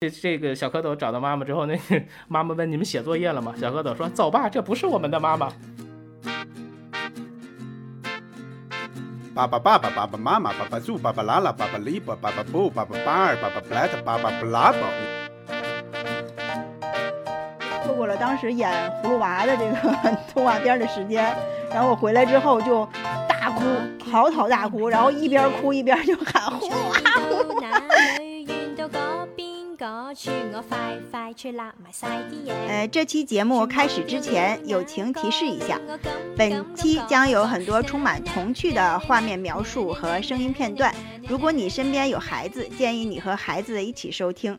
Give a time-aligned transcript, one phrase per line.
[0.00, 5.50] 这这个小蝌蚪找到妈妈之后，那个妈妈问：“你们写作业了吗？”小蝌蚪说：“走吧，这不是我们的妈妈。”
[9.34, 14.78] 爸爸爸爸爸爸妈妈爸爸猪爸爸拉拉爸爸里巴爸爸布爸爸巴尔爸爸布莱特爸爸布拉宝。
[17.84, 18.70] 错过了当时演
[19.02, 19.74] 葫芦娃的这个
[20.32, 21.36] 动画片的时间，
[21.70, 22.88] 然后我回来之后就
[23.28, 23.64] 大哭，
[24.08, 26.94] 嚎啕大哭，然后一边哭一边就喊 葫芦娃。
[32.68, 35.80] 呃，这期节目开始之前，友情提示一下，
[36.36, 40.94] 本期将有很多充满童趣的画面描述和声音片段。
[41.26, 44.58] 如果你身边有孩子，建议你和孩子一起收听。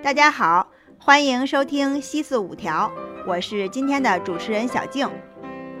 [0.00, 2.88] 大家好，欢迎收听西四五条，
[3.26, 5.10] 我是今天的主持人小静，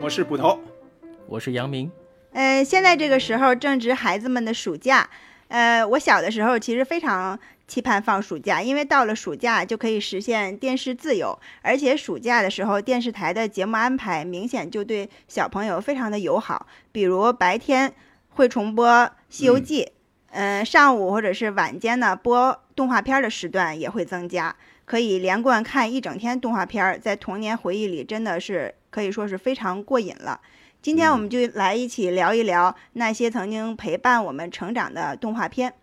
[0.00, 0.58] 我是捕头，
[1.28, 1.88] 我是杨明。
[2.36, 5.08] 呃，现在这个时候正值孩子们的暑假，
[5.48, 17.90] 呃，我小的时候其实非常期盼放暑假，因为到了暑假就可以实现电视自由，而且暑假的时候电视台的节目安排明显就对小朋友非常的友好，比如白天
[18.28, 18.86] 会重播
[19.30, 19.84] 《西游记》，
[20.32, 30.38] 嗯，上午或者是晚间呢播动画片的时段也会增加，可以连贯看一整天动画片，在童年回忆里真的是可以说是非常过瘾了。
[30.86, 35.74] 今天我们就来一起聊一聊那些曾经陪伴我们成长的动画片。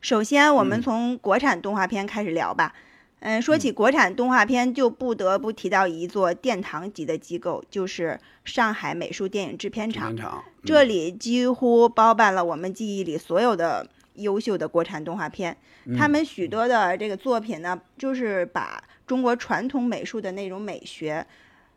[0.00, 2.74] 首先，我们从国产动画片开始聊吧。
[3.20, 10.16] 嗯，说起国产动画片，就不得不提到一座殿堂级的机构，就是上海美术电影制片厂。
[10.64, 15.56] 这里几乎包办了我们记忆里所有的优秀的国产动画片。
[15.96, 21.24] 他们许多的这个作品呢，就是把中国传统美术的那种美学。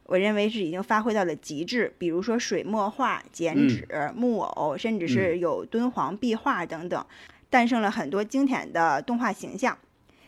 [0.09, 7.05] 我认为是已经发挥到了极致，比如说水墨画、剪纸、木偶，甚至是有敦煌壁画等等，
[7.47, 9.77] 诞生了很多经典的动画形象。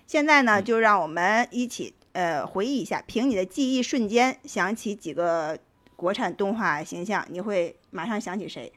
[0.05, 5.57] 现在呢，就让我们一起呃回忆一下，凭你的记忆瞬间想起几个
[5.95, 8.71] 国产动画形象，你会马上想起谁？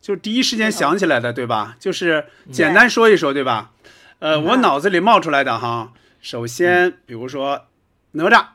[0.00, 1.76] 就是第一时间想起来的，对吧？
[1.78, 3.72] 就是简单说一说，对吧？
[4.20, 7.66] 呃，我脑子里冒出来的哈，首先比如说
[8.12, 8.46] 哪吒。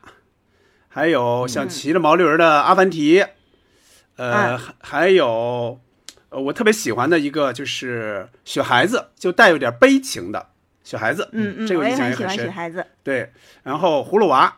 [0.92, 3.24] 还有像骑着毛驴的阿凡提，
[4.16, 5.78] 呃，还还有，
[6.30, 10.48] 呃，我特别喜欢的一个就是雪孩子，就带有点悲情的
[10.82, 12.44] 雪孩子，嗯嗯，这个印象也很深。
[12.44, 13.30] 雪孩子，对，
[13.62, 14.52] 然后葫芦娃，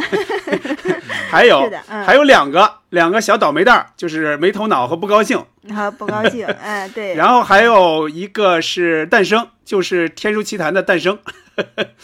[1.30, 5.44] 还有还有两个两个小倒霉蛋儿，就是没头脑和不高兴，
[5.74, 7.12] 和不高兴，哎，对。
[7.20, 11.18] 然后还有一个是诞生，就是《天书奇谭》的诞生。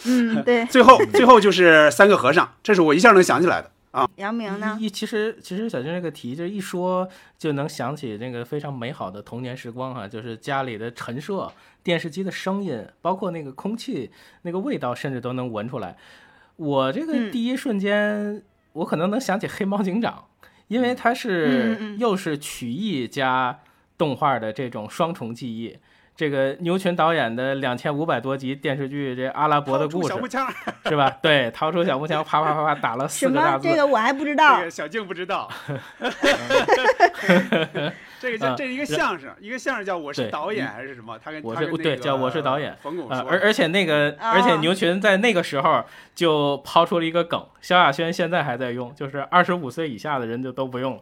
[0.05, 4.09] 嗯，对， 最后最后就是三个和尚，这是我一下能想起来的啊。
[4.15, 4.77] 杨明呢？
[4.79, 11.51] 一其实其实小军这个题，就是一说就能想起那个非常美好的童年时光哈，就是家里的陈设、
[11.83, 14.11] 电视机的声音，包括那个空气
[14.43, 15.97] 那个味道，甚至都能闻出来。
[16.55, 18.41] 我这个第一瞬间，
[18.73, 20.25] 我可能能想起黑猫警长，
[20.67, 23.59] 因为它是又是曲艺加
[23.97, 25.77] 动画的这种双重记忆。
[26.19, 30.13] 这个牛群导演的两千五百多集电视剧《这阿拉伯的故事》
[30.89, 31.09] 是吧？
[31.21, 33.65] 对，掏出小木枪，啪啪啪啪打了四个大字。
[33.65, 34.57] 这个我还不知道。
[34.57, 35.49] 这个小静不知道。
[38.19, 41.17] 这个叫这是一个相声，一个相声叫我是导演还是什么？
[41.23, 42.75] 他跟我是对叫我是导演。
[42.81, 43.25] 冯巩说。
[43.29, 45.81] 而而且那个而且牛群在那个时候
[46.13, 51.01] 就抛出了一个梗，萧亚轩现在还在用，就是二十五岁以下的人就都不用了。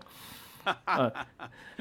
[0.85, 1.11] 呃，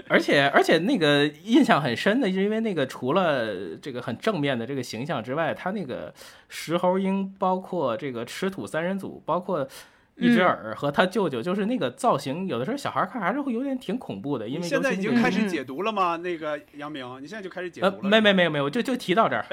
[0.09, 6.13] 而且而且那个印象很深的，是因为那个除了这个很正面的这个形象之外，他那个
[6.49, 9.69] 石猴鹰，包括这个吃土三人组，包括。
[10.17, 14.49] 一只耳和他舅舅，就是那个造型，有的时候小孩看还是会有点挺恐怖的。
[14.49, 16.17] 因为现在已经开始解读了吗？
[16.17, 17.99] 那个杨明，你现在就开始解读了？
[18.03, 19.45] 没没没有没有，就就提到这儿，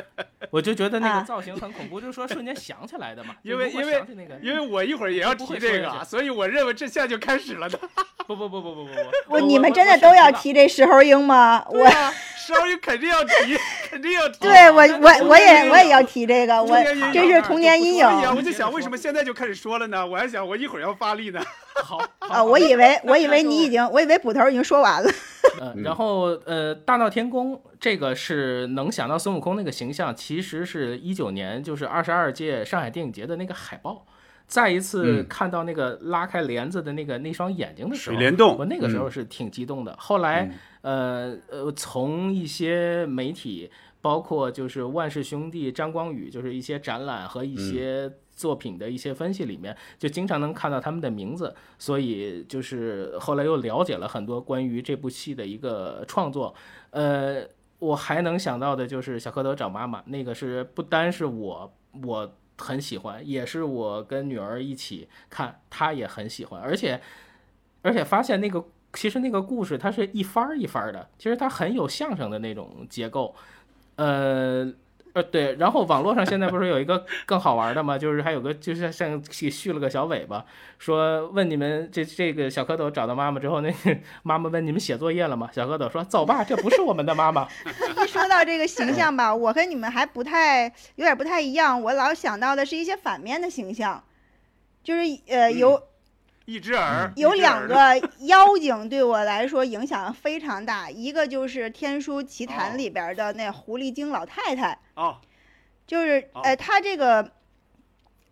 [0.50, 3.36] 我就觉得那个造型很恐怖，就是说瞬间想起来的嘛。
[3.44, 4.04] 因为因为
[4.42, 7.78] 因为我一会儿也要提这个，所以我认为这现在就开始了的。
[8.26, 11.62] 不不不不不不不，我你们真的都要提这石猴鹰吗？
[11.70, 11.86] 我。
[12.46, 13.58] 石猴鹰肯定要提，
[13.90, 14.40] 肯定要提。
[14.40, 16.76] 对我，我我也我也要提这个，我
[17.14, 18.06] 这是童年阴影。
[18.36, 20.06] 我就想，为什么现在就开始说了呢？
[20.06, 21.42] 我还想，我一会儿要发力呢。
[21.84, 25.10] 好啊，我以为我以为你已经，我以为捕头已经说完了。
[25.62, 34.06] 嗯，然后呃，大闹天宫这个是能想到孙悟空那个形象，其实是一九年就是二十二届上海电影节的那个海报。
[34.46, 39.96] 再一次看到那个拉开帘子的那个那双眼睛的时候，我那个时候是挺激动的。
[40.00, 40.52] 后来。
[40.84, 43.72] 呃呃，从一些媒体
[44.02, 48.12] 包括就是万氏兄弟张光宇，就是一些展览和一些
[48.44, 56.54] 作品的一些分析里面，就经常能看到他们的名字，所以就是后来又了解了很多关于这部戏的一个创作。
[56.90, 57.48] 呃，
[57.80, 61.74] 我还能想到的就是小蝌蚪找妈妈，那个是不单是我
[62.04, 67.00] 我很喜欢，也是我跟女儿一起看，她也很喜欢，而且
[67.82, 73.34] 而且发现那个其实那个故事它是一番儿一番儿的，其实它很有相声的那种结构，
[73.96, 74.74] 呃。
[75.14, 77.98] 呃，对，然后网络上现在不是有一个更好玩的吗？
[77.98, 80.44] 就是还有个，就是像续续了个小尾巴，
[80.80, 85.50] 说问你们这这个小蝌蚪找到妈妈之后，那个妈妈问你们写作业了吗？
[85.54, 87.48] 小蝌蚪说走吧，这不是我们的妈妈。
[88.04, 90.66] 一说到这个形象吧，我和你们还不太
[90.96, 94.04] 有点不太一样，我老想到的是一些反面的形象，
[94.84, 95.82] 就是呃有。
[96.46, 97.76] 一只耳有两个
[98.28, 105.18] 妖精对我来说影响非常大，一个就是《天书奇谭》里边的那狐狸精老太太哦，
[105.88, 107.32] 就是呃，她这个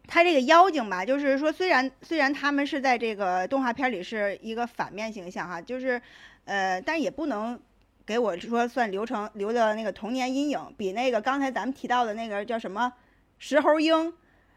[0.08, 6.02] 她这个妖精吧，就是说虽然虽然他们是在这个动画片里是一个反面形象哈，就是
[6.44, 7.58] 呃，但也不能
[8.06, 12.92] 给我说算留成留的那个童年阴影，比那个刚才咱们提到的那个叫什么
[13.40, 14.14] 石猴鹰。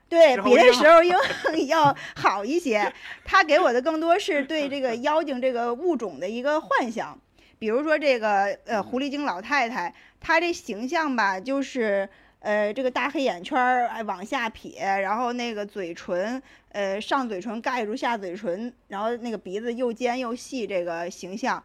[0.08, 1.14] 对比那时候鹰
[1.66, 2.92] 要好一些，
[3.24, 7.18] 他给我的更多是对这个妖精这个物种的一个幻想。
[7.58, 12.08] 比如说这个呃狐狸精老太太，她这形象吧，就是
[12.40, 16.40] 呃这个大黑眼圈儿哎往下撇，然后那个嘴唇
[16.72, 21.62] 呃上嘴唇盖住下嘴唇，然后那个鼻子又尖又细，这个形象。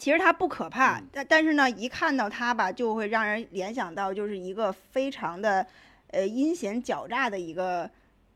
[0.00, 5.66] 其实它不可怕，但但是呢，一看到它吧，就会让人联想到就是一个非常的。
[6.08, 7.90] 呃，阴险狡诈的一个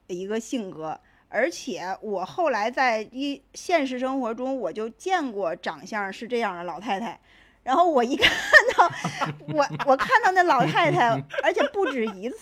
[0.07, 7.19] 一个性格，而且我后来在一现实生活中，我就见过长相是这样的老太太。
[7.63, 8.33] 然后我一看
[8.77, 8.91] 到
[9.53, 11.11] 我，我看到那老太太，
[11.45, 12.39] 而且不止一次，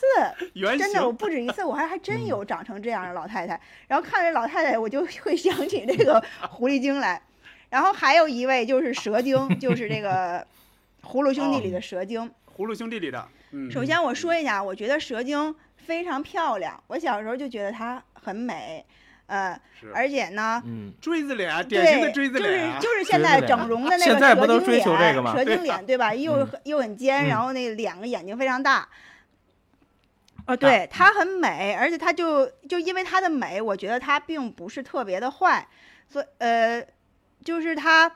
[0.78, 3.60] 真的我不止一次，我还还真有长成这样的老太太。
[3.88, 7.20] 然后看着老太太，我就会想起这个狐狸精来。
[7.68, 10.46] 然后还有一位就是蛇精，就是这个
[11.02, 12.30] 葫芦兄弟里的蛇精。
[12.56, 13.28] 葫芦兄弟里的。
[13.70, 16.82] 首先我说一下，我觉得蛇精非常漂亮。
[16.86, 18.84] 我小时候就觉得她很美，
[19.26, 19.58] 呃，
[19.94, 20.62] 而且呢，
[21.00, 26.12] 锥子脸，典型的锥子脸，就是就是现在整容的那个蛇精脸，蛇精脸对吧？
[26.16, 28.88] 又又很尖，然后那两个眼睛非常大。
[30.46, 35.66] 哦，对，她很美，而且她就就因为她的美，我觉得她并不是特别的坏，
[36.08, 36.84] 所呃，
[37.44, 38.10] 就是她。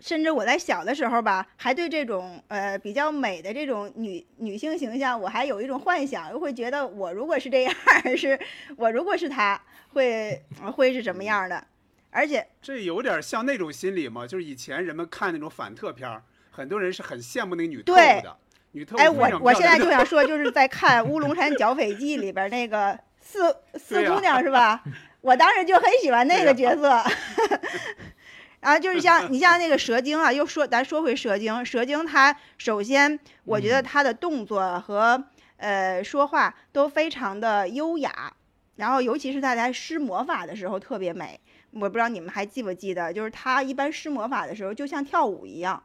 [0.00, 7.74] 甚至我在小的时候吧，还对这种呃比较美的这种女女性形象，我还有一种幻想，又会觉得我如果是这样，
[8.16, 8.38] 是
[8.76, 9.60] 我如果是她，
[9.92, 10.42] 会
[10.72, 11.62] 会是什么样的？
[12.10, 18.36] 而且这有点像那种心理嘛，就是以前人们看那种反特片儿，很多人是很羡慕那个女特务的。
[18.72, 24.82] 女特务哎，我我现在就想 说，就是在看《乌龙山剿匪记》里边那个四四姑娘是吧？
[25.20, 27.02] 我当时就很喜欢那个角色。
[28.60, 35.24] 然后就是像你像那个蛇精啊，又说咱说回蛇精，蛇精它首先我觉得它的动作和
[35.56, 38.32] 呃说话都非常的优雅，
[38.76, 41.40] 然后尤其是他在施魔法的时候特别美。
[41.72, 45.82] 我不知道你们还记不记得，就是它一般施魔法的时候就像跳舞一样，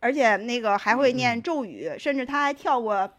[0.00, 3.10] 而且那个还会念咒语，甚至它还跳过。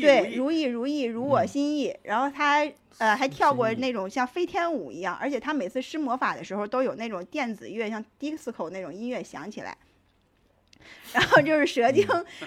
[0.00, 1.94] 对，如意如意如我心意。
[2.02, 9.76] 然后他还呃还跳过那种像飞天舞一样，而且他每次施魔法的时候都有那种电子乐，像 disco 那种音乐响起来。
[11.12, 12.06] 然后就是蛇精，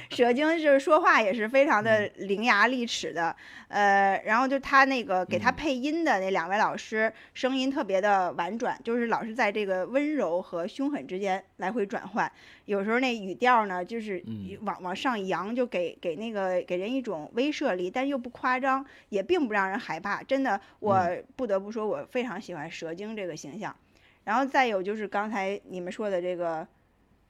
[0.09, 3.35] 蛇精就是说话也是非常的伶牙俐齿的，
[3.67, 12.31] 呃，然后就他那个给他配音的那两位老师，声音特别的婉转，就是老是在这个温柔和凶狠之间来回转换，
[12.65, 14.23] 有时候那语调呢就是
[14.61, 20.23] 往往上扬，就给给那个给人一种威慑力，但又不夸张，也并不让人害怕。
[20.23, 21.05] 真的，我
[21.35, 23.75] 不得不说，我非常喜欢蛇精这个形象。
[24.23, 26.65] 然后再有就是刚才你们说的这个。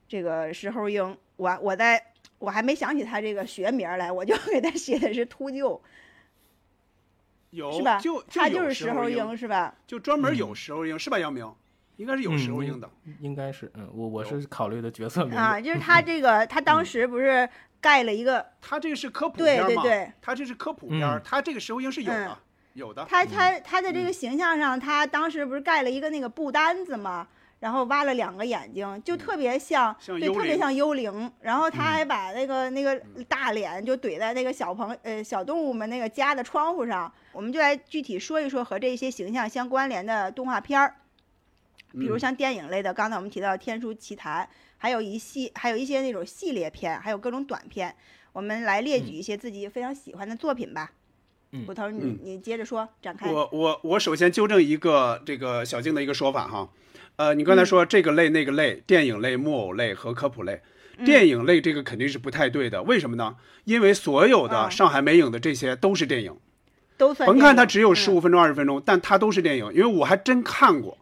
[0.06, 2.02] 这个石猴鹰，我我在
[2.38, 5.80] 我还没想起他这个学名来，我就 给他写的是秃鹫，
[7.50, 7.98] 有是吧？
[7.98, 9.74] 就他就是石猴鹰是吧？
[9.86, 11.18] 就专门有石猴鹰是吧？
[11.18, 11.50] 杨明，
[11.96, 17.48] 应该是有石猴鹰的，应该是嗯，我我是考虑的角色 名啊，就是他这个他当时不是
[17.80, 22.38] 盖了一个，他这个是科普片对对对，他这是科普片，他这个石猴鹰是有的，
[22.74, 23.04] 有的。
[23.08, 27.28] 他他他的这个形象上，他当时不是盖了一个那个布单子吗？
[27.64, 31.32] 然后挖了两个眼睛，就特别像，对，特别像幽灵。
[31.40, 32.94] 然后他还把那个那个
[33.26, 37.10] 大脸就怼在那个小朋呃小动物们那个家的窗户上。
[37.32, 40.96] 我们就来具体说一说和这些形象相关联的动画片儿。
[41.92, 44.44] 比如像电影类的，刚才我们提到《天书奇谭》，
[44.76, 47.96] 还有一系还有一些那种系列片，还有各种短片。
[48.34, 50.90] 我们来列举一些自己非常喜欢的作品吧。
[50.92, 51.03] 嗯
[51.66, 52.18] 捕头，你嗯。
[52.22, 53.30] 你接着说，展开。
[53.30, 56.68] 我我我首先纠正一个这个小静的一个说法哈，
[57.16, 60.60] 呃，你刚才说这个类那个类，电影类、木偶类和科普类，
[61.04, 63.36] 电影类这个肯定是不太对的，为什么呢？
[63.64, 64.70] 因为所有的啊。
[64.70, 66.36] 上海美影的这些都是电影，
[66.96, 70.98] 都算甭看它只有嗯十五分钟、二十分钟，但它都是电影，因为我还真看过。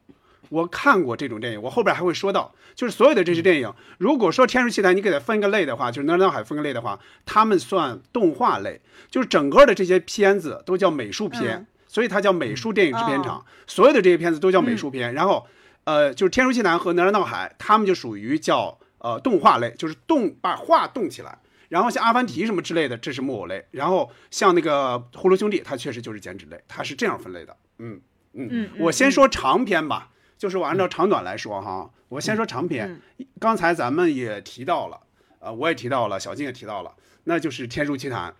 [0.52, 8.80] 我看过这种电影，我后边还会说到，就是所有的这些电影，如果说《天书奇谭》你给它分个类的话，就是《哪吒闹海》分个类的话，他们算动画类，
[9.10, 15.14] 就是整个的这些片子都叫美术片，嗯所以它叫美术电影制片厂，哦所有的这些片子都叫美术片。
[15.14, 15.46] 然后，
[15.84, 21.38] 呃，就是《天书奇谭》和《哪吒闹海》，他们就属于叫呃动画类，就是动把画动起来。
[21.68, 23.64] 然后像阿凡提什么之类的，这是木偶类。
[23.70, 27.56] 然后像那个葫芦兄弟，它确实就是剪纸类，它是这样分类的。
[27.78, 28.00] 嗯
[28.32, 30.08] 嗯，嗯，我先说长篇吧，
[30.42, 33.00] 就是我按照长短来说哈，我先说长篇。
[33.38, 34.98] 刚才咱们也提到了，
[35.38, 38.30] 呃，我也提到了，小静也提到了，那就是《天书奇谭》。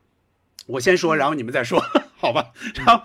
[0.66, 1.80] 我先说，然后你们再说，
[2.18, 2.50] 好吧？
[2.75, 3.04] 然后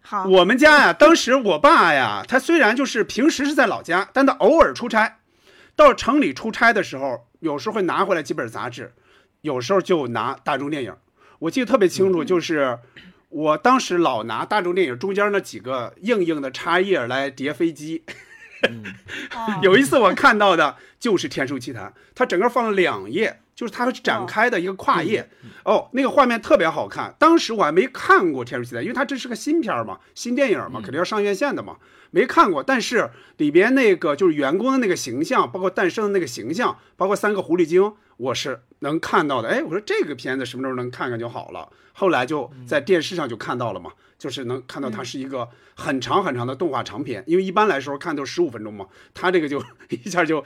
[0.00, 5.18] 好，我们家呀，当时我爸呀，他虽然就是平时是在老家，但他偶尔出差，
[5.74, 8.94] 到城里出差的时候，有时候会拿回来几本杂志，
[9.40, 10.94] 有时候就拿大众电影。
[11.40, 12.78] 我记得特别清楚，就是
[13.28, 18.04] 我当时老拿大众电影中间那几个硬硬的插页来叠飞机。
[19.34, 21.84] 哦 有一次我看到的就是《天书奇谭》，
[22.14, 25.28] 它整个放了两页，就是它展开的一个跨页。
[25.64, 27.14] 哦，那个画面特别好看。
[27.18, 31.76] 当时我还没看过《天书奇谭》，因为它这是个新片儿嘛，新电影嘛，肯定要上院线的嘛，
[32.10, 32.62] 没看过。
[32.62, 39.48] 但是里边那个就是员工的那个形象，包括诞生的那个形象，包括三个狐狸精，我是能看到的。
[39.48, 41.68] 哎，我说这个片子什么时候能看看就好了。
[41.92, 50.44] 后来就在电视上就看到了嘛，就是能看到它是一个很长很长的动画长片，因为一般来说看都十五分钟嘛，它这个就 一下就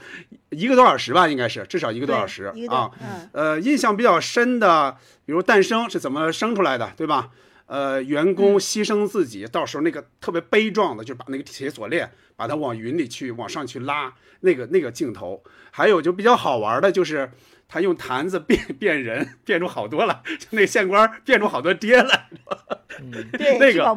[0.49, 2.89] 一个多小时吧，应该是至少一个多小时啊。
[3.01, 7.31] 嗯呃，印象比较深的，比如诞生是怎么生出来的，对吧？
[7.65, 17.31] 呃，员工牺牲自己，到时候那个特别悲壮的，就把那个铁锁链把它往云里去往上去拉，那个那个镜头，还有就比较好玩的就是
[17.73, 22.27] 他用坛子变变人，变出好多了，就那个县官变出好多爹来，
[23.39, 23.95] 对，那个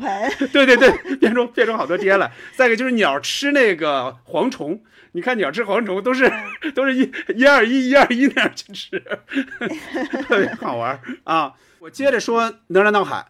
[0.53, 2.31] 对对对，变出变出好多爹来。
[2.55, 6.33] 再一个就是鸟吃那个蝗虫，你看鸟吃蝗虫都是
[6.73, 9.03] 都是一一二一一二一那样去吃，
[10.29, 11.55] 特别好玩啊！
[11.81, 13.17] 我接着说《哪吒闹海》，《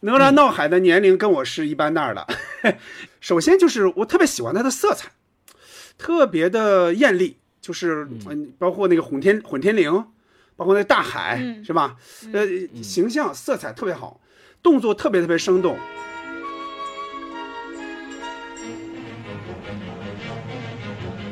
[0.00, 2.26] 哪吒闹海》的年龄跟我是一般大的。
[3.18, 5.08] 首先就是我特别喜欢它的色彩，
[5.96, 10.04] 特别的艳丽，就是嗯，包括那个混天混天绫，
[10.54, 11.96] 包括那大海，嗯是吧？
[12.32, 12.46] 呃，
[12.80, 14.20] 形象色彩特别好，
[14.62, 15.76] 动作特别特别生动。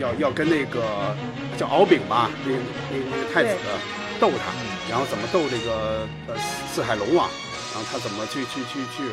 [0.00, 1.14] 要要跟那个
[1.56, 2.58] 叫敖丙吧，那个
[2.90, 3.56] 那个那个太子
[4.18, 4.52] 斗他，
[4.90, 6.36] 然后怎么斗这个呃
[6.66, 7.30] 四海龙王，
[7.72, 9.04] 然后他怎么去去去去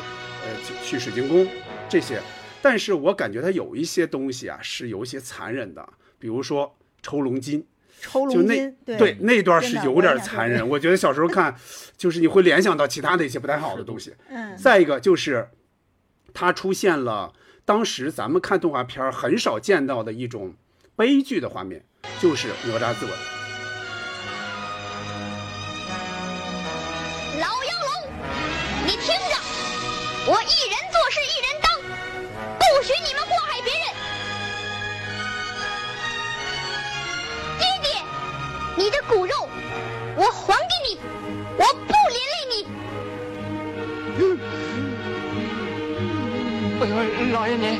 [0.43, 1.47] 呃去去水晶宫
[1.87, 2.19] 这些，
[2.63, 5.87] 但是我感觉他有一些东西啊是有一些残忍的，
[6.17, 7.65] 比如说抽龙筋，
[8.01, 11.55] 抽就那龙筋，对那段是有点残忍， 我觉得小时候看
[11.97, 14.13] 就是你会联想到其他的一些不太好的东西。
[14.29, 15.49] 嗯，再一个就是，
[16.33, 17.33] 它出现了
[17.65, 20.53] 当时咱们看动画片很少见到的一种
[20.95, 21.83] 悲剧的画面，
[22.19, 23.40] 就是哪吒自刎。
[38.81, 39.47] 你的骨肉
[40.15, 40.97] 我还给你，
[41.55, 42.65] 我不连累你。
[46.79, 46.93] 哎呦，
[47.31, 47.79] 老爷您，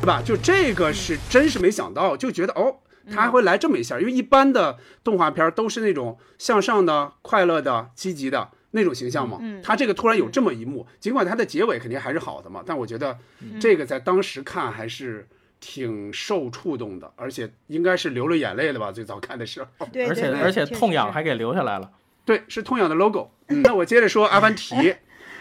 [0.00, 0.20] 对吧？
[0.24, 2.74] 就这个是真是没想到，就觉得哦，
[3.10, 9.38] 他还会来这么一下，因为一般的动画片儿都是那种向上的、快乐的、积极的那种形象嘛。
[9.62, 13.16] 他这个突然有这么一幕，尽管它的结尾肯定还是好的嘛，但我觉得
[13.60, 15.26] 这个在当时看还是
[15.60, 18.92] 挺受触动的，而且应该是流了眼泪了吧？
[18.92, 19.86] 最早看的时候。
[19.92, 21.90] 对，而且对对而且痛痒还给留下来了。
[22.24, 23.30] 对，是痛痒的 logo。
[23.46, 24.94] 那我接着说 阿凡提，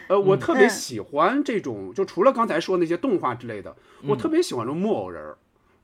[0.07, 3.75] 呃，我特别嗯喜欢这种，就除了刚才说那些动画之类的，
[4.07, 5.25] 我特别喜欢这种木偶人儿。
[5.25, 5.37] 然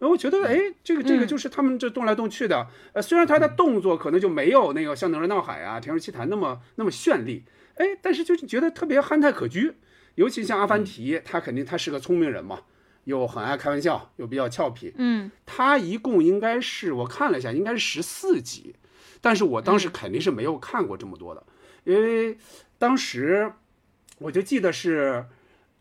[0.08, 1.28] 后我觉得，哎，这个这个嗯。
[1.28, 7.44] 就是他们这动来动去的，呃，虽然他的动作可能就没有那个像《哪吒闹海》啊、《天书奇谭》那么那么绚丽，
[7.76, 9.74] 哎，但是就是觉得特别憨态可掬。
[10.16, 12.60] 尤其像阿凡提，他肯定他是个聪明人嘛，
[13.06, 14.94] 又很爱开玩笑，又比较俏皮。
[14.98, 15.32] 嗯。
[15.46, 18.76] 他一共应该是我看了一下，应该是十四集，
[19.22, 21.44] 但是我当时肯定是没有看过这么多的，
[21.86, 22.38] 因为
[22.78, 23.54] 当时
[24.20, 25.26] 我就记得是，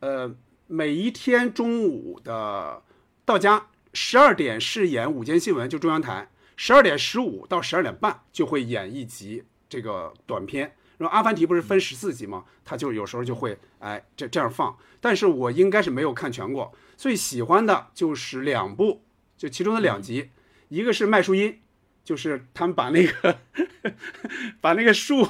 [0.01, 0.35] 呃，
[0.67, 2.83] 每一天中午的
[3.25, 10.75] 到家十二点是演午间新闻，就中央台，十二点十五到十二点半就会演一集这个短片。
[10.99, 12.45] 然后《阿凡提》不是分十四集吗？
[12.65, 19.03] 他就有时候就会哎这这样放，但是我应该是没有看全过，最喜欢的就是两部，
[19.37, 20.31] 就其中的两集，
[20.69, 21.61] 一个是麦树音，
[22.05, 23.37] 就是他们把那个
[24.61, 25.29] 把那个树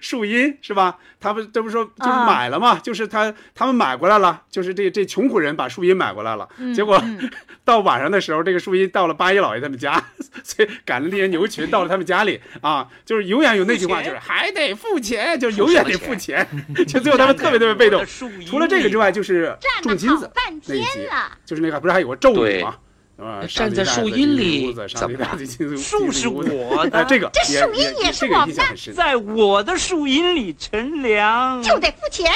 [0.00, 0.98] 树荫是吧？
[1.20, 7.02] 他们这不说就是啊买了嘛，就是他他们买过来了，就是这这穷苦人把树荫买过来了，结果、
[7.64, 10.02] 到晚上的时候，这个树荫到了八一老爷他们家，
[10.44, 16.46] 所以赶着那些牛群到了他们家里啊，就是永远有那句话，就是还得付钱，就是永远得付钱，
[16.86, 18.04] 就最后他们特别特别被动。
[18.46, 22.76] 除了这个之外，就是种金子那一集天了，就是那个不是还有个咒语吗？
[23.16, 23.42] 是吧？
[23.48, 28.94] 站在树荫里上帝大子金 子树是 我的哎，这个 这树荫也是我们印象很深。
[28.94, 31.62] 在我的树荫里乘凉。
[31.62, 32.30] 就得付钱。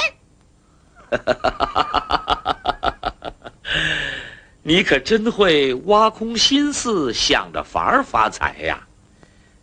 [4.62, 8.80] 你可真会挖空心思想着法儿发财呀！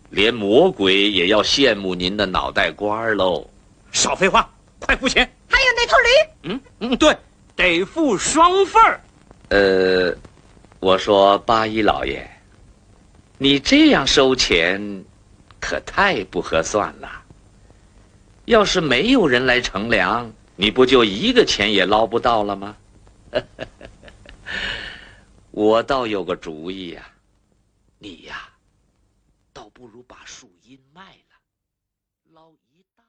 [0.09, 3.47] 连魔鬼也要羡慕您的脑袋瓜喽。
[3.91, 5.29] 少废话，快付钱。
[5.50, 6.09] 还有那头驴，
[6.43, 7.15] 嗯嗯，对，
[7.55, 9.01] 得付双份儿。
[9.50, 10.13] 呃，
[10.79, 12.29] 我说八一老爷，
[13.39, 15.03] 你这样收钱，
[15.60, 17.24] 可太不合算了。
[18.46, 22.77] 要是没有人来乘凉，你不就一个钱也捞不到了吗？
[25.51, 27.10] 我倒有个主意呀、
[27.98, 28.48] 你呀，
[29.51, 33.03] 倒不如把树荫卖了，捞一大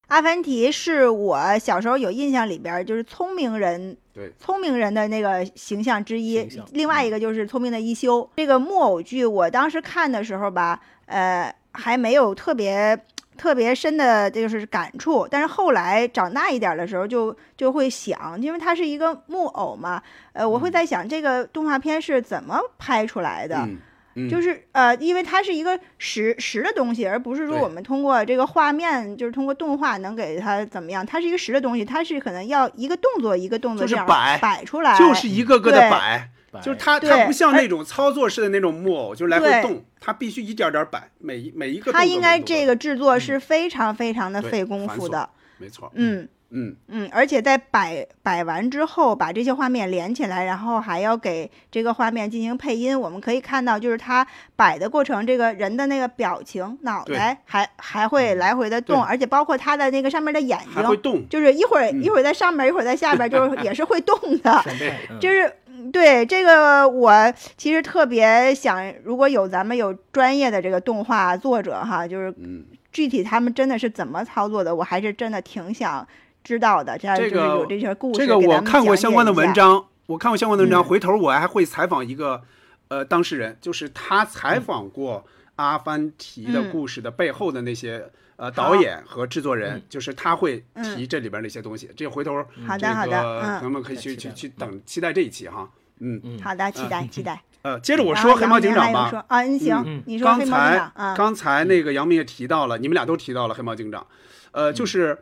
[0.11, 6.45] 阿凡提是我小时候有印象里边儿就是聪明人，对，聪明人的那个形象之一。
[6.73, 8.29] 另外一个就是聪明的一休。
[8.35, 12.99] 这个木偶剧，我当时看的时候吧，呃，还没有特别
[13.37, 20.03] 特别深的就是感触，但是后来长大一点儿的时候就就会想，因为它是一个木偶嘛，
[20.33, 23.55] 呃，我会在想这个动画片是怎么拍出来的。
[23.59, 23.77] 嗯
[24.15, 31.05] 嗯，就是呃，因为它是一个实实的东西，而不是说我们通过这个画面，就是通过动画能给它怎么样。
[31.05, 36.29] 它是一个实的东西，它是可能要一个动作一个动作这样摆摆出来，就是一个个的对摆，
[36.61, 45.29] 就是它它不像那种操作式的那种木偶，就是来回动，它必须一点点摆，每一每一个它应该这个制作是非常非常的费功夫的。
[45.57, 52.99] 没错，嗯嗯，嗯，而且在摆摆完之后，把这些画面连起来，然后还要给这个画面进行配音。
[52.99, 62.03] 我们可以看到，就是他摆的过程，这个人的那个表情、脑袋还还会来回的动，而且包括他的那个上面的眼睛，还会动，就是一会儿、嗯。
[62.03, 64.63] 一会儿在上面，一会儿在下边，就是也是会动的。
[65.21, 76.05] 就是嗯对这个，我其实特别想，如果有咱们有专业的这个动画作者哈，就是嗯，具体他们真的是怎么操作的，我还是真的挺想
[76.43, 76.97] 知道的。
[76.97, 79.31] 这样就是这个有这些故事，这个我看过相关的。
[79.33, 82.41] 文章，我看过相关的文章，嗯回头我还会采访一个
[82.89, 85.25] 呃当事人，就是他采访过
[85.55, 91.89] 《阿凡提》的嗯故事的背后的那些呃导演和制作人嗯，就是他会嗯提这里边那些东西。
[91.95, 95.69] 这回头这好的，好的，个嗯朋友们可以去去去等期待这一期哈。
[95.99, 97.41] 嗯，嗯好的，期待期待。
[97.63, 99.23] 呃，接着我说黑猫警长吧。
[99.27, 104.07] 啊，你行嗯，你说刚黑猫警才长啊，刚才那个杨明也提到了，你们俩都提到了黑猫警长，
[104.49, 105.15] 呃，就是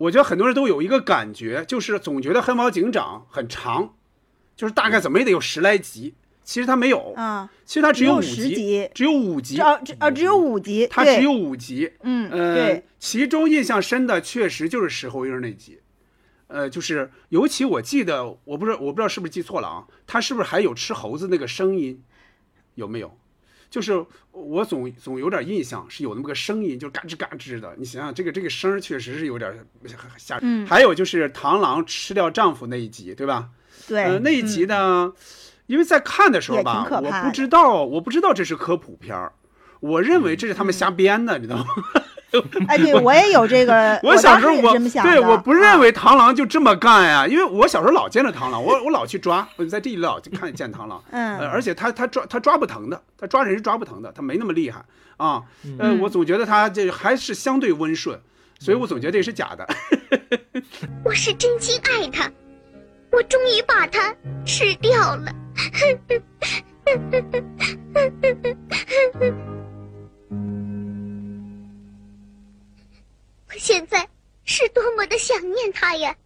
[0.00, 3.94] 我觉得很多人都有一个感觉，就是总觉得黑猫警长很长，
[4.56, 9.56] 就是大概怎么也得有十来集，其实它没有，啊，其实它只有五十集，只有五集。
[9.56, 11.92] 只，哦只有五集，它只有五集。
[12.02, 15.80] 嗯呃对，，其中印象深的确实就是石猴鹰那集，
[16.46, 22.02] 呃，就是尤其我记得，我不知道我不知道是不是记错了啊，他是不是还有吃猴子那个声音，
[22.74, 23.18] 有没有？
[23.70, 27.72] 就是我总总有点印象是有那么个声音，就嘎吱嘎吱的。
[27.78, 29.50] 你想想，这个这个声确实是有点
[30.18, 30.42] 吓人。
[30.44, 33.48] 嗯还有就是螳螂吃掉丈夫那一集，对吧？
[33.86, 35.12] 对呃，那一集嗯呢，
[35.66, 39.32] 因为在看的时候吧，我不知道，我不知道这是科普片儿，
[39.78, 41.66] 我认嗯为这是他们瞎编的，你知道吗？
[42.68, 54.80] 哎，对我也有这个， 我小时候我这么想，对我不认啊为螳螂就这么干呀，因为我小时候老见着螳螂，我我老去抓，我在地里老去看见螳螂，嗯呃，而且它它抓它抓不疼的，它抓人是抓不疼的，它没那么厉害
[55.16, 55.42] 啊，
[55.78, 58.18] 呃，嗯我总觉得它这还是相对温顺，
[58.58, 59.66] 所以我总觉得这是假的。
[61.04, 62.30] 我是真心爱它，
[63.12, 64.14] 我终于把它
[64.44, 65.32] 吃掉了。
[73.60, 74.08] 现在
[74.46, 76.16] 是多么的想念他呀！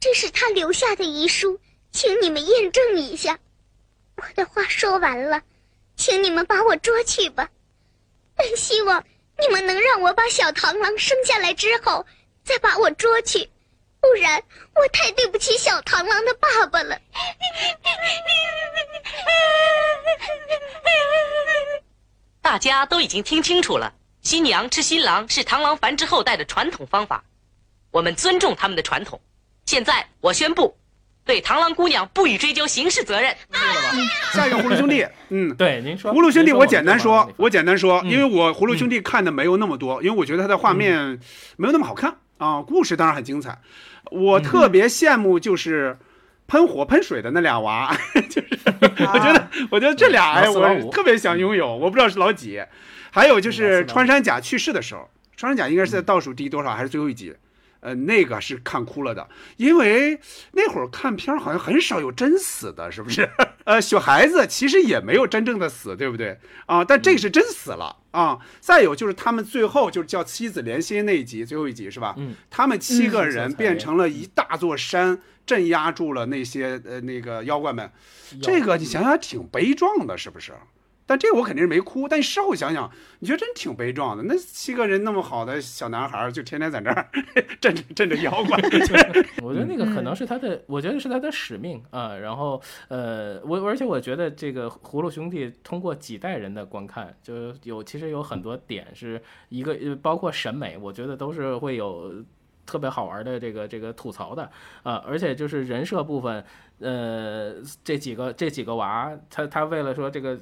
[0.00, 1.60] 这是他留下的遗书，
[1.92, 3.38] 请你们验证一下。
[4.16, 5.42] 我的话说完了，
[5.96, 7.50] 请你们把我捉去吧。
[8.34, 9.04] 但希望
[9.38, 12.06] 你们能让我把小螳螂生下来之后，
[12.42, 13.50] 再把我捉去，
[14.00, 14.42] 不然
[14.74, 16.98] 我太对不起小螳螂的爸爸了。
[22.40, 23.92] 大家都已经听清楚了，
[24.26, 27.22] 新娘吃新郎是螳螂繁殖后代的传统方法，
[27.92, 29.20] 我们尊重他们的传统。
[29.66, 30.76] 现在我宣布，
[31.24, 33.32] 对螳螂姑娘不予追究刑事责任。
[34.34, 41.20] 下一个葫芦兄弟，嗯，对，您说葫芦兄弟，我简单说我，我简单说，嗯因为我葫芦兄弟看的没有那么多，因为我觉得他的画面
[41.56, 43.56] 没有那么好看啊，故事当然很精彩。
[44.10, 45.96] 我特别羡慕就是
[46.48, 47.96] 喷火喷水的那俩娃，
[48.28, 52.60] 就是我觉得，我觉得这俩哎，我特别想拥有，我不知道是老几。
[53.16, 57.34] 还有就是穿山甲去世的时候，穿山甲应该是在倒数第多少还是最后一集？
[57.80, 59.26] 呃，那个是看哭了的，
[59.56, 60.20] 因为
[60.52, 63.26] 那会儿看片儿好像很少有真死的，是不是？
[63.64, 66.38] 呃，小孩子其实也没有真正的死，对不对？
[66.66, 68.38] 啊，但这个是真死了啊。
[68.60, 72.14] 再有就是他们最后就是叫妻子连心那一集，最后一集是吧？
[72.18, 77.90] 嗯，他们七个嗯人变成了一大座山，镇压住了那些呃那个妖怪们。
[78.42, 80.52] 这个你想想挺悲壮的，是不是？
[81.08, 82.90] 但这我肯定是没哭，但事后想想，
[83.20, 84.24] 你觉得真挺悲壮的。
[84.24, 87.08] 那七个人那么好的小男孩儿，就天天在那儿
[87.60, 88.58] 镇着镇着妖怪
[89.40, 92.16] 我觉得那个可能嗯是他的，我觉得是他的使命啊。
[92.16, 102.12] 然后呃，我而且我觉得这个葫芦兄弟通过几代人的观看，就有其实有很多点是一个，呃包括审美，我觉得都是会有
[102.66, 104.50] 特别好玩的这个这个吐槽的
[104.82, 104.96] 啊。
[105.06, 106.44] 而且就是人设部分，
[106.80, 110.40] 呃，这几个这几个娃，他他为了说这个。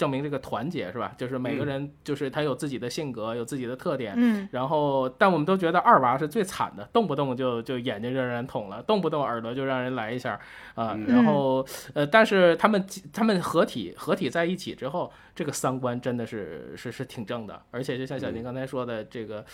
[0.00, 1.12] 证明这个团结是吧？
[1.18, 1.66] 就是每个嗯。
[1.66, 4.48] 人就是他有自己的性格，有自己的特点，嗯。
[4.50, 10.40] 然后，但我们都觉得二娃是最惨的，动不动就就眼睛就让人捅了，动不动耳朵就让人来一下
[10.74, 11.04] 啊、嗯。
[11.06, 12.82] 然后呃，但是他们
[13.12, 19.44] 他们合体合体在一起之后，这个三观真的是是是挺正的，而且就像小林刚才说的，这个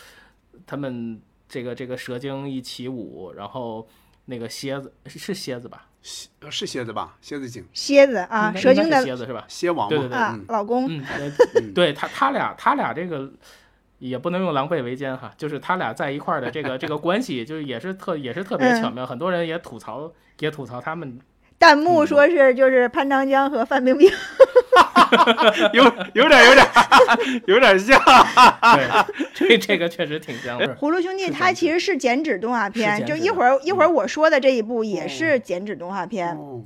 [0.64, 3.85] 他们这个这个蛇精一起舞，然后
[4.26, 5.88] 那个蝎子是是蝎子吧？
[6.40, 7.16] 呃是蝎子吧？
[7.21, 9.45] 蝎子精，蝎子啊，蛇精的蝎子是吧？
[9.49, 10.09] 蝎王嘛，对对。
[10.09, 11.31] 对老公，嗯，呃
[11.75, 13.31] 对他他俩他俩这个
[13.99, 21.19] 也不能用狼狈为奸哈，就是他俩在一块儿的这个这个关系，就是也是特也是特别巧妙，很多人也吐槽也吐槽他们，
[21.59, 24.11] 弹幕说是就是潘长江和范冰冰，
[25.73, 26.66] 有有点有点
[27.47, 27.99] 有点像，
[28.75, 30.77] 对， 这这个确实挺像的。
[30.77, 33.95] 葫芦兄弟是它其实是剪纸动画片，就一会儿一会儿嗯。
[33.95, 35.09] 我说的这一部也哦。
[35.09, 36.62] 是剪纸动画片，哦。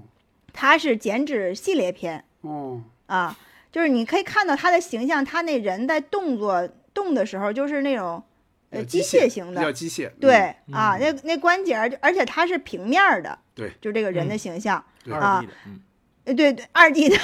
[0.52, 3.36] 它是剪纸系列片哦，啊，
[3.70, 8.20] 就是你可以看到他的形象，他那人在动作动的时候就是那种
[8.70, 10.36] 呃呃机械械型的比较，机械，嗯对
[10.72, 15.44] 啊，那那关节儿，而且它是平面的，对，就这个人的嗯形象，啊
[16.34, 17.16] 对对，二 D 的，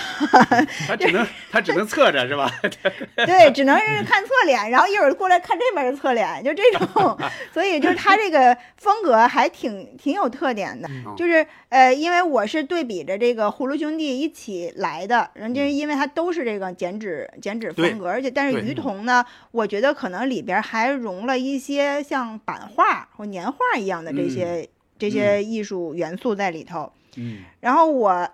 [0.87, 2.51] 他只能 他只能侧着是吧？
[3.17, 7.19] 对，只能是看侧脸，然后一会儿过来看这边的侧脸，就这种，
[7.53, 11.15] 所以就是他这个风格还挺挺有特点的，嗯。
[11.17, 24.31] 就是呃，因为我是对比着这个葫芦兄弟一起来的，人家因为他都是这个剪纸剪纸风格，而且但是于童呢，我觉得可能里边还融了一些像版画或年画一样的这嗯。
[24.31, 26.93] 些、这些艺术元素在里头。
[27.17, 27.39] 嗯。
[27.61, 28.29] 然后我，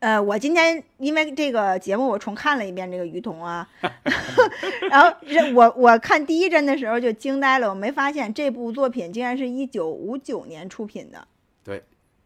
[0.00, 3.66] 呃，我今天因为这个节目，我重看了一遍这个于童啊，
[4.90, 11.26] 然后这我我看第一帧的时候就惊呆了，我没发现这部作品竟然是一九五九年出品的。
[11.62, 11.82] 对，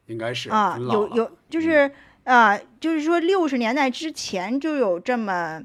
[0.07, 1.91] 应该是啊，有有就是
[2.25, 5.63] 啊、就是说六十年代之前就有这么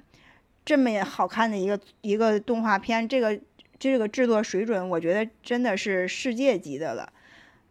[0.63, 3.37] 这么好看的一个一个动画片，这个
[3.79, 7.11] 这个制作水准，我觉得真的是世界级的了。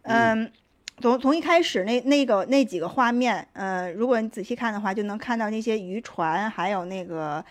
[0.03, 0.53] 嗯，
[1.01, 7.45] 从从一开始那那个那几个画面，呃，如果你仔细看的话，就能看到那些渔船，还有那个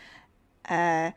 [0.63, 1.13] 呃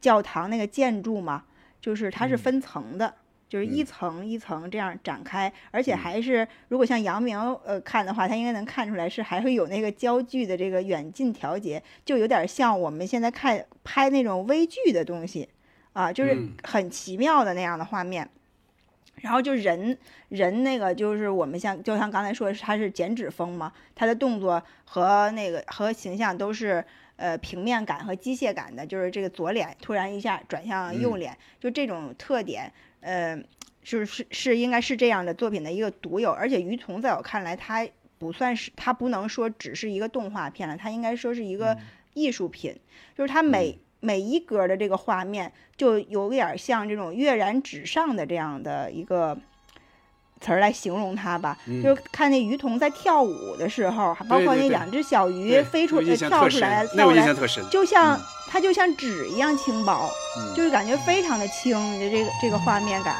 [0.00, 1.44] 教堂那个建筑嘛，
[1.80, 3.14] 就是它是嗯分层的。
[3.48, 15.48] 就是一嗯层一层这样展开，而且嗯还是如果像杨明呃看的话，他应该能看出来是还会有那个焦距的这个远近调节，就有点像我们现在看拍那种微距的东西
[15.94, 18.28] 啊，就是嗯很奇妙的那样的画面。
[19.20, 19.96] 然后就人
[20.28, 26.84] 人那个就是我们像就像刚才说的是他是剪纸风嘛，他的动作和那个和形象都是
[27.16, 33.36] 呃平面感和机械感的，就是这个左脸突然一下转向右嗯脸，就这种特点，呃，
[33.82, 37.86] 是是是应该是这样的作品的一个独有，而且于童在我看来，他
[38.18, 41.76] 不算是他不能说只是一个动画片了，他应该说是一个
[42.14, 42.76] 艺术品，
[43.16, 49.36] 就是他每、每一格的这个画面就有点像这种跃然纸上的这样的一个
[50.40, 57.64] 词儿来形容它吧，嗯就是看那鱼童在跳舞的时候，还包对对对括那两只小鱼飞出我印呃象特深跳出来，那我跳出来，印象特深。
[57.70, 60.08] 就像、嗯它就像纸一样轻薄，
[60.38, 63.14] 嗯就是感觉非常的轻，就这个这个画面感。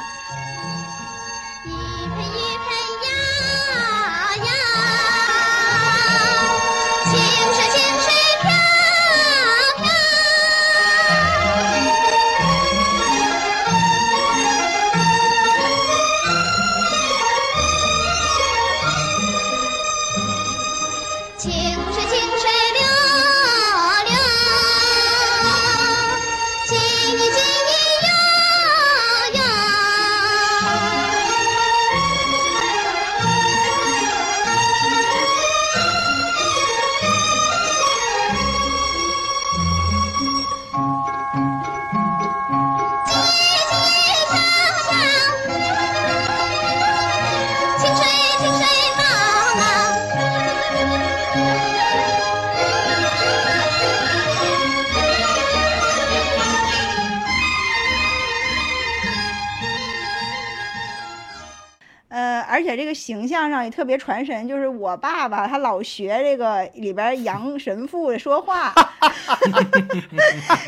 [62.59, 68.75] 而且这个形象上也特别传神，就是我爸爸他老学这个里边杨神父说话，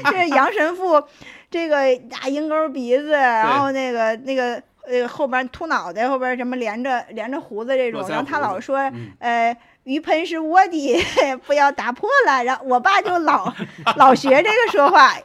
[0.08, 1.02] 这杨神父
[1.50, 1.76] 这个
[2.08, 9.56] 大鹰钩鼻子，然后那个那个呃后边秃脑袋，后边什么连着连着胡子这种，然后他老说嗯呃。
[9.84, 11.02] 鱼盆是我的，
[11.46, 12.44] 不要打破了。
[12.44, 13.50] 然后我爸就老
[13.96, 15.16] 老学这个说话，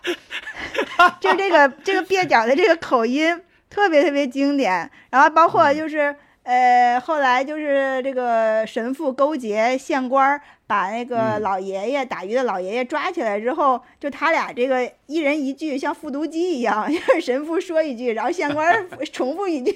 [1.19, 4.89] 就这个这个蹩脚的这个口音特别特别经典。
[5.11, 19.75] 然后包括就是、呃，后来就是这个神父勾结县官儿，把那个嗯老爷爷、打鱼的老爷爷抓起来之后，就他俩这个一人一句，像复读机一样， 就是神父说一句，然后县官 重复一句，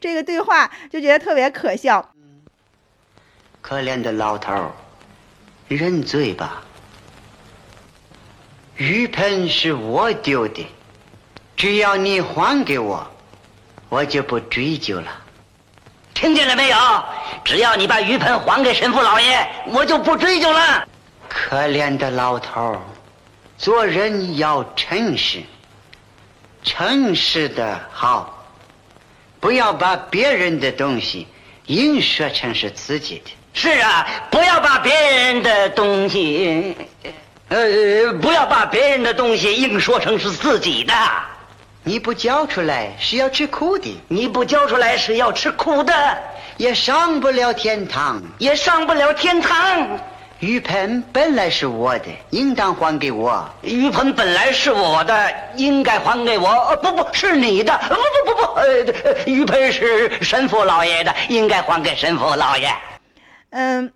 [0.00, 2.14] 这个对话就觉得特别可笑。
[3.60, 4.70] 可怜的老头儿，
[5.68, 6.64] 认罪吧。
[8.78, 10.66] 鱼盆是我丢的，
[11.56, 13.06] 只要你还给我，
[13.90, 15.24] 我就不追究了。
[16.16, 16.76] 听见了没有？
[17.44, 20.88] 只要你把鱼盆还给神父老爷，我就不追究了。
[21.28, 22.80] 可怜的老头儿，
[23.58, 25.42] 做人要诚实，
[26.64, 28.46] 诚实的好，
[29.40, 31.28] 不要把别人的东西
[31.66, 33.30] 硬说成是自己的。
[33.52, 36.74] 是啊，不要把别人的东西，
[37.48, 40.94] 呃，不要把别人的东西硬说成是自己的。
[41.88, 46.18] 你不交出来是要吃苦的，你不交出来是要吃苦的，
[46.56, 48.20] 也上不了天堂。
[48.38, 49.96] 也上不了天堂。
[50.40, 53.48] 鱼盆本来是我的，应当还给我。
[53.62, 56.48] 鱼盆本来是我的，应该还给我。
[56.48, 62.68] 呃，不不是你的，不不不不，呃，鱼盆是神父老爷的，应该还给神父老爷。
[63.50, 63.92] 嗯，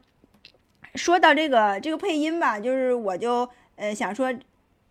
[0.94, 4.32] 说到这个这个配音吧，就是我就呃想说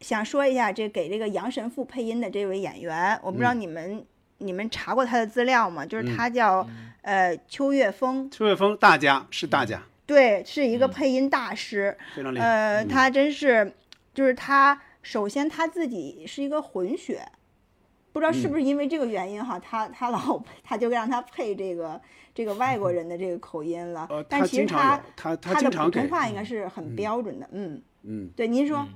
[0.01, 3.59] 想说一下这给这个杨神父配音的这位演员，我不知道嗯。
[3.59, 4.05] 你们、
[4.37, 5.85] 你们查过他的资料吗？
[5.85, 6.65] 就是嗯他叫、
[7.01, 10.91] 呃秋月峰，邱岳峰大家是大家，对，是一个嗯。
[10.91, 11.97] 配音大师。
[12.15, 12.39] 非常厉。
[12.39, 12.45] 害。
[12.45, 12.87] 呃，嗯。
[12.87, 13.73] 他真是，
[14.13, 17.25] 就是他首先他自己是一个混血，
[18.13, 18.51] 不知道是嗯。
[18.51, 21.99] 不是因为这个原因哈，他他老他就让他配这个
[22.33, 24.07] 这个外国人的这个口音了。
[24.09, 28.87] 呃，但其实他他他他他的普通话应该是很嗯标准的，嗯，嗯，对，您说，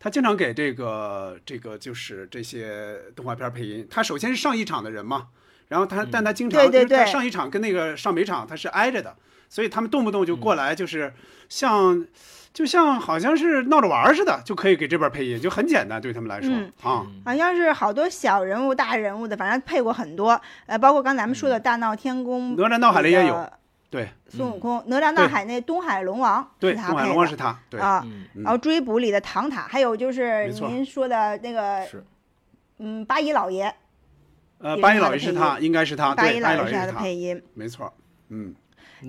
[0.00, 3.86] 他经常给这个这个就是这些动画片配音。
[3.90, 5.28] 他首先是上一场的人嘛，
[5.68, 7.12] 然后他但他经常对对因为他对。
[7.12, 9.16] 上一场跟那个上北场他是挨着的，
[9.48, 11.12] 所以他们动不动就过来，就是
[11.48, 12.06] 像
[12.54, 16.50] 就像好像是闹着玩似的，就可以给这边配音，就很简单对他们来说。
[16.50, 16.72] 嗯。
[16.82, 17.06] 啊。
[17.24, 23.50] 好像是好多小人物、大人物的，反正配过很多，呃，包括刚才咱们说的《大闹天宫》哪吒闹海里也有
[23.90, 24.08] 对。
[24.28, 32.04] 孙悟空，哪吒闹海那东海龙王对，是他东海配的龙王是他，对，啊，然后追捕里的唐塔，还有就是您说的那个是。
[32.80, 33.74] 嗯八一老爷，
[34.58, 37.92] 呃，八一老爷是他，应该是他，八对，八一一老爷是他的配音，没错，
[38.28, 38.54] 嗯，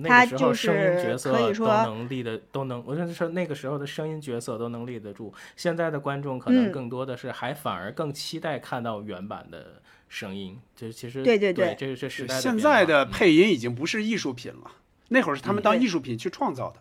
[0.04, 5.32] 他就是角色可以说能立的，都能，我就是说那个时候的声音角色都能立得住。
[5.54, 6.72] 现在的观众可能嗯。
[6.72, 14.72] 更多的是还反而更期待看到原版的声音，这其实对对对对这个是时代的现在的嗯配音已经不是艺术品了，
[15.08, 16.80] 那会儿是他们当艺术品去创造的。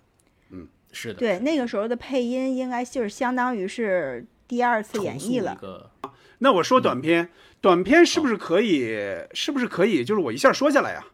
[0.49, 5.91] 嗯是的，对，那个时候的配音应该就是相当于是第二次演绎了，个
[6.39, 7.29] 那我说短片，
[7.61, 8.97] 短片是不哦是可以？
[9.33, 10.03] 是不是可以？
[10.03, 11.05] 就是我一下说下来呀？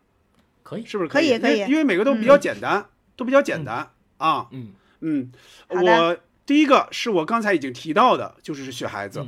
[0.64, 1.10] 可以，是不是？
[1.10, 2.86] 可以可以因为每个都比较简单，
[3.18, 4.48] 都比较简单啊。
[4.52, 5.32] 嗯嗯，
[5.68, 9.28] 我第一个是我刚才已经提到的，就是雪孩子。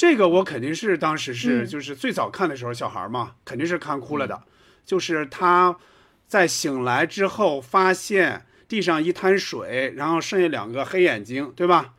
[0.00, 4.42] 嗯这个我肯定是当时是嗯就是最早看的时候，小孩嘛，肯定是看哭了的。
[4.86, 5.76] 就是他
[6.26, 11.92] 在醒来之后发现地上一滩水，然后剩下两个黑眼睛，对吧？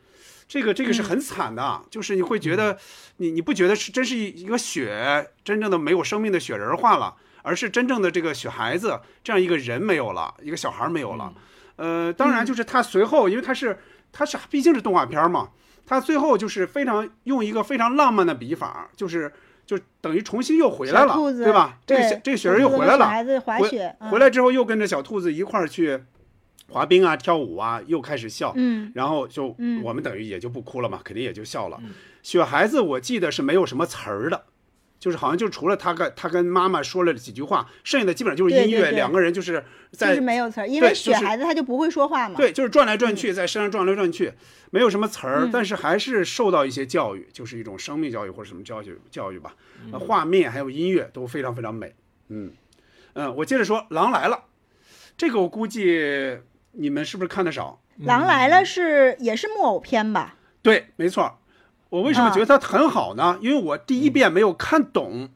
[0.47, 2.75] 这个这个是很惨的，就是你会觉得
[3.17, 11.31] 你你不觉得是真是一一个雪真正的没有生命的雪人化了，而是真正的这个雪孩子这样一个人没有了，一个小孩没有了。
[11.75, 13.77] 呃，当然就是他随后，因为他是
[14.11, 15.51] 他是毕竟是动画片嘛，
[15.85, 19.31] 他最后就是非常用一个非常浪漫的笔法，就是
[19.65, 21.77] 就等于重新又回来了，对吧？
[21.85, 26.01] 这个这个雪人又回来了，孩子滑雪，回来之后又跟着小兔子一块儿去。
[26.69, 31.77] 滑冰啊，跳舞啊，又开始笑，嗯，然后就我们等于也就不哭了嘛，肯定也就笑了。
[32.23, 34.45] 雪孩子，我记得是没有什么词儿的，
[35.01, 44.31] 就是好像就除了他跟他跟妈妈说了几句话，剩下的基本上就是音乐，两个人就是在就是没有词儿，因为雪孩子他就不会说话嘛，对，就是转来转去，在山上转来转去，
[44.69, 49.55] 没有什么词儿，但是还是受到一些教育，就是一种生命教育或者什么教育教育吧。
[49.99, 51.93] 画面还有音乐都非常非常美，
[52.29, 52.53] 嗯
[53.13, 54.43] 嗯，我接着说，狼来了，
[55.17, 56.37] 这个我估计。
[56.73, 57.81] 你们是不是看的少？
[57.97, 60.37] 狼来了是也是木偶片吧？
[60.61, 61.40] 对，没错。
[61.91, 63.37] 我为什么觉得它很好呢？
[63.41, 65.29] 因为我第一遍没有看懂，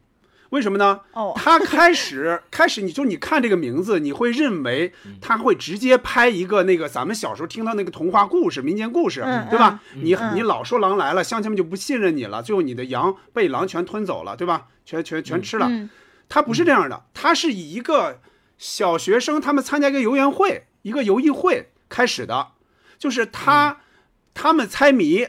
[0.50, 1.00] 为什么呢？
[1.12, 9.80] 哦，他开始 开始，你就你看这个名字，你会认为他会直接拍一个那个咱们小时候听到那个童话故事、民间故事，对吧？
[9.94, 14.66] 你你老说狼来了，乡亲们就不信任你了，最后你的羊被狼全吞走了，对吧？
[14.84, 15.70] 全全全吃了。
[16.28, 18.20] 它不是这样的，它是以一个
[18.56, 20.64] 小学生他们参加一个游园会。
[20.82, 22.52] 一个游艺会开始的，
[22.96, 23.78] 就是他，
[24.32, 25.26] 他们猜谜，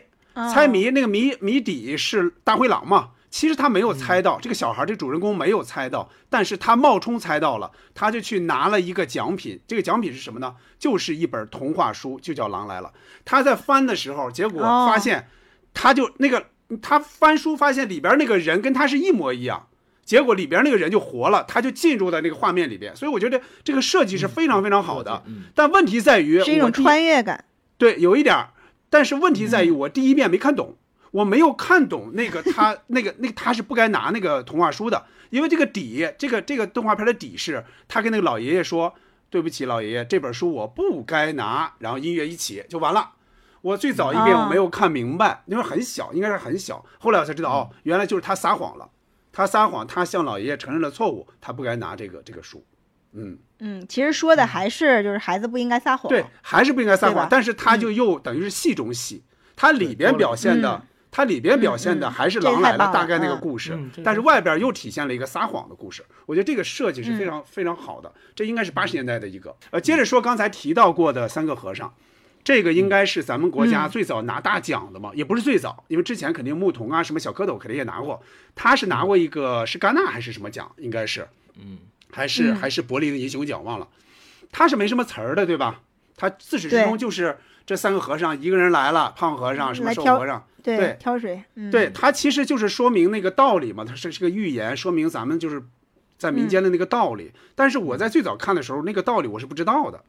[0.54, 3.10] 猜谜那个谜谜底是大灰狼嘛？
[3.30, 9.60] 其实他没有猜到，这个小孩这主人公没有猜到，但是他冒充猜到了，他就去拿了一个奖品。
[9.68, 10.56] 这个奖品是什么呢？
[10.80, 12.94] 就是一本童话书，就叫《狼来了》。
[13.26, 15.28] 他在翻的时候，结果发现，
[15.74, 16.48] 他就那个
[16.82, 19.68] 他翻书发现里边那个人跟他是一模一样。
[20.06, 25.24] 结果里边那个人就活了，他就进入到那个画面里边，所以我觉得这个设计是非常非常好的。
[25.54, 27.44] 但问题在于是一种穿越感，
[27.78, 28.52] 对，有一点儿。
[28.90, 30.76] 但是问题在于我第一遍没看懂，
[31.12, 38.94] 我没有看懂那个他 那个那个他是不该拿那个童话书的，因为这个底，这个这个动画片的底是他跟那个老爷爷说
[39.30, 43.12] ：“对不起，老爷爷，这本书我不该拿。”然后音乐一起就完了。
[43.62, 46.86] 我最早一遍我没有看明白，因为很小，应该是很小。
[47.00, 48.90] 后来我才知道，哦，原来就是他撒谎了。
[49.34, 52.64] 他撒谎，他向老爷爷承认了错误，他不该拿这个这个书，
[53.14, 59.24] 嗯嗯，其实说的还是就是孩子不应该撒谎，对，还是不应该撒谎，但是他就又等于是戏中戏，
[59.56, 71.94] 他里边表现的，他里边表现的还是狼来了大概那个故事，但是外边又体现了一个撒谎的故事，我觉得这个设计是非常非常好的，这应该是八十年代的一个，呃，接着说刚才提到过的三个和尚。
[72.44, 78.24] 这个应该是咱们国家最早拿大奖的嘛，也不是最早，因为之前肯定牧童啊，什么小蝌蚪肯定也拿过。
[78.56, 80.72] 他是拿过一个是戛纳还是什么奖？
[80.78, 81.80] 应该是，嗯，
[82.12, 83.88] 还是还是柏林的银熊奖忘了。
[84.52, 85.82] 他是没什么词儿的，对吧？
[86.16, 95.62] 他自始至终就是这三个和尚，一个人来了，胖和尚什么瘦和尚，对，挑水，对他其实就是说明那个道理嘛，他是是个寓言，说明咱们就是
[96.18, 97.32] 在民间的那个道理。
[97.54, 100.04] 但是我在最早看的时候，那个道理我是不知道的，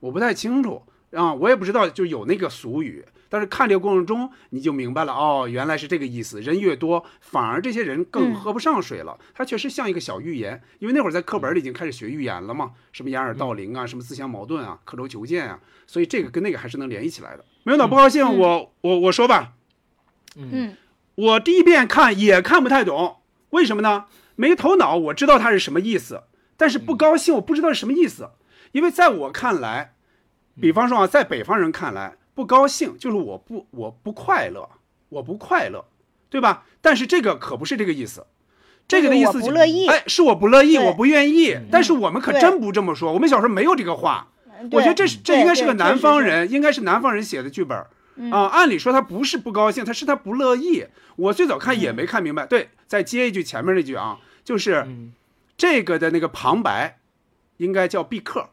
[0.00, 0.82] 我不太清楚。
[1.12, 6.40] 啊，我也不知道，就有那个俗语，但是看这个过程中你就明白了，哦，原来是这个意思。
[6.40, 9.18] 人越多，反而这些人更喝不上水了。
[9.34, 17.44] 它确实像一个小寓言，因为那会儿在课本里已经开始学寓言了嘛，什么掩耳盗铃啊，什么自相矛盾啊，刻舟求剑啊，所以这个跟那个还是能联系起来的。
[17.64, 19.52] 没有脑不高兴，我我我说吧，
[20.36, 20.74] 嗯，
[21.14, 23.18] 我第一遍看也看不太懂，
[23.50, 24.06] 为什么呢？
[24.34, 26.22] 没头脑，我知道它是什么意思，
[26.56, 28.30] 但是不高兴，我不知道是什么意思，
[28.72, 29.91] 因为在我看来。
[30.60, 34.68] 比方说啊，在北方人看来，不高兴就是我不我不快乐，
[35.08, 35.84] 我不快乐，
[36.28, 36.64] 对吧？
[36.80, 38.26] 但是这个可不是这个意思，
[38.86, 41.56] 这个的意思不乐意，哎，是我不乐意，我不愿意。
[41.70, 44.28] 但是我们可真不这么说，我们小时候没有这个话。
[44.70, 47.76] 我觉得这是这应该是个南方人，应该是南方人写的剧本
[48.30, 48.46] 啊。
[48.46, 50.86] 按理说他不是不高兴，他是他不乐意。
[51.16, 52.46] 我最早看也没看明白。
[52.46, 54.86] 对，再接一句前面那句啊，就是
[55.56, 56.98] 这个的那个旁白
[57.56, 58.50] 应该叫毕克。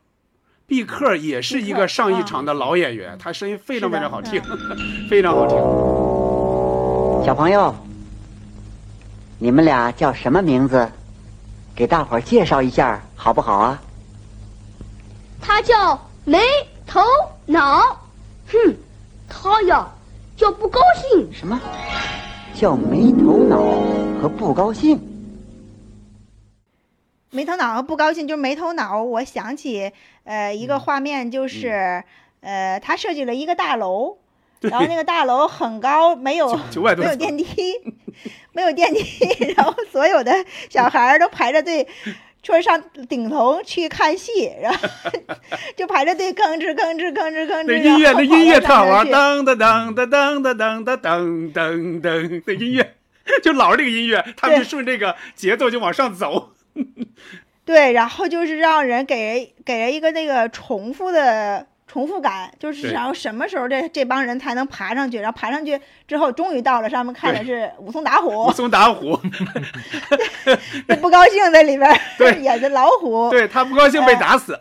[0.69, 4.39] 毕克也是一个上一场的老演员，他声音非常非常好听，
[5.09, 5.57] 非常好听。
[7.25, 7.73] 小朋友，
[9.39, 10.87] 你们俩叫什么名字？
[11.75, 13.81] 给大伙儿介绍一下好不好啊？
[15.41, 16.37] 他叫没
[16.85, 17.01] 头
[17.47, 17.81] 脑，
[18.51, 18.75] 哼，
[19.27, 19.87] 他呀
[20.37, 21.27] 叫不高兴。
[21.33, 21.59] 什么？
[22.53, 23.57] 叫没头脑
[24.21, 24.99] 和不高兴？
[27.31, 29.03] 没头脑和不高兴就是没头脑。
[29.03, 29.91] 我想起，
[30.23, 32.03] 呃，一个画面就是，
[32.41, 34.17] 呃，他设计了一个大楼，
[34.61, 36.59] 然后那个大楼很高，没有
[36.97, 37.75] 没有电梯，
[38.53, 40.33] 没有电梯， 然后所有的
[40.69, 41.87] 小孩都排着队，
[42.41, 44.87] 说上顶头去看戏，然后
[45.77, 52.95] 就排着队吭哧吭哧吭哧吭哧，那音乐，那音乐特好玩，当当当当当当当当当当当，那音乐
[53.43, 56.53] 就老是这个音乐，他们就顺这个节奏就往上走。
[57.65, 65.19] 对，然后就是让人给人给人一个那个重复的重复感，就是然后什么时候这这帮人才能爬上去？
[65.19, 69.19] 然后爬上去之后，终于到了上面看的是武松打虎，武松打虎，
[70.87, 74.57] 这不高兴在里边演的老虎，对他不高兴被打死。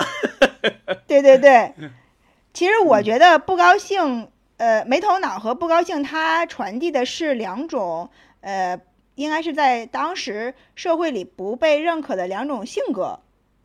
[1.06, 1.72] 对对对，
[2.52, 8.10] 其实我觉得不高兴，呃，没头脑和不高兴，它传递的是两种，
[8.42, 8.78] 呃。
[9.18, 13.18] 应该是在当时社会里不被认可的两种性格，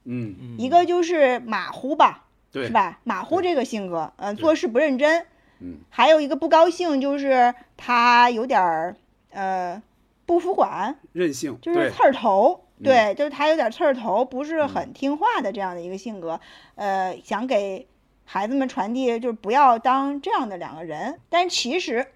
[0.03, 2.99] 嗯，一个就是马虎吧，对，是吧？
[3.03, 5.27] 马虎这个性格，嗯，做事不认真，
[5.59, 8.95] 嗯，还有一个不高兴，就是他有点儿
[9.29, 9.79] 呃
[10.25, 16.39] 不服管，任性，就是刺儿头，对，就是他有点刺儿头，不是很听话的这样的一个性格，
[16.73, 17.87] 呃，想给
[18.25, 22.07] 孩子们传递就是不要当这样的两个人，但其实。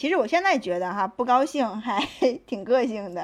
[0.00, 2.02] 其实我现在觉得哈，不高兴还
[2.48, 3.22] 挺个性的，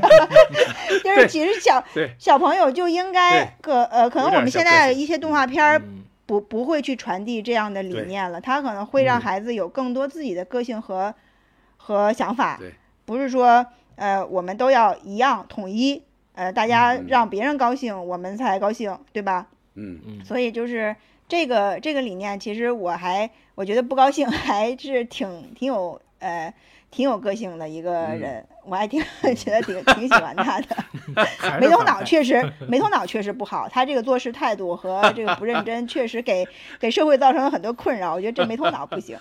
[1.04, 1.84] 就是其实小
[2.18, 5.82] 小朋友就应该可呃，可能我们现在一些动画片儿
[6.24, 11.14] 不不会去传递这样的理念了，他可能会让孩子有更多自己的个性和
[11.76, 12.56] 和想法，
[13.04, 13.66] 不是说
[13.96, 16.02] 呃我们都要一样统一，
[16.34, 19.46] 呃大家让别人高兴我们才高兴，对吧？
[19.74, 20.00] 嗯。
[20.06, 20.96] 嗯，所以就是
[21.28, 23.30] 这个这个理念，其实我还。
[23.58, 26.54] 我觉得不高兴 还是挺挺有呃
[26.92, 29.02] 挺有个性的一个人，我还挺
[29.34, 30.76] 觉得挺挺喜欢他的。
[31.60, 36.46] 没头脑确实 没头脑确实不好，他这个做事态度和这个不认真，确实给
[36.78, 38.14] 给社会造成了很多困扰。
[38.14, 39.18] 我觉得这没头脑不行。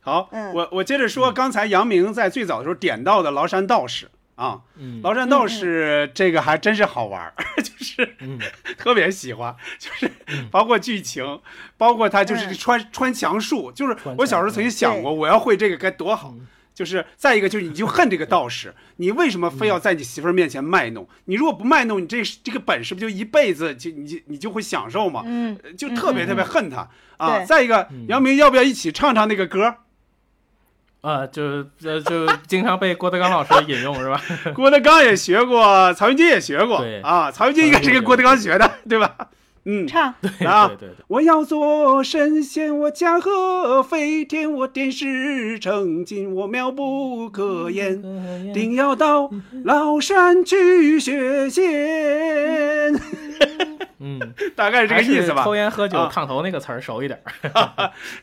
[0.00, 4.08] 好，我我接着说，刚才杨明在最早的时候点到的崂山道士。
[4.34, 4.60] 啊，
[5.02, 8.16] 崂山道士这个还真是好玩 就是
[8.78, 10.10] 特别喜欢，就是
[10.50, 11.40] 包括剧情，
[11.76, 16.34] 包括他就是穿穿墙术，就是我小时候曾经想过，我要会这个该多好。
[16.74, 21.06] 就是再一个就是你就恨这个道士， 你为什么非要在你媳妇儿面前卖弄？
[21.26, 25.22] 你如果不卖弄，你这这个本事不就一辈子就你你就会享受吗？
[25.26, 26.88] 嗯，就特别特别恨他。
[27.18, 27.44] 啊。
[27.44, 29.76] 再一个，杨明要不要一起唱唱那个歌？
[31.02, 34.20] 啊，就就就 经常被郭德纲老师引用是吧？
[34.54, 39.14] 郭德纲也学过，曹云金也学过，对啊，曹云金应该是跟郭德纲学的，对吧？
[39.64, 40.12] 嗯，唱
[40.44, 48.00] 啊，对对对，我要做神仙，我驾鹤飞天，我点石成金，我妙不可言，
[48.52, 49.30] 定要到
[49.64, 51.64] 崂山去学仙。
[53.98, 54.18] 嗯，
[54.56, 55.44] 大概是这个意思吧。
[55.44, 57.20] 抽烟喝酒烫头那个词儿熟一点。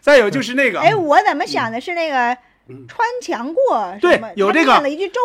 [0.02, 2.38] 再有就是那个，哎，我怎么想的是那个。
[2.88, 4.82] 穿墙过，对，有这个。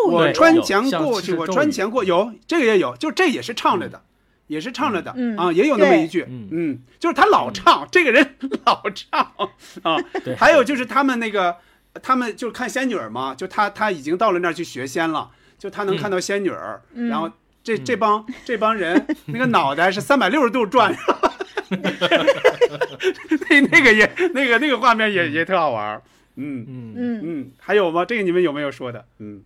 [0.07, 4.01] 我穿墙过去，我穿墙过，有这个也有，就这也是唱着的，
[4.47, 8.35] 也是唱着的啊，也有那么一句，嗯，就是他老唱，这个人
[8.65, 9.31] 老唱
[9.83, 9.97] 啊。
[10.37, 11.57] 还有就是他们那个，
[12.01, 17.29] 他们就看仙女儿嘛，就他他已经到了那儿去学仙了，就他能看到仙女儿，然后
[17.63, 20.95] 这这帮这帮人那个脑袋是 三百六十度转，
[23.49, 26.01] 那那个也那个那个画面也也特好玩。
[26.35, 28.05] 嗯嗯嗯嗯，还有吗？
[28.05, 29.05] 这个你们有没有说的？
[29.19, 29.43] 嗯，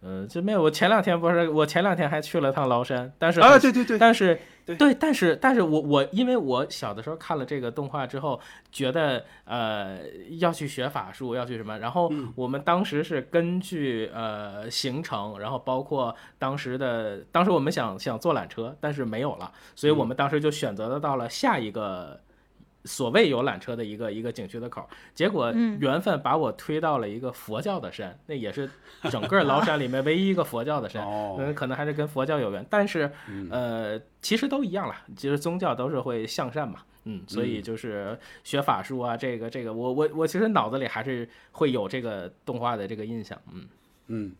[0.00, 0.62] 呃，这没有。
[0.62, 8.38] 我前两天不是，我前两天还去了趟崂山，但是啊，对对对，但是对，但是但是我我因为我小的时候看了这个动画之后，
[8.70, 9.98] 觉得呃
[10.38, 22.20] 要去学法术，要去什么，然后我们当时是根据呃行程，然后包括当时的，当时我们想想坐缆车，但是没有了，所以我们当时就选择了到了下一个。
[22.84, 28.70] 所谓有缆车的一个一个景区的口，结果缘分把我推到了一个佛教的山，那也是
[29.10, 31.04] 整个崂山里面唯一一个佛教的山，
[31.38, 33.10] 嗯，可能还是跟佛教有缘，但是
[33.50, 43.66] 呃，其实都一样了，其实宗教都是会向善嘛，嗯，所以就是学法术啊，这个这个，我我我其实脑子里还是会有这个动画的这个印象，嗯。
[44.10, 44.32] 嗯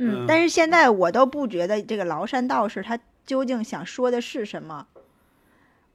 [0.00, 4.86] 嗯，但是现在我都不觉得这个崂山道士他究竟想说的是什么。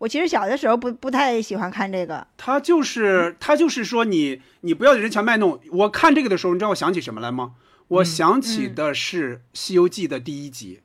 [0.03, 5.57] 我其实小的时候不不太喜欢看这个，他就是他就是说你你不要人前卖弄。
[5.71, 7.53] 我看这个的时候，你知道我想起什么来吗？
[7.87, 10.81] 我想起的是《西游记》的第一集，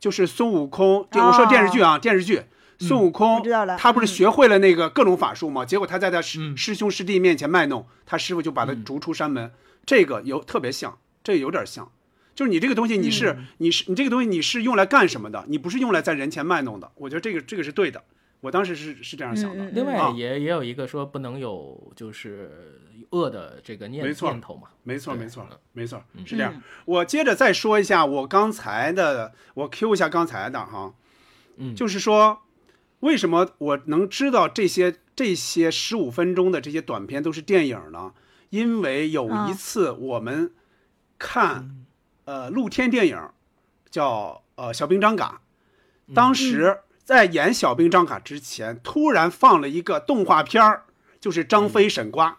[0.00, 1.06] 就是孙悟空。
[1.12, 2.44] 我说电视剧啊，电视剧，
[2.78, 5.66] 孙悟空知道了，他不是学会了那个各种法术吗？
[5.66, 9.52] 结果他在他师师兄师弟面前卖弄，他师傅就把他逐出山门。
[9.84, 11.92] 这个有特别像，这有点像，
[12.34, 15.44] 就是你这个东西你是你是你这个东西你是用来干什么的？
[15.46, 16.90] 你不是用来在人前卖弄的。
[16.94, 18.02] 我觉得这个这个是对的。
[18.46, 19.68] 我当时是是这样想的。
[19.70, 22.80] 另外也也有一个说不能有就是
[23.10, 24.68] 恶的这个念没错念头嘛。
[24.84, 26.62] 没错，没错，没错，嗯是这样。
[26.84, 30.94] 我接着再说一下我刚才的，我 Q 一下刚才的哈，
[31.56, 32.42] 嗯就是说，
[33.00, 38.14] 为什么我能知道这些这些十五分钟的这些短片都是电影呢？
[38.50, 40.52] 因为有一啊次我们
[41.18, 41.84] 看、
[42.26, 43.18] 呃露天电影，
[43.90, 45.40] 叫呃小兵张嘎，
[46.14, 50.82] 当时在演小兵张嘎之前，突然放了一个动画片儿，
[51.20, 52.38] 就是张飞审瓜。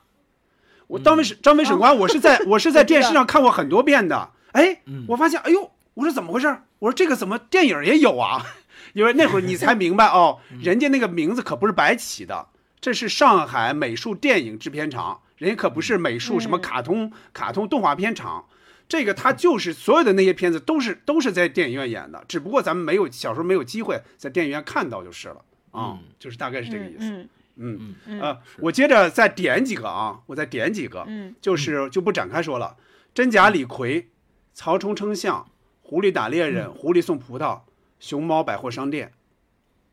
[0.88, 4.32] 我张飞审张飞审瓜，我是在我是在 电视上看过很多遍的。
[4.52, 6.54] 哎，我发现，哎呦，我说怎么回事？
[6.80, 8.46] 我说这个怎么电影也有啊？
[8.92, 12.50] 因为那会儿你才明白哦， 人家那个名字可不是白起的，
[12.82, 18.44] 这是上海美术电影制片厂，人家可不是美术什么卡通、卡通动画片厂。
[18.88, 25.44] 这个他就是所有的那些片子都是都是在电影院演的，只不过咱们没有小时候没有机会在电影院看到就是了。
[25.72, 27.06] 啊，就是大概是这个意思。
[27.12, 27.96] 嗯嗯。
[28.06, 31.36] 嗯呃，我接着再点几个啊，我再点几个，嗯。
[31.42, 32.78] 就是就不展开说了。
[33.14, 34.08] 真假李逵、
[34.54, 35.48] 曹冲称象、
[35.82, 36.52] 狐狸打猎嗯。
[36.52, 37.62] 人、狐狸送葡萄、
[38.00, 39.12] 熊猫百货商店。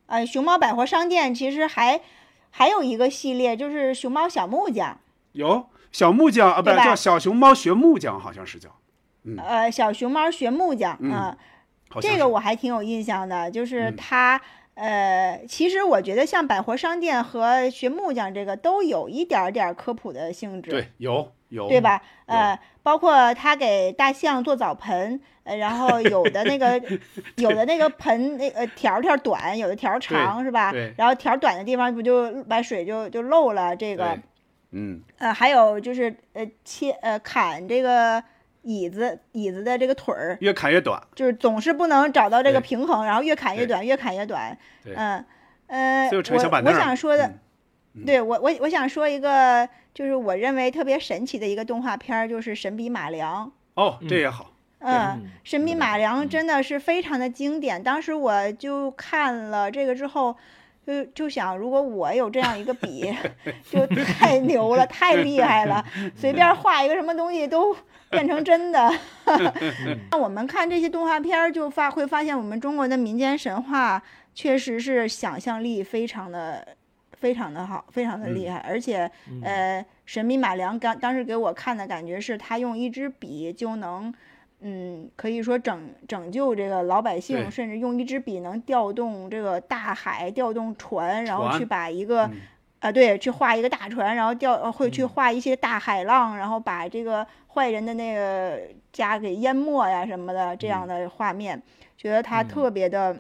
[0.07, 2.01] 呃，熊猫百货商店其实还
[2.51, 5.01] 还有一个系列，就是熊猫小木匠，
[5.33, 8.69] 有小木匠啊，不叫小熊猫学木匠，好像是叫，
[9.39, 11.37] 呃，小熊猫学木匠嗯啊、
[12.01, 14.41] 这个我还挺有印象的，就是嗯它。
[14.77, 20.73] 呃，其实我觉得像百货商店和学木匠这个都有一点儿点儿科普的性质。
[20.73, 22.03] 对，有有，对吧？
[22.27, 26.83] 呃，包括他给大象做澡盆，呃，然后有的那个
[27.39, 30.93] 有的那个盆那个条条短，有的条长，是吧对？
[30.99, 33.77] 然后条短的地方不就把水就就漏了？
[33.77, 34.19] 这个，
[34.73, 38.21] 嗯，呃，还有就是呃切呃砍这个
[38.65, 41.01] 椅子椅子的这个腿儿，越砍越短。
[41.15, 44.57] 就是总是不能找到这个平衡，然后越砍越短，越砍越短。
[44.83, 45.25] 对嗯
[45.67, 47.27] 呃，我想说的，
[47.95, 53.47] 嗯对我我我想说一个，就是我认为特别神奇的一个动画片儿，就是《神笔马良》。
[53.75, 54.51] 哦，这也好。
[54.81, 57.83] 嗯，神笔马良真的是非常的经典。
[57.83, 60.37] 当时我就看了这个之后，
[60.87, 63.13] 就就想，如果我有这样一个笔，
[63.71, 67.75] 就太牛了，太厉害了，随便画一个什么东西都
[68.11, 68.93] 变成真的。
[70.11, 74.03] 那我们看这些动画片儿，就发会发现，我们中国的民间神话
[74.35, 76.77] 确实是想象力非常的。
[77.17, 79.11] 非常的好，非常的厉害，而且，
[79.43, 84.13] 呃，神笔马良刚当时给我看的感觉是，他用一支笔就能，
[84.67, 92.41] 嗯，可以说拯拯救这个老百姓，甚至用一支笔能调动这个大海，调动船，然后去把一个，嗯
[92.81, 98.59] 啊，对，去画一个大船，然后调呃会去画一些大海浪，然后把这个坏人的那个
[98.91, 101.63] 家给淹没呀什么的这样的画面，
[101.99, 103.17] 觉得他特别的。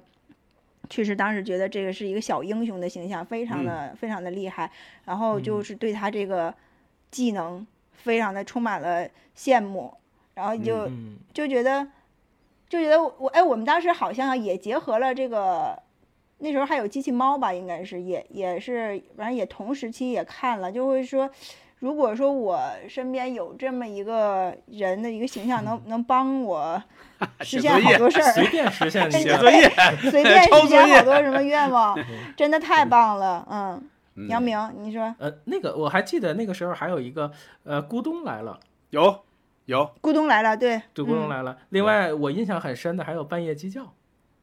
[0.91, 4.71] 确实，当时觉得这个是一个小英雄的形象，非常的、非常的厉害。
[5.07, 6.55] 然后就是对他这个
[7.11, 9.95] 技能非常的充满了羡慕，
[10.35, 11.87] 然后就、嗯就觉得
[12.69, 15.81] 就觉得我哎，我们当时好像也结合了这个，
[16.39, 21.31] 那时候还有机器猫吧，应该是也也是，反正也同时期也看了，就会说。
[21.81, 22.59] 如果说我
[22.89, 26.83] 身边有这么一个人的一个形象能，能帮我
[27.41, 29.69] 实现好多事儿，随便实现 你写作业
[30.11, 31.95] 随便实现好多什么愿望，
[32.35, 33.47] 真的太棒了。
[33.51, 37.31] 嗯，嗯杨明，你说呃，那个我还记得那个时候还有一个
[37.65, 38.59] 呃，咕咚来了，
[38.89, 39.23] 有
[39.67, 39.91] 有。
[40.01, 41.57] 咕咚来了，对，对，咕咚来了。
[41.71, 43.95] 另外我印象很深的还有半夜鸡叫，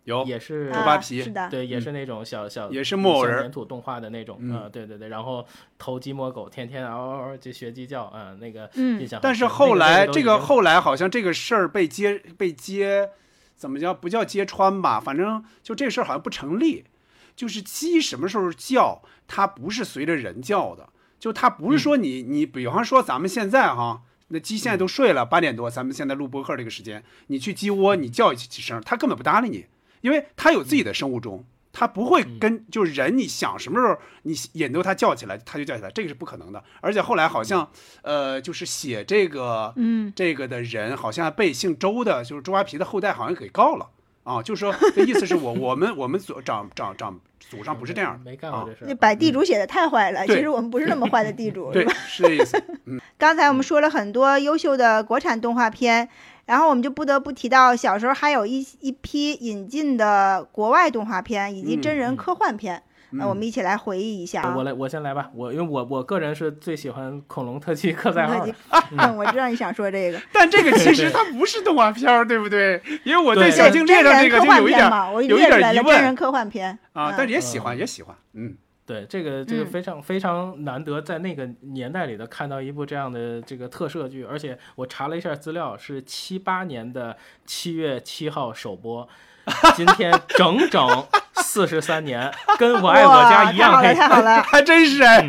[0.03, 0.23] 有。
[0.25, 1.21] 也是猪扒皮。
[1.21, 1.49] 啊是的。
[1.49, 3.51] 对，也是那种小小也是木偶人。
[3.51, 4.61] 土动画的那种，嗯。
[4.63, 5.45] 呃，对对对，然后
[5.77, 8.99] 偷鸡摸狗，天天嗷嗷嗷就学鸡叫，嗯，那个嗯。
[9.01, 9.19] 印象。
[9.21, 13.09] 但是后来这个后来好像这个事儿被揭被揭，
[13.55, 14.99] 怎么叫不叫揭穿吧？
[14.99, 16.85] 反正就这事儿好像不成立。
[17.33, 24.01] 就是鸡什么时候叫，它不是随着人叫的，就它不是说你、你比方说咱们现在哈，
[24.31, 29.65] 那鸡现在都睡了，八点多，咱们现在录播客这个时间，你去鸡窝你叫几声，它根本不搭理你，
[30.01, 31.45] 因为它有自己的生物钟。
[31.73, 36.61] 它不会跟就是人，你想什么时候你引逗它叫起来，它就叫起来，这个是不可能的。
[36.81, 37.65] 而且后来好像，
[38.01, 43.87] 呃，就是写这个，嗯，这个的人好像被姓周的，就是周扒皮的后代，好像给告了
[44.23, 44.41] 啊。
[44.41, 50.25] 就是说，这意思是我我们我们祖长长长祖上不是这样的，没干过这事那把地主写的太坏了。
[50.25, 52.63] 对其实我们不是那么坏的地主，对是吧？，是这意思。
[52.85, 56.07] 嗯，刚才我们说了很多优秀的国产动画片，
[56.45, 62.83] 然后我们就不得不提到小时候还有一一批引进的国外动画片以及真人科幻片。
[63.11, 64.53] 那、我们一起来回忆一下啊。
[64.55, 65.29] 我来，我先来吧。
[65.33, 68.51] 我因为我我个人是最喜欢《恐龙特技克赛号特技》
[68.97, 69.17] 嗯。
[69.17, 72.81] 我知道你想说这个，但这个其实它不是动画片儿，对不对？
[73.03, 76.77] 因为我对对小精真列上这个就有一点片嘛，我有一点疑问了真人科幻片。
[76.93, 77.13] 啊，嗯。
[77.17, 78.55] 但是也喜欢也喜欢，嗯。
[78.83, 79.67] 对，这个这个嗯。
[79.67, 89.07] 非常、非常难得，在那个年代里的看到一部这样的这个特摄剧，而且我查了一下资料，是七八年的七月七号首播，
[89.75, 93.81] 今天整整四十三年，跟我爱我家一样。
[93.81, 94.43] 太好了，太好了。
[94.43, 95.25] 还真是哎，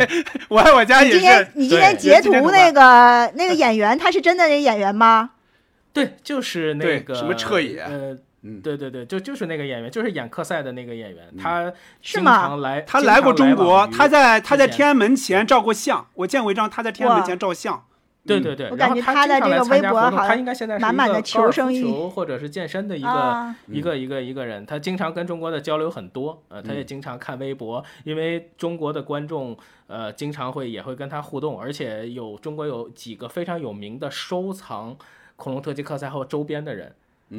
[0.49, 1.51] 我爱我家也你今天是。
[1.55, 5.31] 你今天截图那个那个演员，他是真的那演员吗？
[5.93, 17.85] 对，就是那个什么彻野呃，嗯对对对，就就是那个演员，就是演克赛的那个演员，他经是吗常来，他来过中国他在他在天安门前照过相，我见过一张他在天安门前照相。
[18.25, 29.57] 嗯对对对，我然后感觉他的他经常来这个微参加活动，博好像他应该现在是满满的一个高尔夫求生欲球或者是健身的一个、啊一个一个一个人，他经常跟中国的交流很多，呃，他也嗯经常看微博，因为中国的观众
[29.89, 34.97] 呃经常会也会跟他互动，而且有中国有几个非常有名的收藏
[35.35, 36.95] 恐龙特技克赛号周边的人。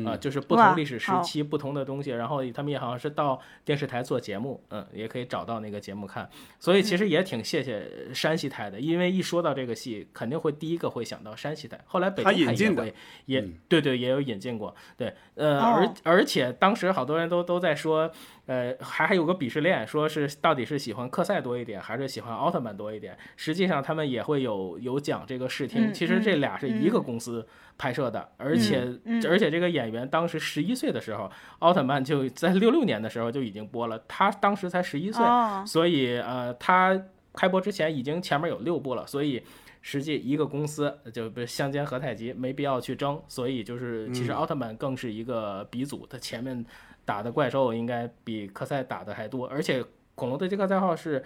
[0.06, 6.30] 啊、嗯，就是不同历史时期不同的东西，然后他们也好像是到电视台做节目，嗯，也可以找到那个节目看，
[6.60, 13.54] 所以其实也挺谢谢山西台的，因为一说到这个戏，肯定会第一个会想到山西台，后来北京台也引进的会，也、嗯。
[13.70, 15.94] 对对，也有引进过，对，呃，哦。
[16.04, 18.12] 而而且当时好多人都都在说，
[18.46, 23.18] 呃，还还有个鄙视链，说是到底是喜欢克赛多一点，还是喜欢奥特曼多一点？
[23.38, 37.02] 实际上他们也会有有讲这个视听，嗯其实这嗯俩是一个嗯公司拍摄的，而且、嗯而且这个演员当时十一岁的时候，奥特曼就在六六年的时候就已经播了，他当时才十一岁，哦，所以呃，他
[37.34, 39.42] 开播之前已经前面有六部了，所以
[39.82, 43.22] 实际一个公司就不是相煎何太急，没必要去争。
[43.28, 46.64] 所以就是其实嗯奥特曼更是一个鼻祖，他前面
[47.06, 49.84] 打的怪兽应该比科赛打的还多，而且
[50.16, 51.24] 恐龙对这个代号是。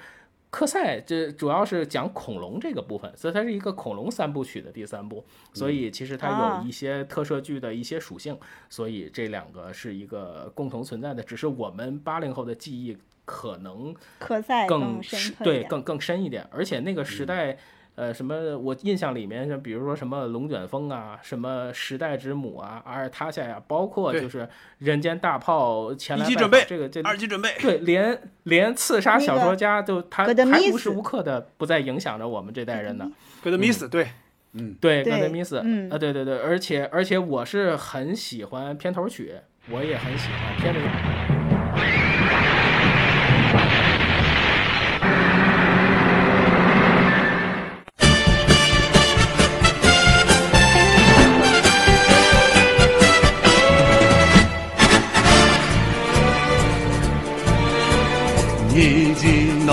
[0.50, 5.24] 科赛这主要是讲恐龙这个部分，所以它是一个恐龙三部曲的第三部，
[5.54, 6.62] 所以其实它啊。
[6.62, 17.06] 有一些特摄剧的一些属性，所以这两个是一个共同存在的，只是我们八零后的记忆可能科赛更深对更更深一点，而且那个嗯。
[17.06, 17.58] 时代。
[17.98, 18.56] 呃，什么？
[18.60, 27.56] 我印象里面，像比如说什么龙卷风啊，什么时代之母啊，阿尔塔夏呀，包括就是人间大炮前来拜一级准备这个这二级准备。
[27.60, 33.12] 对，连连刺杀小说家都他还无时无刻的不在影响着我们这代人呢。
[33.44, 34.10] 格德米斯对，
[34.54, 39.34] 嗯，对，对戈德米斯，嗯啊，对对对，而且而且我是很喜欢片头曲，
[39.72, 41.17] 我也很喜欢片尾。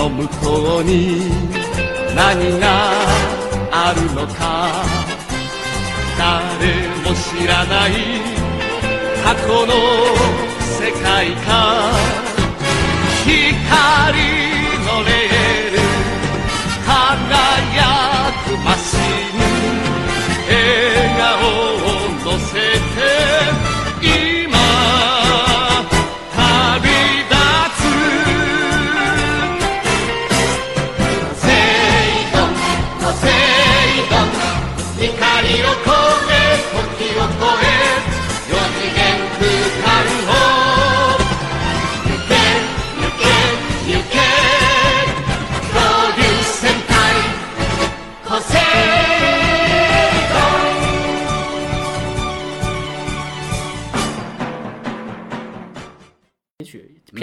[0.05, 1.31] の向こうに
[2.15, 2.91] 何が
[3.71, 4.83] あるのか。
[6.17, 6.27] 誰
[7.03, 7.91] も知らない
[9.23, 9.73] 過去の
[10.79, 11.49] 世界か。
[13.25, 13.33] 光
[14.85, 15.75] のレール
[16.85, 16.87] 輝
[18.45, 19.54] くマシン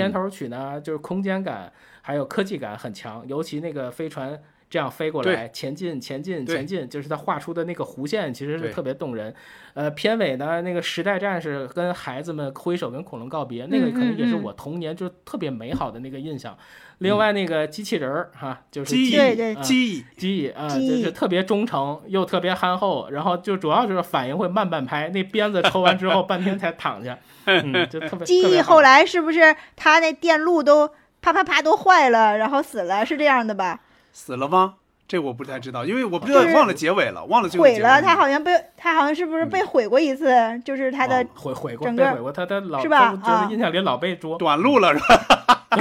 [0.03, 9.34] 片头曲呢，就是空间感还有科技感很强，尤其那个飞船这样飞过来，前进前进前进，就是它画出的那个弧线，其实是特别动人。
[9.74, 16.57] 呃，片尾呢，那个时代战士跟孩子们挥手跟恐龙告别，那个可能也是我童年就特别美好的那个印象。
[16.98, 28.24] 另外那个机器人儿哈，就是记忆对对啊记忆，记忆啊，就是特别忠诚又特别憨厚，然后就主要就是反应会慢半拍，那鞭子抽完之后半天才躺下，嗯，就特别。
[28.26, 30.88] 记忆后来是不是他那电路都
[31.20, 33.80] 啪啪啪都坏了，然后死了，是这样的吧？
[34.12, 34.74] 死了吗？
[35.09, 40.32] 这我不太知道，因为我不知道忘了结尾了，忘了最后毁了，他好像被他好像是不是被毁过一次？
[40.64, 44.38] 就是他的哦毁毁过，整个被毁过，他他老是吧就就是啊印象里老被捉。
[44.38, 45.66] 短路了是吧？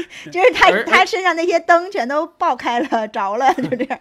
[0.30, 4.00] 就是他他身上那些灯全都爆开了，着了，就这样。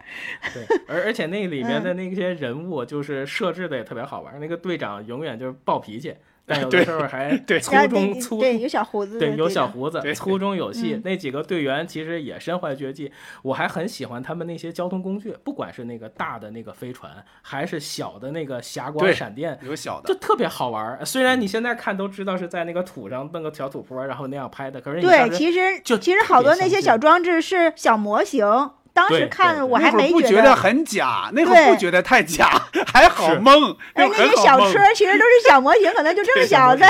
[0.53, 6.15] 对，而而且那里面嗯的那些人物就是设置的也特别好玩，那个队长永远就是暴脾气，
[6.51, 10.95] 但 有的时候还对粗中粗对有小胡子对，有小胡子对，粗中有细。
[10.95, 21.03] 嗯那几个队员其实也身怀绝技，我还很喜欢他们那些交通工具，不管是那个大的那个飞船，还是小的那个霞光闪电，有小的就特别好玩。
[21.05, 28.45] 虽然你现在看都知道是在那个土上弄个小土坡，然后那样拍的，可是你对，其实就其实好多那些小装置是小模型，
[28.93, 32.49] 当时看我还没觉不得很假，那会儿对不觉得太假，
[32.93, 36.85] 还好蒙，哎，那那些小车其实都是小模型，可能就这么小，的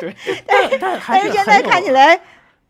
[0.00, 0.14] 对，
[0.46, 0.68] 但
[1.06, 2.20] 但是现在看起来，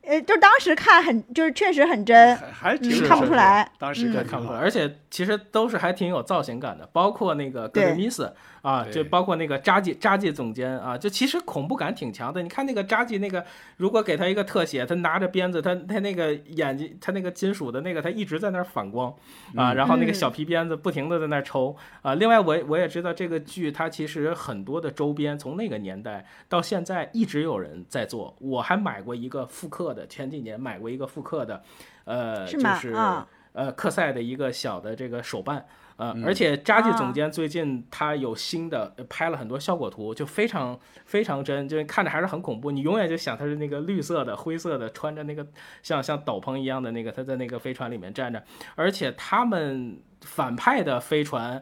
[0.06, 8.32] 呃，就当时看很就是确实很真，还看不出来当时看不出来，而且其实都是还挺有造型感的，包括那个格雷米斯
[8.62, 12.42] 啊，就包括那个扎基扎基总监啊，就其实恐怖感挺强的。
[12.42, 13.44] 你看那个扎基那个，
[13.76, 19.10] 如果给他一个特写，他拿着鞭子，他他那个眼睛，他那个金属的那个，他一直在那儿反光
[19.54, 22.14] 啊，嗯然后那个嗯小皮鞭子不停的在那儿抽啊。
[22.14, 31.62] 另外我我也知道这个剧它其实很多的周边从那个年代到现在一直有人在做，我还买过一个复刻的，前几年买过一个复刻的，
[32.04, 32.94] 呃，是吗就是。
[32.94, 33.26] 啊
[33.58, 35.66] 呃克赛的一个小的这个手办。
[35.96, 42.70] 呃，嗯而且扎记啊总监最近他有新的呃拍了很多效果图，就非常非常真，就看着还是很恐怖。
[42.70, 45.44] 你永远就想他是那个绿色的、灰色的，穿着那个
[45.82, 48.40] 像像斗篷一样的那个，他在那个飞船里面站着。
[48.76, 51.60] 而且他们反派的飞船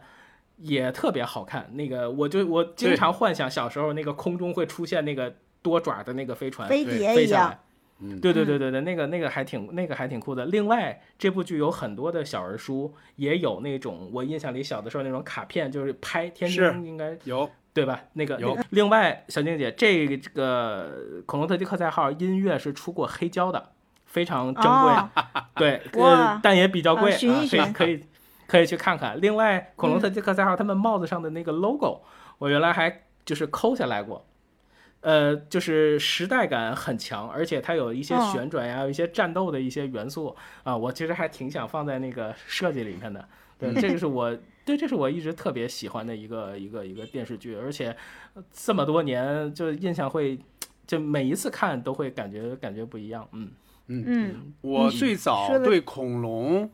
[0.58, 1.74] 也特别好看。
[1.74, 7.58] 那个我就我经常幻想小时候那个空中会出现那个多爪的那个飞船，飞碟一样。
[7.98, 10.44] 嗯对对对对对，那个那个还挺那个还挺酷的。
[10.46, 18.02] 另外，这部剧有很多的小人书，也有那种我印象里小的时候那种卡片，就是拍天是津应该有对吧？
[18.12, 23.70] 那个有那另外，小静姐，这个这个恐龙特级课赛号音乐是出过黑胶的，
[24.04, 24.70] 非常珍贵。
[24.70, 25.10] 哦
[25.56, 28.04] 对， 哇呃，但也比较贵，啊寻一可以寻可以
[28.46, 29.18] 可以去看看。
[29.20, 32.02] 另外，恐龙嗯特级课赛号他们帽子上的那个 logo，
[32.38, 34.26] 我原来还就是抠下来过。
[35.00, 40.34] 呃，就是时代感很强，而且它有一些哦旋转呀，有一些战斗的一些元素
[40.64, 43.28] 啊，我其实还挺想放在那个设计里面的。
[43.58, 47.96] 对，这个是我对，这是我一直特别喜欢的一个一个一个电视剧，而且
[48.34, 50.38] 呃这么多年就印象会，
[50.86, 53.26] 就每一次看都会感觉感觉不一样。
[53.32, 53.50] 嗯，
[53.86, 56.70] 嗯嗯，我最早对恐龙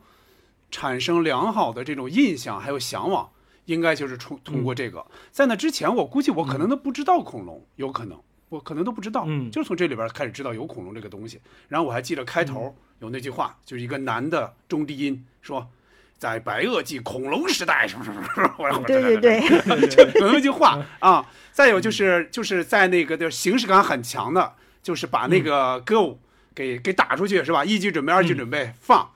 [0.71, 3.29] 产生良好的这种印象还有向往，
[3.65, 5.05] 应该就是通通过这个。
[5.31, 8.19] 在那之前，我估计我可能都不知道恐龙，有可能。
[8.49, 9.49] 我可能都不知道，嗯。
[9.49, 11.39] 就是从这里边开始知道有恐龙这个东西。
[11.67, 15.69] 然后我还记得开头有那句话，就是一个男的中低音说。
[16.15, 19.41] 在白垩纪恐龙时代，什么什么什么，我对对对，
[19.89, 21.25] 就有那句话啊。
[21.51, 26.21] 再有就是就是在那个的形式感很强的，就是把那个歌舞
[26.55, 27.65] 给给打出去是吧？
[27.65, 29.09] 一级准备，二级准备放，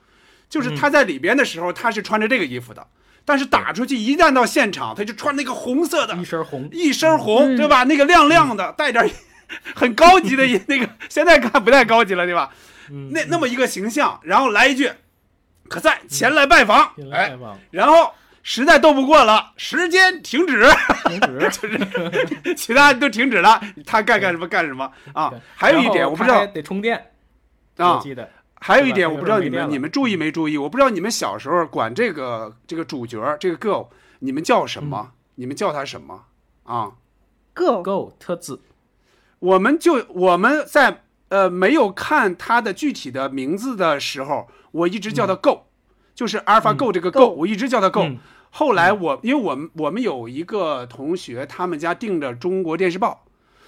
[0.50, 2.86] 就是他在里边的时候他是穿着这个衣服的，
[3.28, 7.56] 但是打出去一旦到现场，他就穿那个红色的一身红，一身红，嗯。
[7.58, 7.84] 对吧？
[7.84, 9.08] 那个亮亮的，带点
[9.76, 12.50] 很高级的那个， 现在看不太高级了，对吧？
[12.90, 14.90] 嗯那那么一个形象，然后来一句，
[15.68, 17.58] 可在前来拜访，哎进来拜，访。
[17.70, 20.66] 然后实在斗不过了，时间停止，
[21.04, 21.50] 停止。
[21.52, 24.90] 就是其他都停止了，他该干什么干什么。
[25.12, 25.30] 啊。
[25.54, 26.96] 还有一点我不知道得充电，
[27.76, 27.96] 啊。
[27.96, 28.26] 我，记得
[28.60, 30.58] 还有一点我不知道你们你们注意没注意？
[30.58, 33.88] 我不知道你们小时候管这个这个主角这个 girl
[34.20, 35.12] 你们叫什么？
[35.36, 36.24] 你们叫他什么？
[36.64, 36.92] 啊
[37.54, 38.60] ？Go Go 特字，
[39.38, 45.60] 我们就我们在呃没有看他的具体的名字的时候，我一直叫他 Go，、
[46.14, 48.00] 就是阿尔法 Go 这个 Go，、我一直叫他 Go。
[48.02, 48.18] 嗯。
[48.50, 53.24] 后来我因为我们我们有一个同学，他们家订着中国电视报，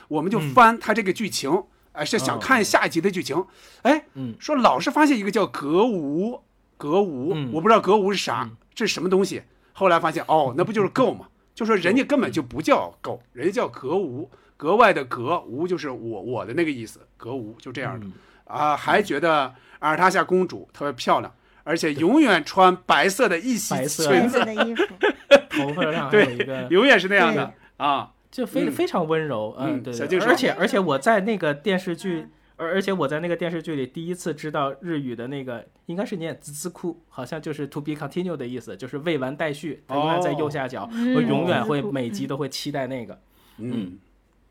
[0.09, 0.51] 我们就嗯。
[0.53, 3.45] 翻他这个剧情，哎、是想看下一集的剧情，
[3.82, 6.43] 哎，嗯说老是发现一个叫格无
[6.76, 9.43] 格无，嗯我不知道格无是啥，嗯这是什么东西？
[9.72, 11.26] 后来发现哦，那不就是 Go 吗？
[11.55, 18.07] 就说人家根本就不叫 Go，人家叫格无，格外的格无就是我我的那个意思，格无就这样的。
[18.07, 18.12] 嗯
[18.45, 21.32] 啊，还觉得阿尔塔夏公主特别漂亮，
[21.62, 24.84] 而且永远穿白色的一袭白色裙子白色，的衣服，
[25.51, 28.11] 头发上还有一个永远是那样的啊。
[28.31, 28.72] 就非、嗯。
[28.72, 32.26] 非常温柔，嗯对而且而且我在那个电视剧，
[32.57, 43.18] 而而且我在那个电视剧里第一次知道日语的那个应该是念滋滋哭，好像就是 to be continue 的意思，就是未完待续，它永远在右下角，嗯我永远会每集都会期待那个，
[43.59, 43.99] 嗯，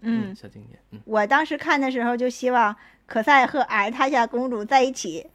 [0.01, 0.99] 嗯，小经典，嗯。
[1.05, 2.75] 我当时看的时候就希望
[3.05, 5.25] 可赛和阿尔塔夏公主在一起，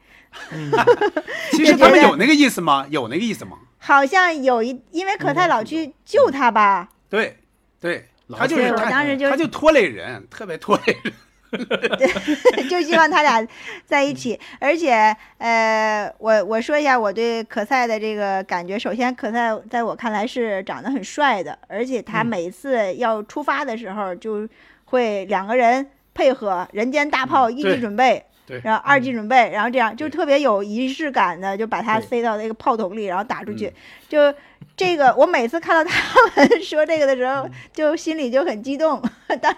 [0.53, 0.71] 嗯，
[1.53, 2.87] 其实他们有那个意思吗？
[2.91, 3.59] 有那个意思吗？
[3.79, 7.37] 好像有一，因为可赛老去救他吧，对
[7.79, 11.13] 对，他就是他当时就他就拖累人，特别拖累人。
[11.55, 13.47] 对就希望他俩
[13.87, 14.37] 在一起。
[14.59, 18.77] 而且，呃，我我说一下我对可赛的这个感觉。
[18.77, 24.49] 首先，可赛在我看来是长得很帅的，而且他嗯每次要出发的时候就
[24.87, 33.69] 会两个人配合，人间大炮一级准备，对然后二级准备，然后这样就特别有仪式感的，就把他塞到那个炮筒里，然后打出去。
[33.69, 33.75] 嗯
[34.09, 34.35] 就
[34.77, 39.01] 这个，我每次看到他们 说这个的时候，就心里就很激动，
[39.41, 39.55] 当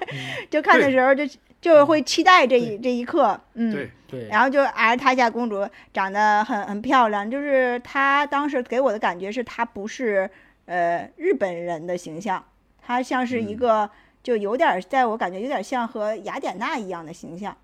[0.51, 1.23] 就看的时候就
[1.61, 3.73] 就会期待这一这一刻，嗯。
[3.73, 10.31] 对，对，然后就阿尔塔夏公主长得很很漂亮，就是她当时给我的感觉是她不是
[10.67, 12.45] 呃日本人的形象，
[12.81, 13.91] 她像是一嗯个、
[14.23, 17.57] 就有点儿在我感觉有点像和雅典娜一样的形象，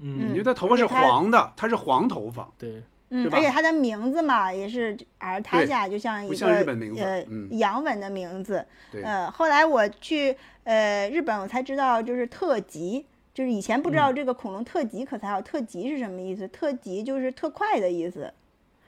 [0.00, 7.48] 嗯因为他头发是黄的，她是黄头发，对，嗯而且它的名字嘛也是阿尔塔夏，就像一不个像日本名字呃、嗯。
[7.58, 16.48] 洋文的名字，对，呃，后来我去呃日本，我才知道就是特级，就是以前不知道这个恐龙特级可才好，特级是什么意思？
[16.48, 18.32] 特级就是特快的意思。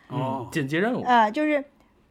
[0.09, 0.43] 哦。
[0.45, 1.65] 嗯，紧急任务，呃，就是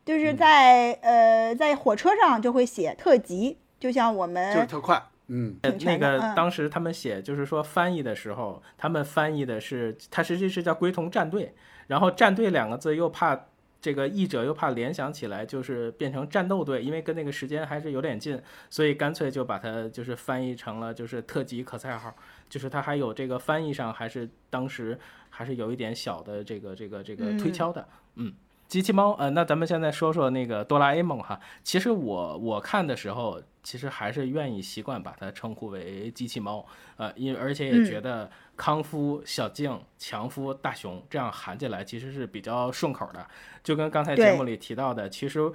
[0.05, 0.38] 就是嗯。
[0.38, 11.53] 在、呃在火车上就会写特级，就像我们就是特快，嗯，那个当时他们写就是说翻译的时候，他们翻译的是它实际是叫龟同战队，
[11.88, 13.47] 然后战队两个字又怕
[13.81, 22.13] 这个译者又怕联想起来就是变成战斗队，因为跟那个时间还是有点近，所以干脆就把它就是翻译成了就是特级可赛号，
[22.49, 28.33] 就是它还有这个翻译上还是当时还是有一点小的这个这个这个推嗯敲的，嗯。
[28.68, 31.39] 机器猫，呃，那咱们现在说说那个哆啦 A 梦哈。
[31.63, 36.65] 其实我我看的时候，其实还是愿意习惯把它称呼为机器猫，
[36.97, 43.26] 呃，因而且也觉得康夫、小静、强夫、大雄这样喊起来其实是比较顺口的。
[43.63, 45.49] 就跟刚才节目里提到的，其实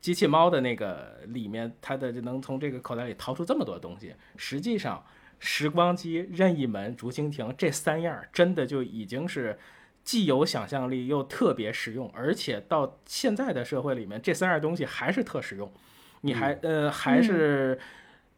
[0.00, 5.04] 机器猫的那个里面，它的能从这个口袋里掏出这么多东西，实际上
[5.38, 9.58] 时光机、任意门、竹蜻蜓这三样儿真的就已经是。
[10.04, 15.72] 既有想象力又特别实用，而且到现在的社会里面，这三样东西还是特实用。
[16.20, 17.78] 你还呃还是，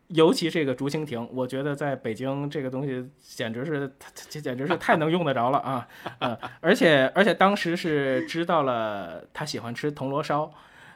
[0.08, 3.92] 尤其这个竹蜻蜓，我觉得在北京这个东西简直是，
[4.28, 5.88] 这简直是太能用得着了啊！
[6.20, 10.52] 呃，而且而且当时是知道了他喜欢吃铜锣烧。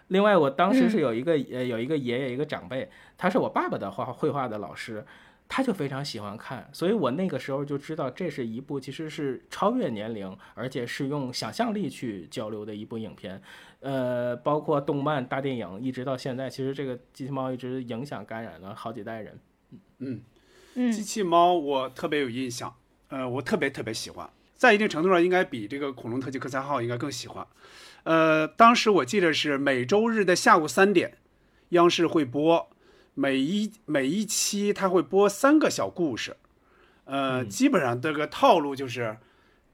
[0.09, 5.05] 另外，我当时是有一个呃有一个爷爷一个长辈，他是我爸爸的画绘画的老师。
[5.53, 13.43] 他就非常喜欢看，所以我那个时候就知道这是一部其实是超越年龄，而且是用想象力去交流的一部影片。
[13.81, 19.41] 呃，包括动漫、大电影，一直到现在，其实这个机器猫一直影响感染了好几代人。
[19.99, 20.23] 嗯，
[20.77, 22.73] 嗯机器猫我特别有印象，
[23.09, 27.45] 呃，我特别特别喜欢，在一定程度上应该比这个恐龙特技科三号应该更喜欢。
[28.05, 31.19] 呃，当时我记得是每周日的下午三点，
[31.71, 32.71] 央视会播。
[33.15, 36.37] 每一每一期他会播三个小故事，
[37.05, 39.17] 呃，基本上这个套路就是，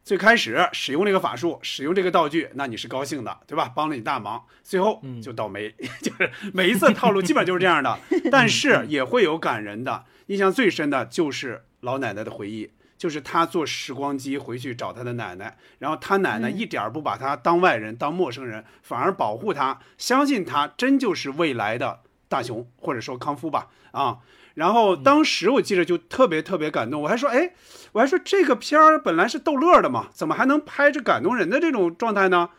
[0.03, 3.71] 最开始使用这个法术，使用这个道具，那你是高兴的，对吧？
[3.75, 7.99] 帮了你大忙，最后就倒霉， 就是每一次套路 基本就是这样的，
[8.31, 10.05] 但是也会有感人的。
[10.29, 22.01] 印象最深的就是老奶奶的回忆，就是他坐时光机回去找他的奶奶，然后他奶奶一点儿不把他当外人、当陌生人，反而保护他，相信他真就是未来的。
[22.29, 24.19] 大雄或者说康夫吧，啊，
[24.55, 27.55] 然后当时我记得就特别特别感动，我还说，哎，
[27.93, 32.51] 我还说这个片儿本来是逗乐的嘛，怎么还能拍着感动人的这种状态呢？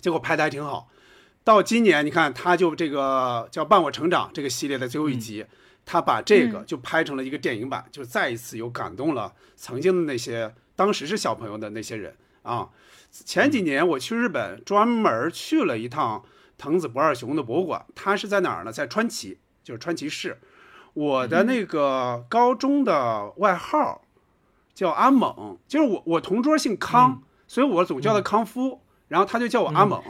[0.00, 0.88] 结果拍的还挺好。
[1.44, 5.46] 到今年你看，他就这个叫《伴我成长》这个系列的最后一集，
[5.86, 12.70] 他把这个就拍成了一个电影版，就再一次又感动了曾经的那些当时是小朋友的那些人啊。
[13.10, 16.24] 前几年我去日本，专门去了一趟。
[16.56, 18.72] 藤子不二雄的博物馆，它是在哪儿呢？
[18.72, 20.38] 在川崎，就是川崎市。
[20.94, 24.02] 我的那个高中的外号
[24.72, 30.00] 叫阿猛，就是我我同桌姓康，所以我总叫他康夫，然后他就叫我阿猛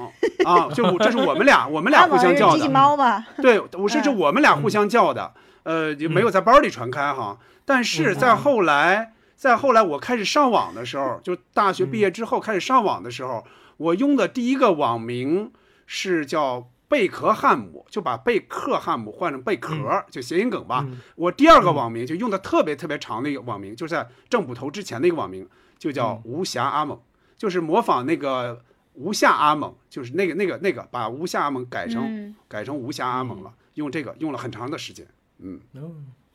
[0.44, 3.24] 啊，就这是我们俩我们俩互相叫的。
[3.40, 5.32] 对，我是这我们俩互相叫的，
[5.62, 7.38] 呃，就没有在班里传开哈。
[7.64, 13.42] 但是在后来，在后来我开始上网的时候，就大学毕业之后开始上网的时候，
[13.78, 15.50] 我用的第一个网名。
[15.86, 20.84] 是叫贝壳汉姆，就把贝克汉姆换成贝壳，嗯、就谐音梗吧。
[20.86, 27.00] 嗯、我第二个网名就用的特别特别长的一个网名，就在正捕头之前的一个网名，就叫无暇阿猛，
[27.36, 28.62] 就是模仿那个
[28.94, 35.06] 无暇阿猛，就是那个那个那个把无暇阿猛改成、嗯、改成无暇阿猛了，用这个用了很长的时间。
[35.38, 35.60] 嗯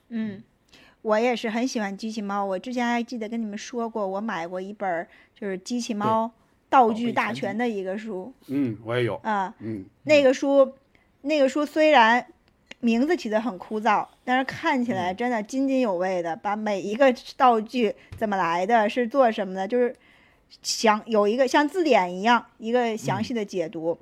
[0.10, 0.44] 嗯，
[1.04, 5.08] 我也是很喜欢机器猫，我之前还记得跟你们说过，我买过一本
[5.40, 6.32] 就是机器猫。
[6.70, 10.74] 道具大全的一个书，嗯，我也有啊，嗯，那个书，
[11.22, 12.26] 那个书虽然
[12.80, 19.96] 名字起的很枯燥，但是看起来真的津津有味的，把每一个道具怎么来的，是做什么的，就是
[20.62, 23.98] 详有一个像字典一样一个详细的解读。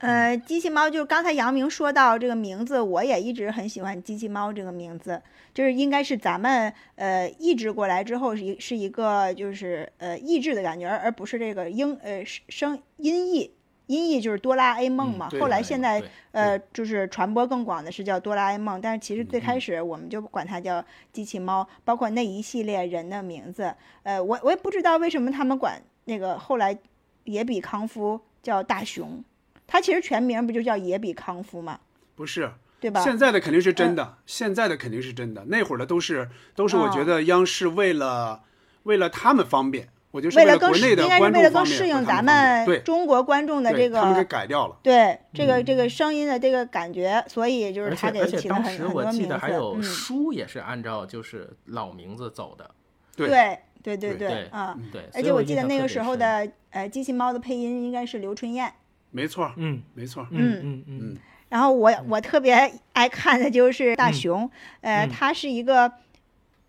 [0.00, 5.22] 呃，机器猫就是刚才杨明说到这个名字，我也一直很喜欢机器猫这个名字，
[5.54, 13.50] 就是应该是咱们呃译制过来之后是一是一个就是呃译制的感觉，而而不是这个英呃声音译。
[13.86, 23.74] 音译就是哆啦 A 梦嘛，后来现在呃就是传播更广的是叫哆啦 A 梦，但是其实最开始我们就管它叫机器猫，包括那一系列人的名字，
[24.04, 26.78] 呃，我我也不知道为什么他们管那个后来
[27.24, 29.24] 也比康夫叫大雄，
[29.70, 31.78] 他其实全名不就叫野比康夫吗？
[32.16, 32.50] 不是，
[32.80, 33.00] 对吧？
[33.00, 38.42] 现在的肯定是真的，现在的肯定是真的，那会儿的都是都是我觉得央视为了
[38.82, 39.88] 为了他们方便。
[40.12, 44.76] 我就是为了国内的应该是为了更适应咱们对中国观众的这个，他们给改掉了。
[44.82, 48.98] 对这个这个声音的这个感觉，所以就是他给起了很很多名字。
[48.98, 52.68] 而且当时我记得还有书也是按照就是老名字走的。
[53.14, 54.76] 对对对对啊！
[54.90, 58.74] 对，而且我记得那个时候的呃机器猫的配音应该是刘春燕。
[59.10, 60.84] 没错，嗯，没错，嗯嗯。
[60.86, 61.16] 嗯。
[61.48, 64.48] 然后我我特别爱看的就是大熊，
[64.80, 65.92] 呃，他是一个。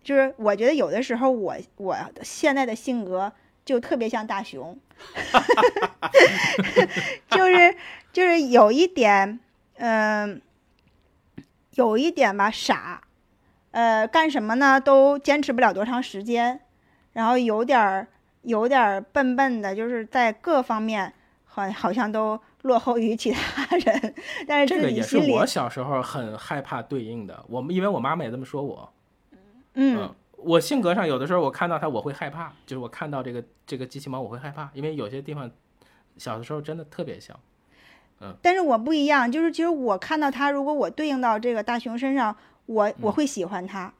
[0.04, 3.32] 就是我觉得有的时候我我现在的性格
[3.64, 4.76] 就特别像大熊，
[7.30, 7.76] 就是
[8.12, 9.38] 就是有一点，
[9.76, 10.42] 嗯，
[11.74, 13.00] 有一点吧傻，
[13.70, 16.58] 呃，干什么呢都坚持不了多长时间，
[17.12, 18.08] 然后有点儿
[18.42, 21.14] 有点儿笨笨的，就是在各方面
[21.54, 24.14] 好好像都落后于其他人，
[24.48, 28.90] 但是这个也是我小时候很害怕对应的，我们因为我妈妈也这么说我。
[29.74, 35.50] 嗯，我性格上有的时候我看到它我会害怕，就是我看到这个这个机器猫我会害怕，因为有些地方
[36.16, 37.38] 小的时候真的特别像。
[38.20, 42.34] 嗯，但是我不一样，就是其实我看到它，如果我对应到这个大熊身上，
[42.64, 43.92] 我嗯我会喜欢它，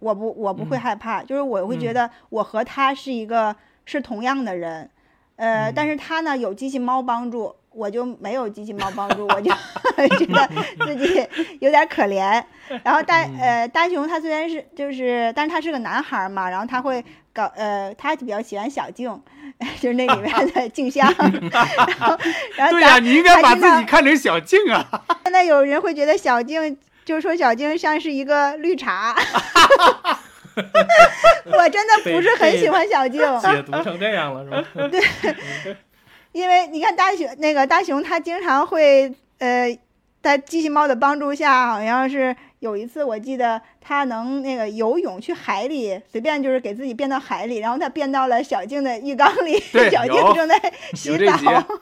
[0.00, 4.90] 我不我不会害怕，就是我会觉得我和它是一个是同样的人，
[5.38, 7.54] 呃，但是他呢有机器猫帮助。
[7.70, 9.52] 我就没有机器猫帮助，我就
[10.18, 10.48] 觉得
[10.96, 11.24] 自己
[11.60, 12.42] 有点可怜。
[12.82, 19.08] 然后大呃大熊他虽然是就是，但是他是个男孩嘛，然后他会搞呃，他比较喜欢小静，
[19.78, 21.06] 就是那里面的静香。
[21.52, 21.64] 然
[22.00, 22.18] 后
[22.56, 24.84] 然后对呀、你应该把自己看成小静啊。
[25.22, 29.14] 现在有人会觉得小静，就说小静像是一个绿茶。
[31.52, 34.88] 我真的不是很喜欢小静，解读成这样了是吧？
[34.90, 35.76] 对。
[36.32, 39.76] 因为你看大熊那个大熊，他经常会呃，
[40.22, 49.58] 在机器猫的帮助下，好像是有一次我记得他能那个游泳去海里，随便就是给自己变到海里，然后他变到了小静的浴缸里，
[49.90, 50.54] 小静正在
[50.92, 51.80] 洗澡，然后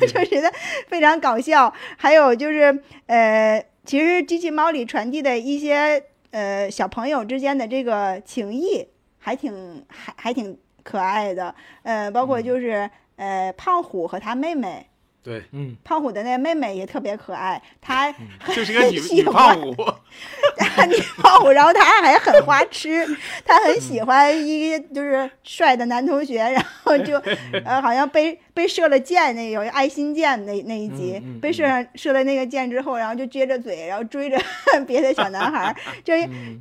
[0.00, 0.50] 就觉得
[0.88, 1.72] 非常搞笑。
[1.98, 6.02] 还有就是呃，其实机器猫里传递的一些
[6.34, 8.86] 呃小朋友之间的这个情谊，
[9.18, 11.54] 还挺还还挺可爱的。
[11.84, 12.90] 呃，包括就是。
[13.16, 14.88] 呃，胖虎和他妹妹，
[15.24, 18.14] 对，嗯，胖虎的那妹妹也特别可爱，她
[18.54, 19.70] 就是个女女胖虎，
[20.86, 23.06] 女胖虎，然后她还很花痴，
[23.42, 27.16] 她很喜欢一个就是帅的男同学，然后就
[27.64, 34.38] 呃好像被被射了箭，那有爱心箭那那一集，嗯嗯、被射上射了那个箭之后，然后就撅着嘴，然后追着
[34.86, 36.12] 别的小男孩，就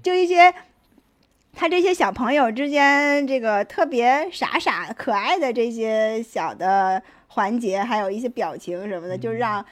[0.02, 0.54] 就一些。
[1.56, 7.00] 他这些小朋友之间，这个特别傻傻可爱的这些小的
[7.34, 9.64] 环节，还有一些表情什么的，就让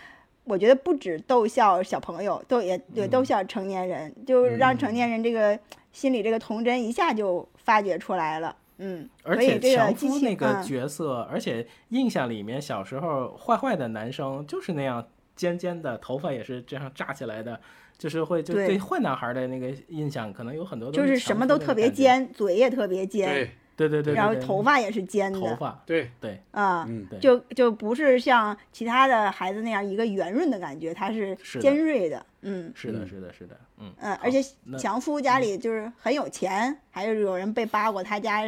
[0.43, 5.57] 我觉得不止逗笑小朋友，逗也也逗笑成年人，就让成年人这个
[5.91, 8.55] 心里这个童真一下就发掘出来了。
[8.77, 10.63] 嗯，而且樵夫那个嗯。
[10.63, 17.59] 角色，而且印象里面小时候坏坏的男生就是那样尖尖的，头发也是这样炸起来的。
[17.99, 18.79] 就是会就对。
[18.79, 25.81] 坏男孩的那个印象，可能有很多就是什么都特别尖，嘴也特别尖，对对对，然后头发也是尖的，头发。
[25.85, 26.11] 对。
[26.19, 26.39] 对。
[26.51, 34.39] 啊，嗯，就就不是像其他的孩子那样一个圆润的感觉，他是尖锐的，嗯，是的，是的，是的，嗯嗯，而且
[34.77, 38.43] 强夫家里就是很有钱，还有有人被扒过，他家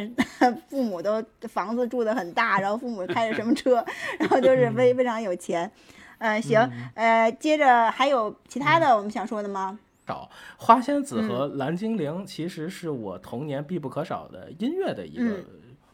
[0.68, 3.84] 父母都房子住的很大，然后父母开着什么车，
[4.18, 5.70] 然后就是非非常有钱。
[6.18, 6.60] 呃，行，
[6.94, 9.78] 呃，接着还有其他的我们想说的吗？
[10.06, 15.44] 少花仙子和蓝精灵其实是我童年必不可少的音乐的一个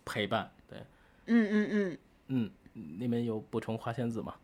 [0.04, 0.50] 陪伴。
[0.68, 0.78] 对，
[1.26, 1.98] 嗯嗯嗯
[2.28, 2.50] 嗯，
[2.98, 4.34] 你们有补充花仙子吗？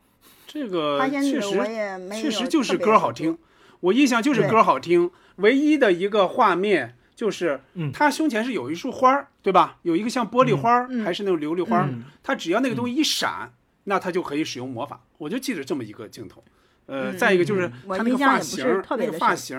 [0.47, 3.39] 这个花仙确子我也没实确实就是歌好听，
[3.81, 5.11] 我印象就是歌好听。
[5.37, 7.61] 唯一的一个画面就是，
[7.93, 9.79] 他胸前是有一束花儿，对吧？
[9.83, 11.93] 有一个像玻璃花儿，还是那种琉璃花儿，
[12.23, 13.53] 他只要那个东西一闪。
[13.89, 16.43] 那他就可以使用魔法，我就记得这么一个镜头。
[16.87, 19.59] 呃，再一个就是他那个发型，那个发型，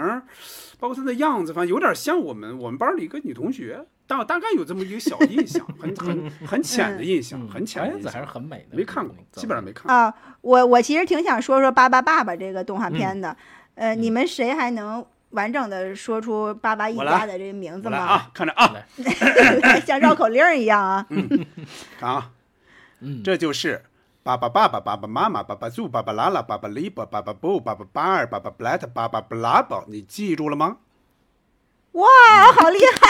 [0.80, 8.02] 包括他的样子，反正有点像我们我们班里一个女同学，大大概有这么一个小印象，很很很浅的印象，很浅的印象。
[8.02, 9.94] 小燕子还是很美的，没看过，基本上没看过。
[9.94, 13.36] 啊，我我其实挺想说说《巴巴爸爸》这个动画片的，
[13.76, 17.90] 呃，你们谁还能完整的说出巴巴一家的这个名字吗？
[17.90, 18.74] 我来啊，看着啊，
[19.86, 21.06] 像绕口令儿一样啊。
[22.00, 22.32] 看啊，
[23.02, 23.82] 嗯，这就是
[24.28, 30.76] 爸爸爸爸、爸爸妈妈、爸爸猪、爸爸拉拉、爸爸里巴、爸爸布、爸爸巴尔、爸爸布莱特、爸爸布拉宝，你记住了吗？
[31.94, 32.06] 哇，
[32.54, 33.08] 好厉害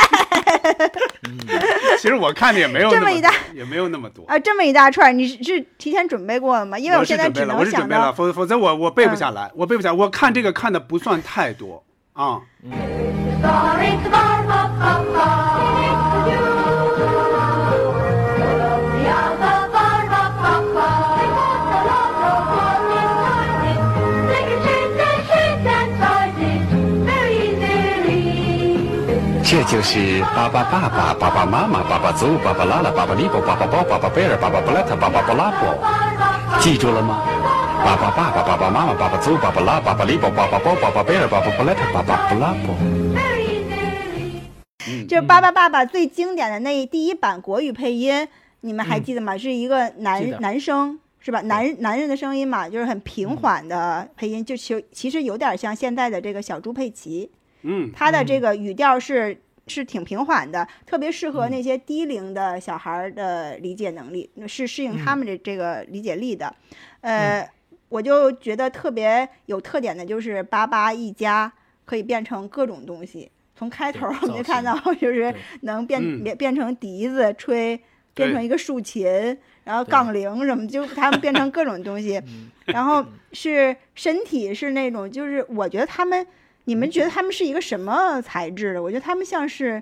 [1.98, 4.24] 其实我看的也没有那这么一大也没有那么多。
[4.28, 4.38] 啊！
[4.38, 6.78] 这么一大串，你是是提前准备过了吗？
[6.78, 9.96] 因为我现在只准备了，我能是准备了，否否则我我背不下来，我背不下来。
[9.96, 12.42] 我看这个看的不算太多啊。
[29.58, 37.26] 这就是巴巴爸爸、爸爸妈妈、爸爸祖、爸爸拉拉、爸爸利波、爸爸包、爸爸贝尔、爸爸布莱特、爸爸布拉波，记住了吗？
[37.84, 42.76] 爸爸爸爸、爸爸妈妈、爸爸祖、爸爸拉、爸爸利波、爸爸包、爸爸贝尔、爸爸布莱特、爸爸布拉波。
[45.08, 48.28] 就是《巴巴爸爸》最经典的那第一版国语配音，
[48.62, 49.36] 你们还记得吗？
[49.36, 51.00] 是一个男男生。
[51.20, 51.42] 是吧？
[51.42, 57.32] 男男人的声音嘛，就是很平缓的配音，就其其实有点像现在的这个小猪佩奇，
[57.64, 66.54] 嗯，他的这个语调是是挺平缓的，特别适合那些低龄的小孩儿的理解能力，是适应他们的这个理解力的。
[67.02, 67.48] 呃，
[67.90, 71.52] 我就觉得特别有特点的就是巴巴一家
[71.86, 73.30] 可以变成各种东西。
[73.56, 75.34] 从开头对我们就看到，就是。
[75.62, 76.24] 能变嗯。
[76.24, 77.80] 变变成笛子吹，
[78.14, 79.06] 变成一个竖琴，
[79.64, 79.92] 然后对。
[79.92, 82.22] 杠铃什么，就他们变成各种东西。
[82.66, 86.28] 然后是身体是那种，就是我觉得他们，
[86.68, 88.84] 你们觉得他们是一个什么材质的？
[88.84, 89.82] 我觉得他们像是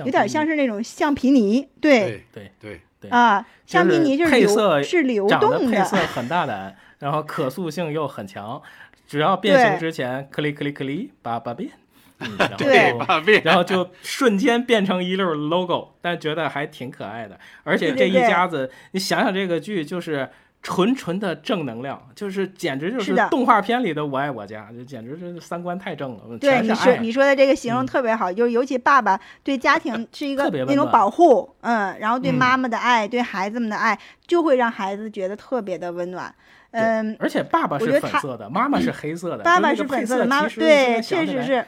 [0.00, 8.60] 有点像是是那种橡皮泥，对对对对啊，橡皮泥就是是配色是流动的，配色很大胆，然后可塑性又很强，
[9.06, 11.70] 只要变形之前，克里克里克里叭叭变。
[12.18, 17.38] 嗯，然后对就八变然后就瞬间变成一溜 logo，但觉得还挺可爱的。
[17.62, 20.26] 而且这一对对对家子，你想想这个剧就是
[20.66, 26.60] 纯纯的正能量，就是简直就是的动画片里的《我爱我家》，就简直是三观太正了，对。
[26.60, 33.96] 你说你说的这个形容嗯特别好，就是尤其爸爸对家庭是一个那种保护，嗯，然后对嗯妈妈的爱，对孩子们的爱，
[34.26, 36.34] 就会让孩子觉得特别的温暖。
[36.72, 39.44] 嗯，而且爸爸是粉色的，妈妈是黑色的。
[39.44, 41.64] 爸爸是粉色的，妈妈色其实对，确实是，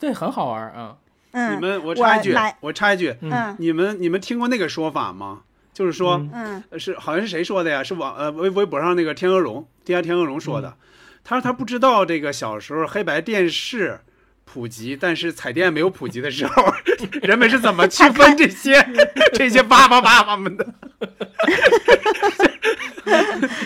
[0.00, 0.96] 对，很好玩啊。
[1.30, 5.42] 嗯，你们我插一句，我插一句，嗯你们你们听过那个说法吗？
[5.74, 7.82] 就是说，嗯呃是好像是谁说的呀？
[7.84, 10.74] 是网呃微微博上那个天鹅绒，地下天鹅绒说的。
[11.22, 14.00] 他说他不知道这个小时候黑白电视
[14.44, 16.64] 普及，但是彩电没有普及的时候，
[17.22, 18.86] 人们是怎么区分这些
[19.34, 20.66] 这些爸爸爸爸们的？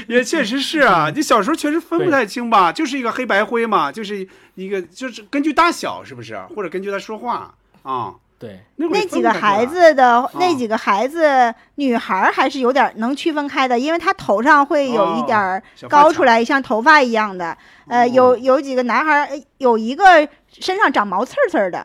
[0.08, 8.14] 也确实是啊，你小时候确实分不太清吧，就是一个黑白灰嘛，就是一个就是根据大小是不是，或者根据他说话啊。
[8.38, 17.58] 对，那几个孩子的啊那几个孩子，女孩儿还是有点儿能区分开的，因为她头上会有一点儿高出来，像头发一样的。
[17.88, 21.84] 呃，有有几个男孩有一个身上长毛刺儿刺儿的，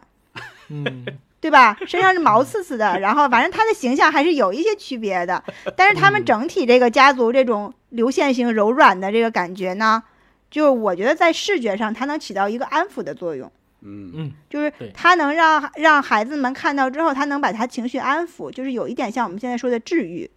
[0.69, 1.03] 嗯，
[1.41, 1.75] 对吧？
[1.87, 5.43] 身上是毛刺刺的，然后反正他的形象还是有一些区别的，
[5.75, 10.03] 但是他嗯们整体这个家族这种流线型柔软的这个感觉呢，
[10.51, 13.51] 就我觉得在视觉上它能起到一个安抚的作用。
[13.83, 20.29] 嗯嗯，就是对它能让让孩子们看到之后，他能把他情绪安抚，就是有一点像我们现在说的治愈。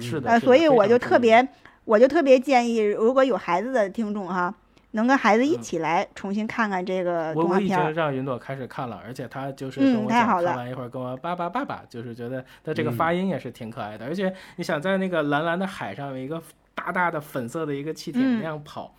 [0.00, 0.30] 是的。
[0.30, 1.46] 呃，所以我就特别，
[1.84, 4.54] 我就特别建议，如果有孩子的听众哈，
[4.92, 7.84] 能跟孩子一起来重新看看这个嗯我我已动画片儿。
[7.86, 16.42] 经让云朵开始看了，而且他就是嗯跟我讲，太好了看完一会儿跟我爸爸爸爸，就是觉得他这个嗯发音也是挺可爱的，而且你想在那个蓝蓝的海上有一个
[16.74, 18.94] 大大的粉色的一个气艇嗯那样跑，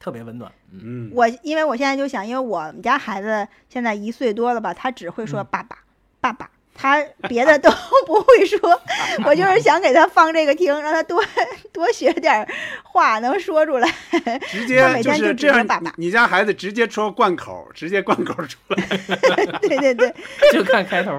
[0.00, 0.50] 特别温暖。
[0.72, 5.78] 嗯，嗯，我因为我现在就想，因为我们家孩子现在一岁多了吧，他只会说嗯爸爸、
[6.20, 7.70] 爸爸，他别的都
[8.06, 8.58] 不会说。
[9.26, 11.22] 我就是想给他放这个听，让他多
[11.72, 12.48] 多学点儿
[12.82, 13.88] 话，能说出来。
[14.48, 18.96] 直接就每天就是这样指着爸爸，你你家孩子直接说贯口，直接贯口出来。
[19.60, 20.14] 对对对，
[20.52, 21.18] 就看开头。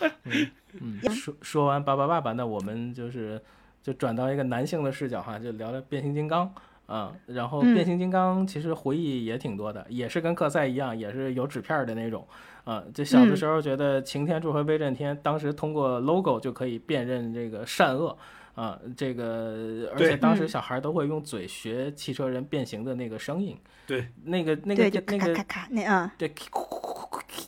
[0.00, 3.40] 嗯嗯嗯，说说完爸爸爸爸，那我们就是
[3.82, 6.52] 就转到一个男性的视角哈，就聊聊变形金刚。
[6.86, 12.26] 啊、然后嗯变形金刚其实回忆也挺多的，也是跟克赛一样，也是有纸片儿的那种。
[12.64, 18.16] 啊、就小的嗯时候觉得擎天柱和威震天当时通过 logo 就可以辨认这个善恶。
[18.54, 26.32] 啊，这个而且当时嗯小孩都会用嘴学汽车人变形的那个声音，对那个那个，那个咔咔咔咔那嗯，对，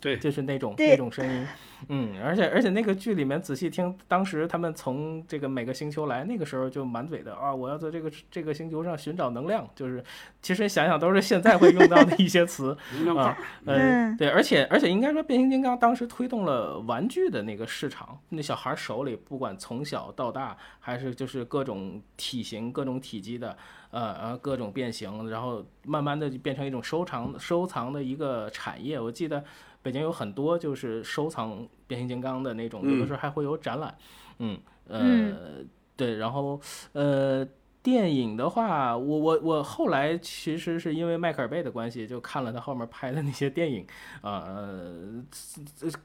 [0.00, 1.46] 对，就是那种那种声音。
[1.88, 10.02] 嗯，而且而且那个剧里面仔细听，当时他们从这个每个星球来，那个时候就满嘴的啊，我要在这个这个星球上寻找能量，就是
[10.40, 12.74] 其实想想都是现在会用到的一些词
[13.18, 13.36] 啊。
[13.66, 23.54] 呃，嗯对，而且而且应该说变形金刚当时推动了玩具的那个市场，那小孩手里不管从小到大，还是就是各种体型、各种体积的，
[23.96, 29.00] 呃呃各种变形，然后慢慢的就变成一种收藏收藏的一个产业。
[29.00, 29.42] 我记得
[29.82, 33.94] 北京有很多就是收藏变形金刚的那种，有的嗯时候还会有展览。
[34.38, 34.58] 嗯
[34.88, 36.60] 呃、嗯对，然后
[36.92, 37.46] 呃。
[37.86, 43.86] 电影的话，我我我后来其实是因为迈克尔贝的关系，就看了他后面拍的那些电影，
[44.22, 45.22] 呃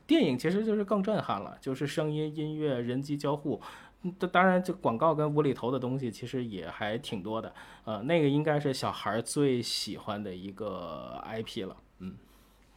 [0.05, 3.59] 电影其实就是更震撼了，就是声音、音乐、人机交互。
[4.03, 7.53] 嗯当当然，这广告跟无厘头的东西其实也还挺多的，
[7.85, 12.15] 呃，那个应该是小孩儿最喜欢的一个 IP 了，嗯，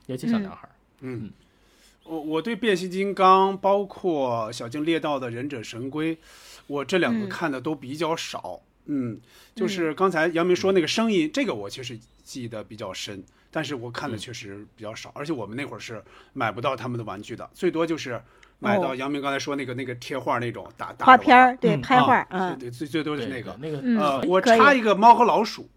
[0.07, 0.71] 尤其小男孩儿。
[1.01, 1.33] 嗯，
[2.05, 6.19] 我我对变形金刚，包括小径猎道的忍者神龟，
[6.67, 8.61] 我这两个嗯看的都比较少。
[8.87, 9.19] 嗯，
[9.55, 18.23] 就是刚才杨明说那个声音，这个我其实记得比较深，但是我看的确实比较少，而且我们那会儿是买不到他们的玩具的，最多就是
[18.65, 18.95] 买到哦。
[18.97, 22.59] 杨明刚才说那个那个贴画那种打打着画片儿对嗯拍画嗯。
[22.59, 23.57] 对最最多是那个。
[23.61, 25.69] 那个嗯呃，我插一个猫和老鼠，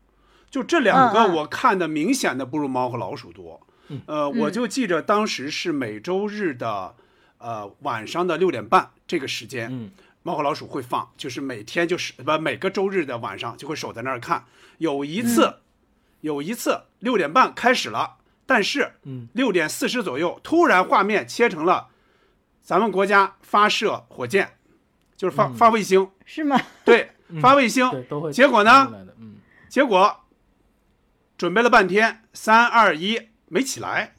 [0.49, 3.59] 就这两个我看的明显的不如猫和老鼠多。
[3.89, 4.01] 嗯。
[4.05, 6.95] 呃，我就记着当时是每周日的
[7.37, 9.91] 呃晚上的六点半这个时间，嗯。
[10.23, 14.43] 猫和老鼠会放，就是每天就是不每个周日的晚上就会守在那儿看。
[14.77, 15.55] 有一次，嗯。
[16.21, 18.15] 有一次六点半开始了，
[18.45, 19.27] 但是嗯。
[19.33, 21.87] 六点四十左右，突然画面切成了
[22.67, 24.57] 咱们国家发射火箭，
[25.15, 26.59] 就是发、嗯发卫星，是吗？
[26.83, 27.89] 对，嗯发卫星。
[27.91, 28.29] 对，都会。
[28.29, 28.91] 结果呢？
[29.21, 29.37] 嗯，
[29.69, 30.25] 结果
[31.37, 34.15] 准备了半天，三二一没起来，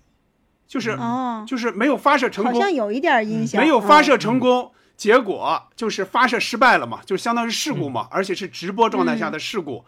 [0.67, 9.85] 就是、哦，就是没有发射成功，好像有一点儿印象，没有发射嗯成功，结果就是发射失败了嘛，就相当于事故嘛，而且是直播状态下的事故。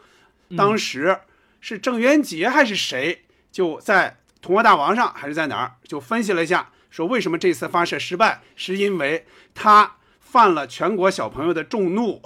[0.54, 1.18] 当时
[1.62, 4.10] 是郑渊洁还是谁，就在
[4.42, 12.20] 《童话大王》上还是在哪儿，就分析了一下，说为什么这次发射失败，是因为他犯了全国小朋友的众怒。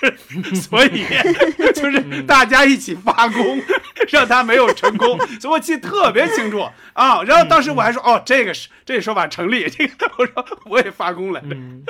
[0.00, 0.08] 就
[0.52, 1.04] 是，所以
[1.74, 3.62] 就是大家一起发功，
[4.10, 6.60] 让他没有成功， 所以我记得特别清楚
[6.92, 7.22] 啊。
[7.22, 11.48] 然后当时我还说，哦，这个是这个说法成立， 这个我说我也发功来着。
[11.52, 11.82] 嗯，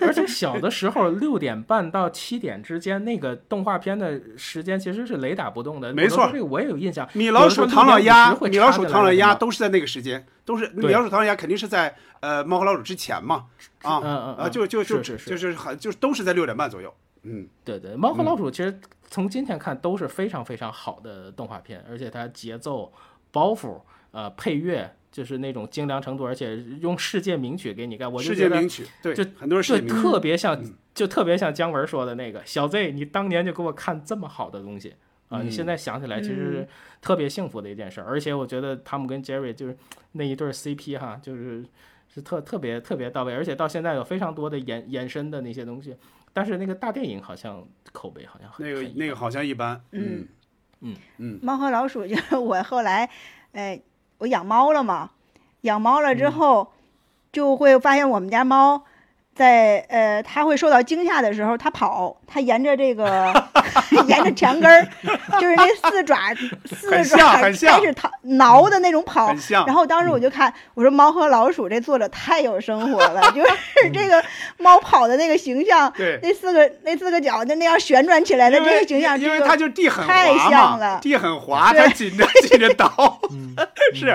[0.00, 5.92] 而且小的时候六点半到七点之间，那个动画片的时间其实是雷打不动的。
[5.92, 7.08] 没错这个我也有印象。
[7.14, 13.44] 米老鼠、唐老鸭、米老鼠、唐老鸭都都是在那个时间，都是米老鼠、唐老鸭肯定是在呃猫和老鼠之前嘛，
[13.82, 16.94] 啊，嗯嗯啊，就就就就是很就是都是在六点半左右。
[17.24, 18.78] 嗯，对对，猫和老鼠其实
[19.08, 22.92] 从今天看都是非常非常好的动画片，而且它节奏、
[23.30, 23.80] 包袱、
[24.12, 30.62] 呃配乐，就是那种精良程度，而且用世界名曲给你干，我就世界名曲，对，就很多世界名曲，特别像，
[30.94, 34.94] 就特别像姜文说的那个小 Z，你当年就给我看这么好的东西
[35.28, 35.40] 啊！
[35.40, 36.68] 嗯你现在想起来，其实是
[37.00, 39.76] 特别幸福的一件事，而且我觉得汤姆跟 Jerry 就是
[40.12, 41.64] 那一对 CP 哈，就是
[42.12, 45.96] 是特特别特别到位，而且到现在有非常多的延延伸的那些东西。
[46.34, 50.28] 但是那个大电影好像口碑好像很那个那个好像一般，嗯
[50.80, 53.08] 嗯嗯，猫和老鼠 就是我后来，
[53.52, 53.80] 哎，
[54.18, 55.12] 我养猫了嘛，
[55.62, 56.72] 养猫了之后，
[57.32, 58.84] 就会发现我们家猫
[59.34, 63.32] 在呃，它会受到惊吓的时候，它跑，它沿着这个
[64.06, 64.86] 沿着墙根儿，
[65.40, 66.32] 就是那四爪
[66.66, 69.34] 四爪开像很像始逃挠的那种跑。
[69.66, 74.22] 然后当时我就看，我说猫和老鼠这作者太有生活了，就是这个
[74.58, 80.98] 猫跑的那个形象，对那四个那四个脚就那样旋转起来的这个形象，因为这个它就地很太滑嘛，像了。
[81.02, 83.18] 地很滑，它紧着紧着 倒，
[83.94, 84.06] 是。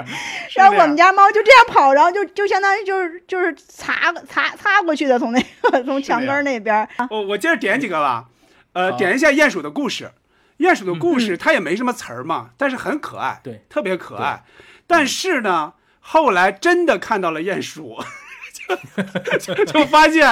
[0.55, 6.87] 然后我们家猫就这样跑，然后就就相当于就是就是擦擦擦过去的，从那个从墙根那边儿。
[7.09, 8.25] 我我接着点几个吧，
[8.73, 10.11] 呃，点一下鼹鼠的故事。
[10.59, 14.43] 鼹鼠的故事它也没什么词儿嘛，但是很可爱，对，特别可爱。
[14.85, 17.97] 但是呢，后来真的看到了鼹鼠，
[19.39, 20.27] 就就 就发现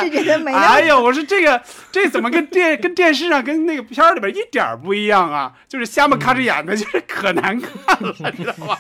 [0.48, 1.62] 哎呀，我说这个
[1.94, 5.54] 这怎么跟电跟电视上跟那个片儿里边一点儿不一样啊？
[5.70, 7.72] 就是瞎么咔哧眼的，就是 可难看
[8.02, 8.76] 了，你知道吗？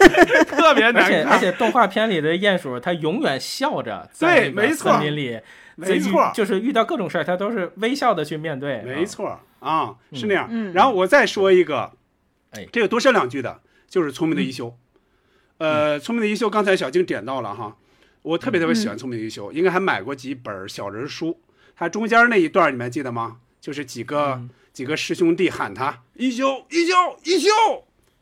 [0.50, 1.12] 特别难看。
[1.12, 5.40] 且而且动画片里的鼹鼠，它永远笑着在对没错森林里，
[5.78, 8.82] 没错就是遇到各种事儿，他都是微笑的去面对。
[8.82, 10.48] 没错啊，是那样。
[10.52, 11.92] 嗯然后我再说一个，
[12.52, 14.76] 哎这个多说两句的，就是聪明的一休。
[15.60, 17.78] 呃，聪明的一休，刚才小静点到了哈，
[18.22, 21.40] 我特别特别喜欢聪明的一休，应该还买过几本小人书。
[21.76, 23.38] 他中间那一段你们还记得吗？
[23.60, 24.42] 就是几个、
[24.72, 26.94] 几个师兄弟喊他一休一休
[27.24, 27.50] 一休，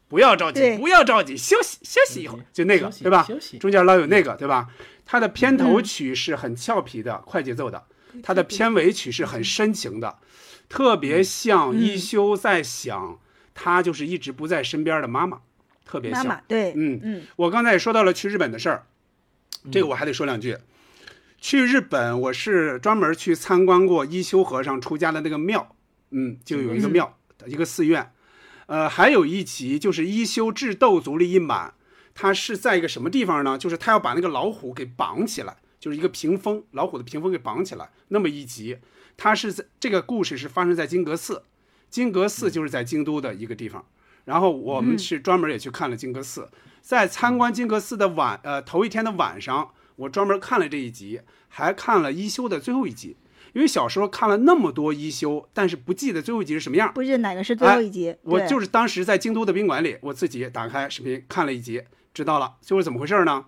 [0.07, 3.57] 不要着急，不要着急，休息休息一会儿，就那个对吧休息？
[3.57, 4.68] 中间老有那个对吧？
[5.06, 5.84] 它的片头嗯。
[5.84, 7.84] 曲是很俏皮的、快节奏的，
[8.23, 10.18] 它的片尾曲是很深情的，
[10.68, 11.80] 特别像嗯。
[11.80, 13.19] 一休在想
[13.53, 15.41] 他就是一直不在身边的妈妈，
[15.86, 16.26] 特别像。
[16.26, 16.99] 妈妈对，嗯。
[17.03, 17.23] 嗯。
[17.36, 18.84] 我刚才也说到了去日本的事儿，
[19.72, 20.57] 这个我还得说两句。
[21.40, 25.76] 去日本，我是专门去参观过一休和尚出家的那个庙，
[26.10, 28.11] 嗯，就有一个庙，一个寺院。
[28.65, 31.74] 呃，还有一集就是一休智斗足利义满，
[32.16, 33.58] 他是在一个什么地方呢？
[33.58, 37.92] 就是他要把那个老虎给绑起来，就是一个屏风，老虎的屏风给绑起来。
[38.08, 38.78] 那么一集，
[39.18, 41.44] 他是在这个故事是发生在金阁寺，
[41.90, 43.86] 金阁寺就是在京都的一个地方。
[44.24, 46.50] 然后我们是专门也去看了金阁寺，
[46.82, 53.18] 在参观金阁寺的晚呃头一天的晚上，我专门看了这一集，还看了一休的最后一集。
[53.54, 56.92] 因为小时候看了那么多一休，但是不记得最后一集是什么样。
[56.94, 61.82] 不记得哪个是最后一集，哎我就是当时在京都的宾馆里，我自己打开视频看了一集，
[62.16, 63.46] 知道了最后怎么回事呢？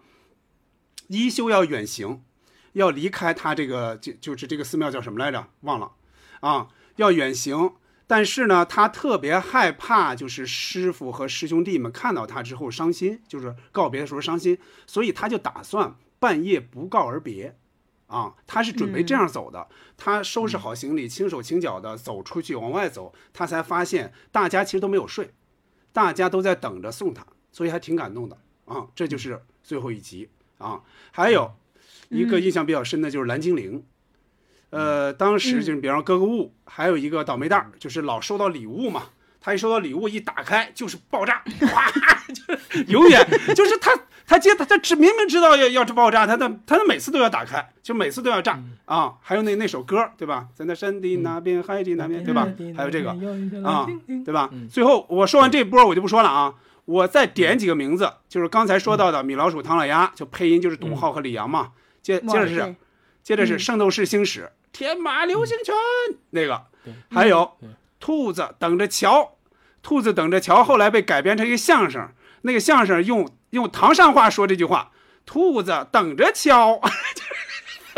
[1.08, 2.22] 一休要远行，
[2.74, 5.48] 要离开他这个就就是这个寺庙叫什么来着？
[5.62, 5.94] 忘了
[6.42, 6.68] 啊，
[6.98, 7.76] 要远行。
[8.08, 17.58] 但是呢，他特别害怕，就是师傅和师兄弟们看到他之后伤心，就是告别的时候伤心，所以他就打算半夜不告而别。
[18.08, 19.70] 啊，他是准备这样走的。
[19.96, 25.34] 他收拾好行李，轻手轻脚的走出去，往外走，他才发现大家其实都没有睡，
[25.94, 28.38] 大家都在等着送他，所以还挺感动的
[28.68, 28.86] 啊。
[28.96, 30.30] 这就是最后一集
[30.60, 30.82] 啊。
[31.12, 31.52] 还有
[32.10, 33.84] 一个印象比较深的就是蓝精灵，
[34.70, 39.10] 呃，当时就是比方说割个物，还有一个倒霉蛋儿，就是老收到礼物嘛。
[39.40, 41.42] 他一收到礼物一打开就是爆炸，
[41.72, 41.90] 哗，
[42.34, 43.26] 就是永远
[43.56, 49.14] 就是他他接他他知明明知道要要是爆炸，他的他的每次都要打开，就每次都要炸啊。
[49.22, 52.46] 还有那那首歌对吧，在那山的那边海的那边对吧？
[52.76, 53.12] 还有这个
[53.64, 53.88] 啊
[54.26, 54.50] 对吧？
[54.70, 56.54] 最后我说完这波我就不说了啊，
[56.88, 61.74] 我再点几个名字，就是刚才说到的米老鼠、唐老鸭，就配音就是董浩和李阳嘛。
[62.02, 62.76] 接接着是
[63.22, 65.76] 接着是《圣斗士星矢》天马流星拳
[66.30, 66.64] 那个，
[67.12, 67.58] 还有
[68.00, 69.34] 兔子等着瞧。
[69.84, 72.10] 兔子等着瞧，后来被改编成一个相声，
[72.44, 74.92] 那个相声用用唐山话说这句话
[75.26, 76.80] ：“兔子等着瞧。”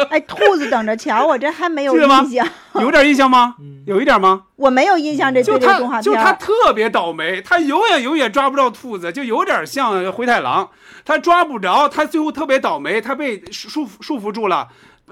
[0.10, 3.56] 哎，兔子等着瞧，我这还没有印象，有点印象吗？
[3.86, 4.44] 有一点吗？
[4.56, 6.26] 我没有印象这这个动画他就片儿。
[6.26, 10.70] 他特别倒霉，他永远永远抓不着兔子，就有点像灰太狼，
[11.04, 14.68] 他抓不着，他最后特别倒霉，他被束缚束缚住了。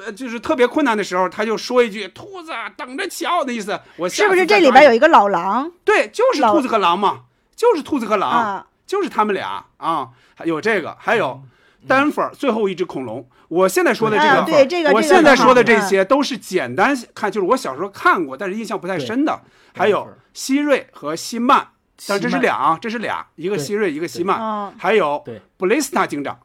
[0.06, 3.80] 呃，就是特别困难的时候，他就说一句“兔子等着瞧”的意思。
[3.96, 5.72] 我是不是这里边有一个老狼？
[5.84, 7.22] 对，就是兔子和狼嘛，
[7.56, 10.10] 就是兔子和狼，啊就是他们俩啊。
[10.44, 11.42] 有这个，还有
[11.88, 13.28] 丹佛尔最后一只恐龙。
[13.48, 19.42] 我现在说的这个，啊对这个我现在说的这些都是简单看，就是我小时候看过，但是印象不太深的。
[19.74, 21.68] 还有希瑞和希曼，
[22.08, 24.74] 但这是俩啊，这是俩，一个对希瑞，一个希曼哦。
[24.78, 26.40] 还有对布雷斯塔警长，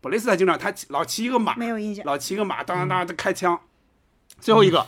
[0.00, 2.04] 布雷斯塔警长他老骑一个马，没有印象。
[2.04, 3.58] 老骑一个马，当当当的开枪。
[4.38, 4.78] 最后一个，《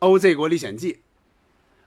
[0.00, 0.92] OZ 国历险记》。《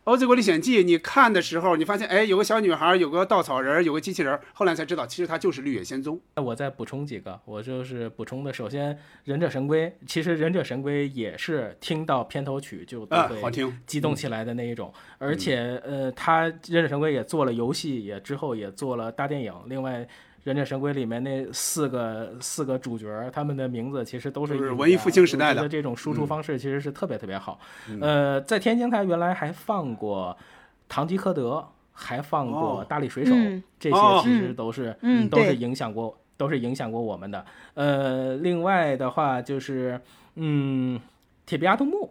[0.05, 6.17] OZ 国历险记》，你看的时候，你发现，哎，有个小女孩，有个稻草人，有个机器人，后来才知道，其实它就是《绿野仙踪》。
[6.35, 8.51] 那我再补充几个，我就是补充的。
[8.51, 8.93] 首先，
[9.23, 14.93] 《忍者神龟》其实《忍者神龟》也是听到片头曲就都好听激动起来的那一种。
[15.19, 19.53] 而且，呃，他《忍者神龟》也做了游戏，也之后也做了大电影。
[19.67, 20.01] 另外，
[20.43, 27.59] 《忍者神龟》里面那四个四个主角，他们的名字其实都是文艺复兴时代的这种输出嗯方式其实是特别特别好。
[27.89, 30.37] 嗯呃，在天津台原来还放过
[30.89, 31.51] 《堂吉诃德》，
[31.91, 37.45] 还放过哦《大力水手》嗯这些哦其实都是、嗯都是影响过都是影响过我们的。
[37.75, 39.99] 呃，另外的话就是，
[40.35, 40.99] 嗯，
[41.45, 42.09] 铁臂阿童木，嗯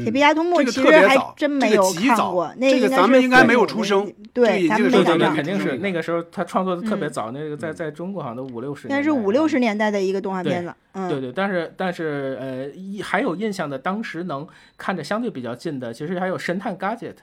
[0.00, 10.76] 铁臂阿童木这个其实还特别早真没有看过，那这个咱们应该没有出生对，这个咱们没赶上肯定是那个时候他创作的特别嗯早，那个在在中国好像都五六十应该年代，是五六十年代的一个动画片了。
[10.92, 14.46] 嗯，对对，但是但是呃，一还有印象的，当时能
[14.76, 17.16] 看着相对比较近的，其实还有神探 Gadget，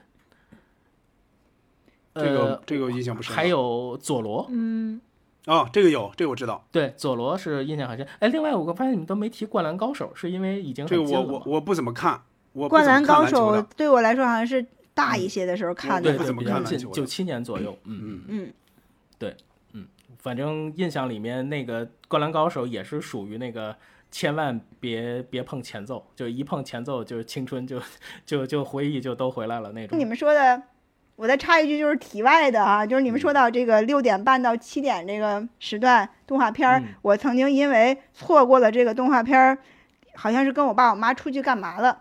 [2.16, 3.36] 这个呃，这个印象不深。
[3.36, 5.00] 还有佐罗，嗯，
[5.46, 6.66] 哦，这个有，这个我知道。
[6.72, 8.06] 对，佐罗是印象很深。
[8.20, 11.04] 哎，另外我发现你们都没提《灌篮高手》，是因为已经这个？
[11.04, 12.22] 我我我不怎么看，
[12.68, 17.78] 灌篮高手对我来说好像是大一些的时候看的对对，不怎么比较近，看篮球九七年左右。
[17.86, 18.54] 嗯嗯嗯，
[19.18, 19.38] 对，
[19.74, 19.88] 嗯，
[20.18, 23.74] 反正印象里面那个《灌篮高手》也是属于那个
[24.12, 27.80] 千万别别碰前奏，就一碰前奏就是青春就
[28.26, 29.98] 就就回忆就都回来了那种。
[29.98, 30.62] 你们说的，
[31.16, 39.58] 我再插一句，就是题外的啊，就是你嗯们说到这个六点半到七点这个时段动画片儿，嗯我曾经因为错过了这个动画片儿，
[40.16, 41.98] 好像是跟我爸我妈出去干嘛了。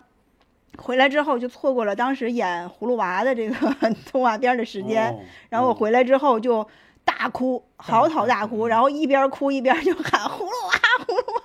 [0.81, 3.55] 回来之后就错过了当时演葫芦娃的这个
[4.11, 6.67] 动画片的时间，哦然后我回来之后就
[7.05, 10.75] 大哭，嚎啕大哭，然后一边哭一边就喊葫芦娃，
[11.05, 11.43] 葫芦娃，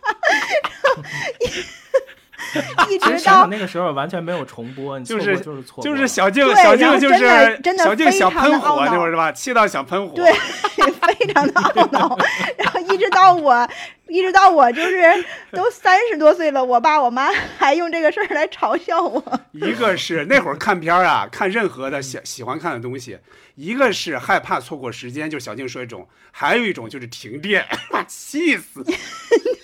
[2.53, 9.31] 然后一一直到那个时候完全没有重播，就是就是错过，就是小静，小静就是真的小静想非常的喷火懊恼那会儿是吧？
[9.31, 10.13] 气到想喷火。
[10.15, 10.31] 对，
[11.01, 12.17] 非常的懊恼。
[12.57, 13.67] 然后一直到我，
[14.13, 15.01] 一直到我就是
[15.49, 19.23] 都三十多岁了，我爸我妈 还用这个事儿来嘲笑我。
[19.53, 23.17] 一个是那会儿看片儿啊，看任何的喜喜欢看的东西，
[23.55, 27.65] 一个是害怕错过时间，就是小静说一种，还有一种就是停电，
[28.07, 28.83] 气死，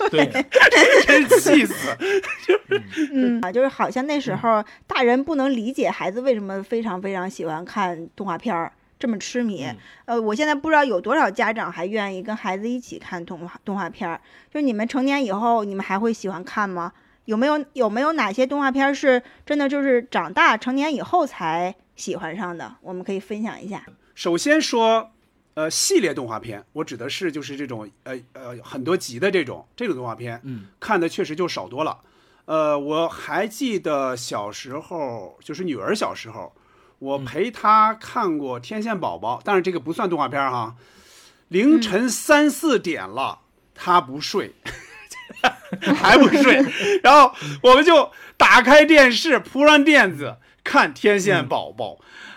[0.09, 0.25] 对，
[1.05, 1.75] 真气死。
[3.13, 8.71] 嗯啊，就是好像那时候大人不能理解孩子为什么非常非常喜欢看动画片儿。
[8.99, 9.65] 这么痴迷，
[10.03, 14.19] 呃，我现在不知道有多少家长还愿意跟孩子一起看动画动画片儿。
[14.53, 16.91] 就是你们成年以后，你们还会喜欢看吗？
[17.23, 22.75] 有没有有没有哪些动画片儿是真的就是长大成年以后才喜欢上的？
[22.81, 23.85] 我们可以分享一下。
[24.15, 25.11] 首先说，
[25.53, 31.99] 呃，系列动画片，我指的是就是这种呃呃很多集的这种这种动画片，嗯，看的确实就少多了。
[32.45, 36.51] 呃，我还记得小时候，就是女儿小时候，
[36.99, 40.75] 我陪他看过《天线宝宝》，但是这个不算动画片哈。
[41.47, 43.39] 凌晨三四点了，
[43.73, 44.53] 他不睡，
[45.95, 46.63] 还不睡，
[47.01, 51.93] 然后我们就打开电视，铺上垫子看《天线宝宝》。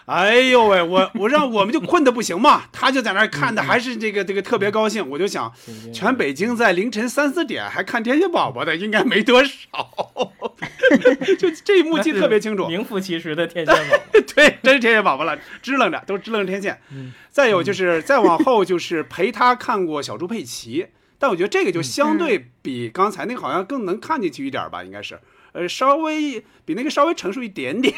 [0.06, 5.08] 哎呦喂，我我让我们就困得不行嘛， 他就在那儿看的还是这个这个特别高兴。
[5.10, 5.52] 我就想，
[5.92, 9.50] 全北京在凌晨三四点还看天线宝宝的应该没多少，
[11.38, 14.02] 就这一幕记得特别清楚，名副其实的天线宝宝。
[14.34, 16.80] 对，真是天线宝宝了，支棱着都支棱着天线。
[16.90, 20.88] 嗯再有就是再往后就是陪他看过小猪佩奇，
[21.18, 25.18] 但我觉得这个就相对比刚才那个好像更能看进去一点吧，应该是。
[25.52, 27.94] 呃，稍微比那个稍微成熟一点点。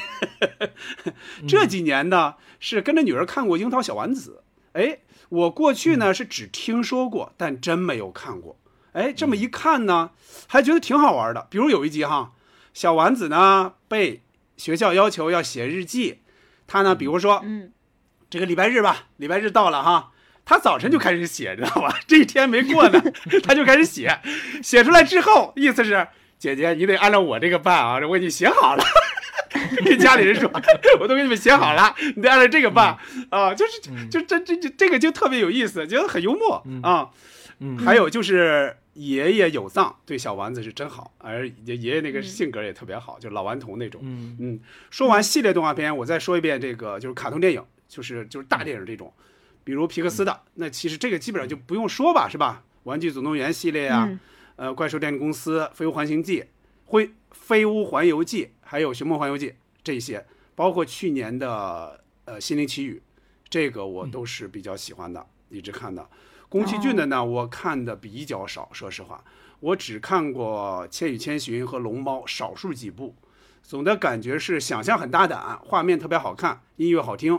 [1.48, 4.43] 这几年呢，是跟着女儿看过《樱桃小丸子》。
[4.78, 4.98] 哎，
[5.28, 8.59] 我过去呢是只听说过，但真没有看过。
[8.93, 10.10] 哎，这么一看呢，
[10.47, 11.47] 还觉得挺好玩的。
[11.51, 12.32] 比如有一集哈，
[12.72, 14.22] 小丸子呢被
[14.56, 16.20] 学校要求要写日记，
[16.66, 17.72] 他呢，比如说，嗯，
[18.31, 20.10] 这个礼拜日吧，礼拜日到了哈。
[20.47, 21.98] 他早晨就开始写，知道吧？
[22.06, 23.02] 这一天没过呢，
[23.43, 24.20] 他就开始写，
[24.62, 26.06] 写出来之后，意思是
[26.45, 28.85] 姐姐，你得按照我这个办啊，我已经写好了。
[29.83, 30.51] 跟家里人说，
[31.01, 32.99] 我都给你们写好了，你得按照这个办
[33.31, 33.55] 啊。
[33.55, 33.81] 就是，
[34.11, 37.09] 就这这这这个就特别有意思，觉得很幽默啊。
[37.61, 44.01] 嗯，还有就是爷爷有藏对小丸子是真好，而爷爷那个性格也特别好，就老顽童那种。
[44.05, 44.61] 嗯嗯。
[44.91, 49.11] 说完系列动画片，我再说一遍这个就是卡通电影，就是就是大电影这种。
[49.62, 52.62] 比如皮克斯的，那其实这个基本上就不用说吧，是吧？
[52.83, 54.21] 玩具总动员系列啊、嗯
[54.56, 56.44] 呃，怪兽电影公司、飞屋环形记、
[56.86, 60.24] 灰飞屋环游记，还有寻梦环游记这些，
[60.55, 63.02] 包括去年的呃心灵奇旅，
[63.48, 66.09] 这个我都是比较喜欢的，一直看的。
[66.48, 69.24] 宫崎骏的呢，我看的比较少，说实话，
[69.59, 73.16] 我只看过《千与千寻》和《龙猫》少数几部，
[73.60, 77.36] 总的感觉是想象很大胆，画面特别好看，音乐好听。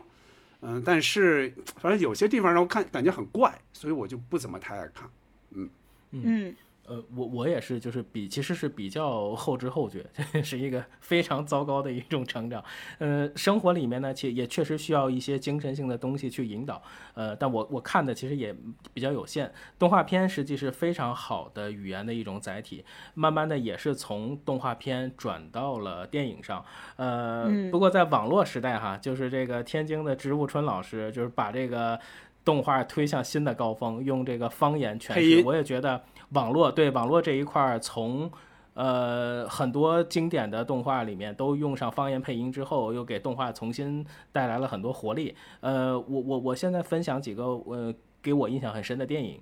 [0.59, 5.09] 嗯，但是反正有些地方让我看感觉很怪，所以我就不怎么太爱看。
[5.51, 5.69] 嗯
[6.11, 6.55] 嗯，
[6.87, 12.63] 呃，我我也是，就是比其实是比较后知后觉，这 是一个非常糟糕的一种成长。
[12.99, 16.81] 呃，生活里面呢，其实也确实需要一些精神性的东西去引导。
[17.13, 18.55] 呃，但我我看的其实也
[18.93, 19.51] 比较有限。
[19.79, 26.63] 动画片实际是非常好的语言的一种载体，慢慢的也是从动画片转到了电影上。
[26.97, 31.99] 呃，嗯不过在网络时代哈，就是这个天津的植物春老师，就是把这个。
[32.45, 35.99] 动画推向新的高峰，用这个方言诠释，配音我也觉得
[36.29, 38.31] 网络对网络这一块儿，从
[38.73, 45.35] 呃很多经典的动画里面都用上方言配音之后，又给动画重新带来了很多活力。
[45.61, 49.39] 呃，我我我现在分享几个呃给我印象很深的电影，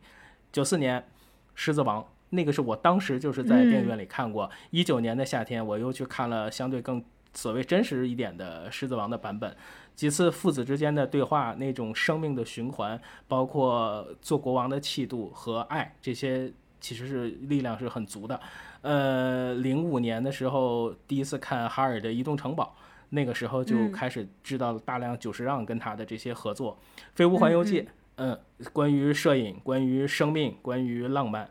[0.52, 1.00] 九四年
[1.56, 2.02] 《狮子王》。
[2.36, 4.50] 那个是我当时就是在电影院里看过。
[4.72, 9.56] 一九、年的夏天，我又去看了相对更所谓真实一点的《狮子王》的版本。
[9.94, 16.52] 几次父子之间的对话，那种生命的循环，包括做国王的气度和爱，这些
[16.84, 18.38] 其实是力量是很足的。
[18.82, 22.76] 呃，零五年的时候第一次看哈尔的《移动城堡》，
[23.10, 26.78] 那个时候就嗯开始知道了大量久石让跟他的这些合作，
[27.16, 27.82] 飞屋环游记》
[28.18, 28.38] 嗯，
[28.74, 31.50] 关于摄影，关于生命，关于浪漫。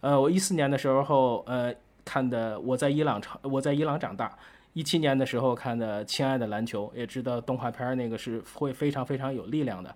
[0.00, 1.74] 呃，我一四年的时候，呃，
[2.04, 4.36] 看的我在伊朗长，我在伊朗长大。
[4.74, 9.94] 一七年的时候看的《亲爱的篮球》，也知道动画片儿那个是会非常非常有力量的。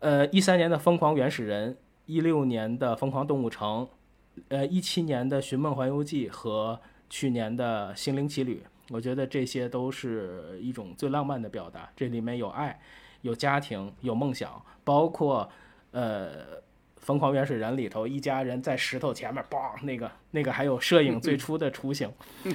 [0.00, 1.72] 呃，一三年的《疯狂原始人》，
[2.06, 3.86] 一六年的《疯狂动物城》，
[4.48, 6.80] 呃，一七年的《寻梦环游记》和
[7.10, 8.62] 去年的《心灵奇旅》，
[8.94, 11.88] 我觉得这些都是一种最浪漫的表达。
[11.96, 12.80] 这里面有爱，
[13.22, 15.48] 有家庭，有梦想，包括
[15.90, 16.28] 呃
[16.96, 22.10] 《疯狂原始人》里头一家人在石头前面，梆，那个那个还有摄影最初的雏形。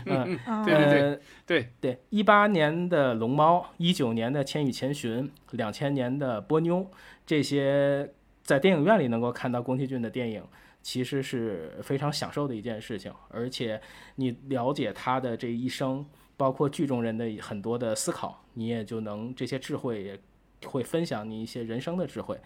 [0.05, 6.77] 嗯， 对对对呃对对，一八年的《龙猫》，一九年的《千与千寻》，两千年的《波妞》，
[7.25, 8.09] 这些
[8.43, 10.43] 在电影院里能够看到宫崎骏的电影，
[10.81, 13.13] 其实是非常享受的一件事情。
[13.29, 13.79] 而且
[14.15, 16.05] 你了解他的这一生，
[16.35, 20.19] 包括剧中人的很多的思考，你也就能这些智慧也
[20.65, 22.39] 会分享你一些人生的智慧。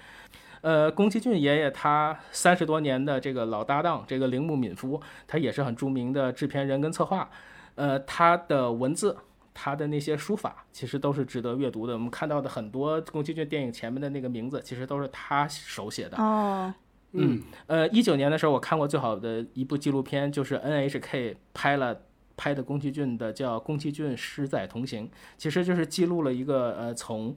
[0.61, 7.29] 呃，宫崎骏爷爷他三十多年的这个老搭档，这个铃木敏夫，他也是很著名的制片人跟策划。
[7.75, 9.15] 呃，他的文字，
[9.55, 11.93] 他的那些书法，其实都是值得阅读的。
[11.93, 16.17] 我们看到的很多宫崎骏电影前面的那个名字，其实都是他手写的。
[16.17, 16.71] 哦，
[17.13, 22.01] 嗯，呃，一九年的时候，我看过最好的一部纪录片，就是 NHK 拍了
[22.35, 25.07] 拍的宫崎骏的，叫《宫崎骏十载同行》，
[25.37, 27.33] 其实就是记录了一个呃从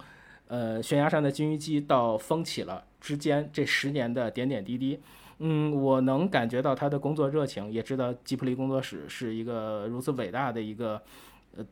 [0.48, 5.00] 呃悬崖上的金鱼姬到风起了之间这十年的点点滴滴。
[5.40, 11.00] 嗯，我能感觉到他的工作热情，也知道吉卜力工作室是一个如此伟大的一个，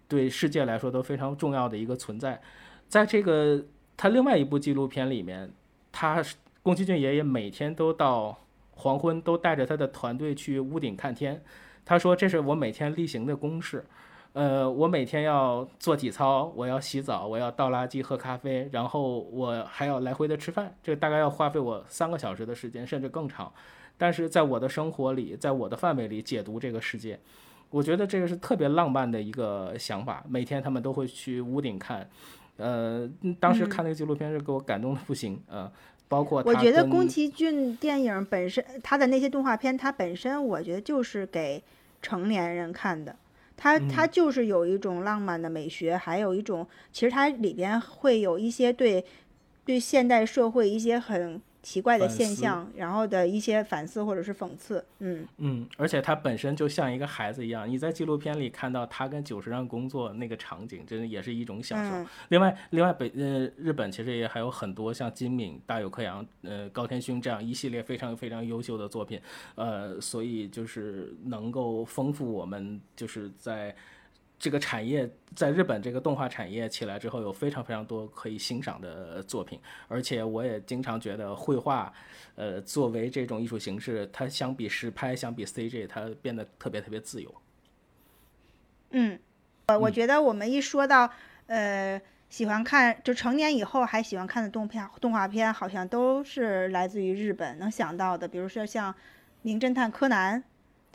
[0.09, 2.41] 对世界来说都非常重要的一个存在。
[2.89, 3.65] 在这个
[3.97, 5.51] 他另外一部纪录片里面，
[5.91, 6.23] 他
[6.63, 8.39] 宫崎骏爷爷每天都到
[8.73, 11.43] 黄昏都带着他的团队去屋顶看天。
[11.85, 13.85] 他说：“这是我每天例行的公事。
[14.33, 23.51] 呃，我每天要做体操，我要洗澡，我要倒垃圾、喝咖啡，然后我还要来回的吃饭，这个大概要花费我三个小时的时间，甚至更长。
[23.97, 27.19] 但是在我的生活里，在我的范围里解读这个世界，
[27.71, 30.25] 我觉得这个是特别浪漫的一个想法。
[30.29, 32.09] 每天他们都会去屋顶看，
[32.57, 33.09] 呃，
[33.41, 35.71] 当时看那个纪录片是给我感动的不行，呃，
[36.09, 41.63] 包括我觉得宫崎骏电影本身，他的那些动画片，它本身我觉得就是给
[42.01, 43.15] 成年人看的。
[43.59, 49.03] 它它嗯就是有一种浪漫的美学，还有一种其实它里边会有一些对
[49.65, 54.85] 对现代社会一些很奇怪的现象，然后的一些反思或者是讽刺。
[55.01, 61.97] 嗯，嗯，而且他本身就像一个孩子一样，你在纪录片里看到他跟久石让工作那个场景，真的也是一种享受。
[61.97, 69.21] 嗯另外，另外北呃日本其实也还有很多像金敏、大有克洋、呃高天勋这样一系列非常非常优秀的作品，
[69.57, 73.75] 呃，所以就是能够丰富我们就是在。
[74.39, 79.59] 这个产业在日本这个动画产业起来之后，有非常非常多可以欣赏的作品，
[79.89, 81.93] 而且我也经常觉得绘画，
[82.35, 87.35] 呃，作为这种艺术形式，它相比实拍、相比 CG，它变得特别特别自由。
[88.91, 89.19] 嗯，
[89.67, 91.11] 呃，我觉得我们一说到
[91.47, 98.93] 呃喜欢看，就成年以后还喜欢看的动片动画片，好像都是来自于日本能想到的，比如说像
[99.41, 100.41] 《名侦探柯南》，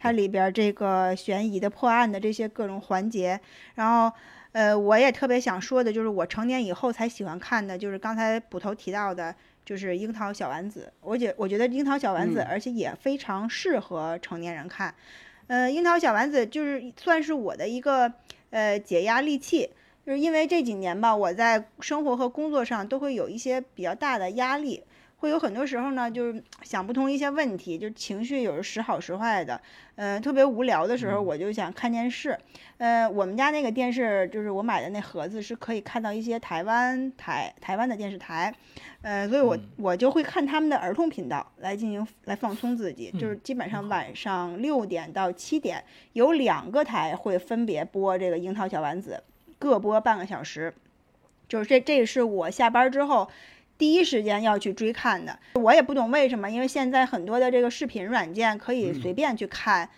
[0.02, 3.40] 它里边这个悬疑的破案的这些各种环节，
[3.76, 4.12] 然后。
[4.54, 9.34] 呃，我也特别想说的就是，我成年以后才喜欢看的，就是刚才捕头提到的，
[9.64, 10.92] 就是《樱桃小丸子》。
[11.00, 14.94] 我觉我觉得《樱桃小丸子》嗯而且也非常适合成年人看。
[15.48, 18.12] 呃，樱桃小丸子就是算是我的一个
[18.50, 19.70] 呃解压利器，
[20.06, 24.84] 就是因为这几年吧，我在生活和工作上都会有一些比较大的压力，
[25.22, 29.62] 会有很多时候呢，就是想不通一些问题，就情绪有时时好时坏的，
[29.94, 32.36] 呃，特别无聊的时候，我就想看电视。
[32.80, 38.52] 呃，我们家那个电视就是我买的那盒子，是可以看到一些台湾台台湾的电视台，
[39.04, 45.84] 呃，所以我我就会看他们的儿童频道来进行来放松自己，就是基本上晚上六点到七点
[46.14, 49.22] 有两个台会分别播这个樱桃小丸子，
[49.60, 50.74] 各播半个小时，
[51.48, 53.30] 就是这这是我下班之后。
[53.82, 59.90] 第一时间要去追看的，我也不懂为什么，因为现在很多的这个视频软件可以随便去看，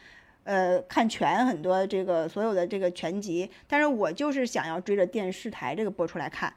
[0.46, 6.54] 呃，看全很多这个所有的这个全集，但是我就是想要追着电视台这个播出来看，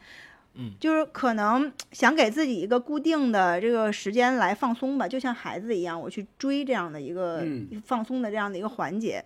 [0.54, 7.82] 嗯，就是可能想给自己一个固定的这个时间来放松吧，就像孩子一样，我去追这样的一个嗯。
[7.84, 9.24] 放松的这样的一个环节。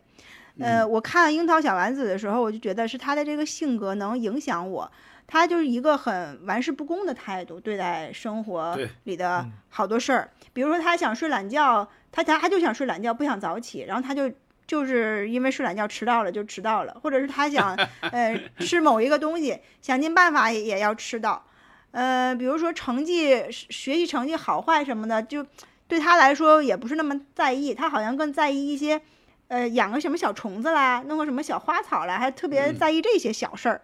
[0.59, 4.90] 呃，我看樱桃小丸子的时候，我就觉得是他的这个性格能影响我，
[5.31, 14.28] 他就是一个很玩世不恭的态度对待生活里的好多事儿，比如说他想睡懒觉，他他他就想睡懒觉，不想早起，然后他就
[14.66, 17.77] 就是因为睡懒觉迟到了就迟到了，或者是他想
[18.11, 21.44] 呃吃某一个东西，想尽办法也也要吃到，
[21.93, 25.47] 呃，比如说成绩学习成绩好坏什么的，就
[25.86, 29.01] 对他来说也不是那么在意，他好像更在意一些。
[29.48, 33.81] 呃，养个什么小虫子啦，弄个什么小花草啦，还特别嗯在意这些小事儿。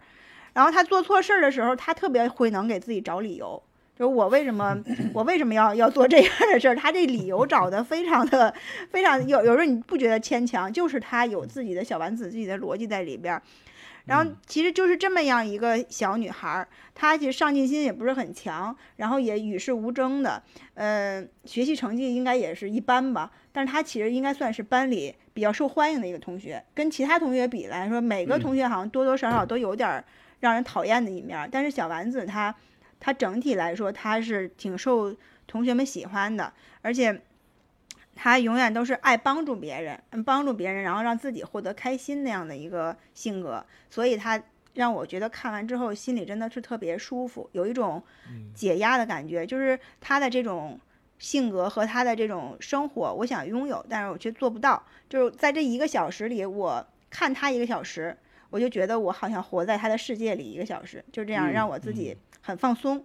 [0.57, 3.61] 然后他做错事儿的时候，他特别会能给自己找理由，
[3.95, 4.75] 就是我为什么
[5.13, 6.75] 我为什么要要做这样的事儿？
[6.75, 8.51] 他这理由找的非常的
[8.89, 13.41] 非常有有时候你不觉得牵强，就是他有自己的小丸子自己的逻辑在里边儿。
[14.07, 20.41] 然后其实就是这么样一个小女孩儿，她其实上进心也不是很强，然后也与世无争的，
[20.73, 23.29] 呃，学习成绩应该也是一般吧。
[23.51, 30.03] 但是她其实应该算是班里比较受欢迎的一个同学，跟其他同学比来说，每个同学好像多多少少都有点儿
[30.39, 31.49] 让人讨厌的一面儿。
[31.51, 32.55] 但是小丸子他
[32.99, 35.15] 他整体来说他是挺受
[35.45, 37.21] 同学们喜欢的，而且。
[38.19, 44.41] 他永远都是爱帮助别人，嗯帮助别人，然后让自己获得开心那样的一个性格，所以他
[44.73, 48.01] 让我觉得看完之后心里真的是特别舒服，有一种
[48.55, 49.45] 解压的感觉。
[49.45, 50.79] 就是他的这种
[51.19, 54.81] 性格和他的这种生活，我想拥有，但是我却做不到。
[55.07, 58.17] 就是在这一个小时里，我看他一个小时，
[58.49, 63.03] 我就觉得我好像活在他的世界里一个小时，就这样嗯让我自己很放松。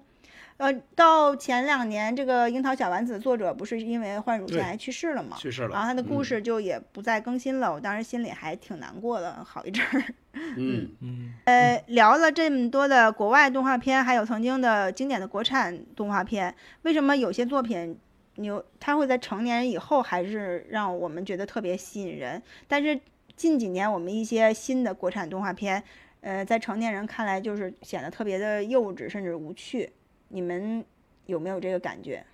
[0.58, 5.36] 呃，到前两年，这个《樱桃小丸子》作者不是因为患乳腺癌去世了吗？
[5.36, 7.72] 去世了然后他的故嗯事就也不再更新了。
[7.72, 10.04] 我当时心里还挺难过的，好一阵儿。
[10.56, 17.98] 嗯嗯，呃，聊了这么多的国外动画片，还有曾经的经典的国产动画片，为什么有些作品
[18.36, 22.40] 牛它会在成年人以后还是让我们觉得特别吸引人？
[22.68, 23.00] 但是
[23.42, 25.82] 近几年我们一些新的国产动画片，
[26.20, 29.92] 呃，在成年人看来就是显得特别的幼稚，甚至无趣。
[30.28, 30.84] 你们
[31.26, 32.24] 有没有这个感觉？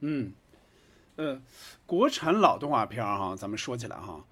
[0.00, 0.30] 嗯，
[1.16, 1.40] 呃，
[1.86, 4.22] 国产老动画片儿哈，咱们说起来哈，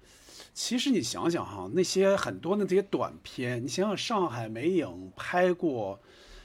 [0.53, 5.99] 其实你想想哈，那些很多的这些短片，你想想上海美影拍过，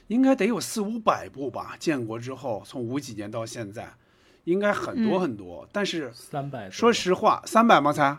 [0.07, 1.75] 应该得有四五百部吧？
[1.79, 3.93] 建国之后，从五几年到现在，
[4.45, 5.69] 应该很多嗯很多。
[5.71, 7.93] 但是三百，说实话，三百吗？
[7.93, 8.17] 才？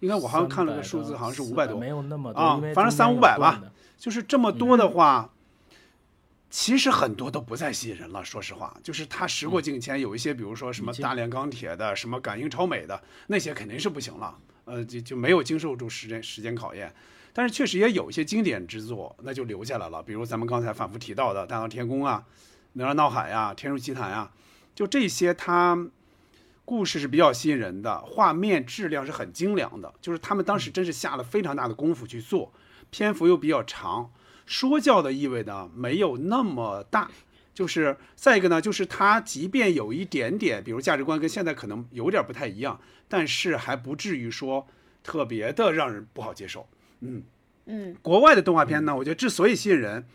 [0.00, 3.60] 应该我好像看了个数字，好像是五百多，没有那么多啊，反正三五百吧。
[3.96, 5.30] 就是这么多的话，
[6.50, 8.24] 其实很多都不再吸引人了。
[8.24, 14.38] 说实话，就是它时过境迁，有一些比如说什么大连钢铁的，什么感应超美的，那些肯定是不行了。
[14.66, 16.94] 呃，就就没有经受住时间时间考验。
[17.32, 20.00] 但是确实也有一些经典之作，那就留下来了。
[20.00, 22.24] 比如咱们刚才反复提到的《大闹天宫》啊，
[22.74, 24.30] 《哪吒闹海》呀，《天书奇谭》呀，
[24.76, 25.76] 就这些它。
[26.68, 32.52] 故事是比较吸引人的，画面质量是很精良的，就是他们当时真是下了非常大的功夫去做，
[32.90, 34.12] 篇幅又比较长，
[34.44, 37.10] 说教的意味呢没有那么大。
[37.54, 42.78] 就是再一个呢，就是它即便有一点点，比如价值观跟现在可能有点不太一样，
[43.08, 44.66] 但是还不至于说
[45.02, 46.68] 特别的让人不好接受。
[47.00, 47.22] 嗯，
[47.64, 50.06] 嗯国外的动画片呢，我觉得之所以吸引人，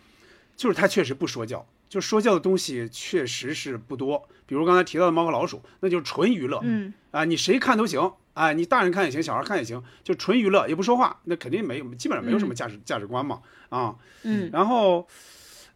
[0.55, 4.27] 就是它确实不说教，就说教的东西确实是不多。
[4.47, 15.07] 比如刚才提到的《猫和老鼠》，那就是纯娱乐，嗯啊，你谁看都行，啊，你大人看也行，小孩看也行，就纯娱乐，也不说话，那肯定没有，基本上没有什么价值、价值观嘛，啊，嗯然后，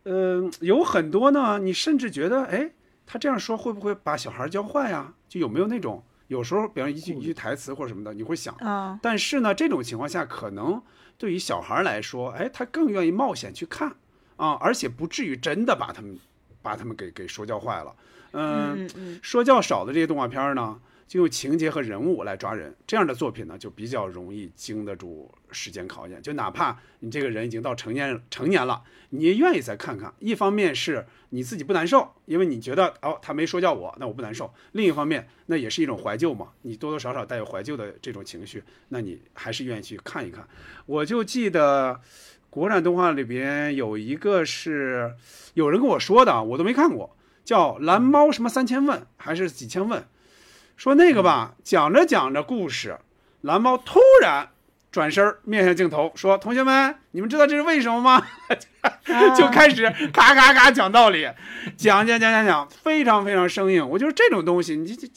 [0.01, 2.71] 呃，有很多呢，你甚至觉得，哎，
[3.05, 5.13] 他这样说会不会把小孩教坏呀？
[5.29, 10.81] 就有没有那种，有时候，比方一句一句台词或者什么的，你会想，啊但是呢，这种情况下，可能
[11.19, 13.95] 对于小孩来说，哎，他更愿意冒险去看
[14.37, 16.17] 啊，而且不至于真的把他们
[16.61, 17.93] 把他们给给说教坏了。
[18.33, 18.87] 嗯
[19.21, 26.21] 说教少的这些动画片儿呢，就用情节和人物来抓人，这样的作品呢，就比较容易经得住时间考验。
[26.21, 30.13] 就哪怕你这个人已经到成年成年了，你也愿意再看看。
[30.19, 40.45] 一方面是你自己不难受，因为你觉得哦他没说教我，那我不难受；另一方面，那也是一种怀旧嘛，你多多少少带有怀旧的这种情绪，那你还是愿意去看一看。
[40.85, 42.01] 我就记得。
[42.49, 45.13] 国产动画里边有一个是
[45.53, 47.15] 有人跟我说的啊，我都没看过，
[47.45, 50.03] 叫《蓝猫什么三千问》还是几千问，
[50.75, 52.97] 说那个吧，讲着讲着故事，
[53.41, 54.49] 蓝猫突然
[54.91, 58.25] 转身儿面向镜头说：“同学们，你们知道这是为什么吗？”
[59.37, 61.29] 就开始咔咔咔讲道理，
[61.75, 63.87] 讲讲讲讲讲，非常非常生硬。
[63.87, 65.13] 我就是这种东西，你这这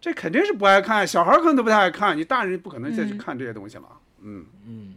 [0.00, 3.84] 这肯定是不爱看，小孩儿可能都不太爱看，你大人不可能再去嗯看这些东西了。
[4.22, 4.94] 嗯嗯。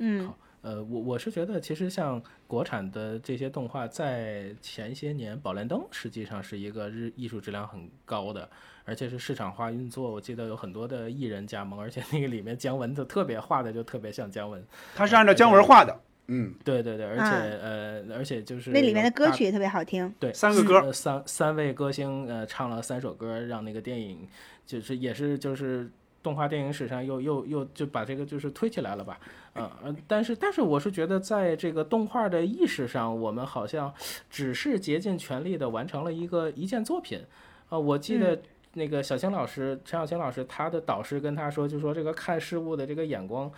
[0.00, 0.32] 嗯
[0.68, 8.46] 呃，我我是觉得，其实像国产的这些动画，在前些年，《宝莲灯》实际上是一个日艺术质量很高的，
[8.84, 10.12] 而且是市场化运作。
[10.12, 14.62] 我记得有很多的艺人加盟，而且那个里面姜文就特别画的就特别像姜文，
[14.94, 16.00] 他是按照姜文画的。
[16.26, 17.22] 嗯，对对对，而且、
[17.62, 20.14] 呃，而且就是那里面的歌曲也特别好听。
[20.20, 24.28] 对，三个歌呃三三位歌星呃唱了三首歌，让那个电影
[24.66, 25.90] 就是也是就是
[26.28, 29.18] 动画电影史上又又又就把这个就是推起来了吧，
[29.54, 33.90] 呃呃，但是但是我是觉得在这个动画的意识上，我们好像
[34.28, 37.24] 只是竭尽全力的完成了一个一件作品，
[37.70, 38.38] 啊、我记得。
[38.74, 43.50] 那个小青老师，陈小青老师，他的导师跟他说，就说这个看事物的这个眼光，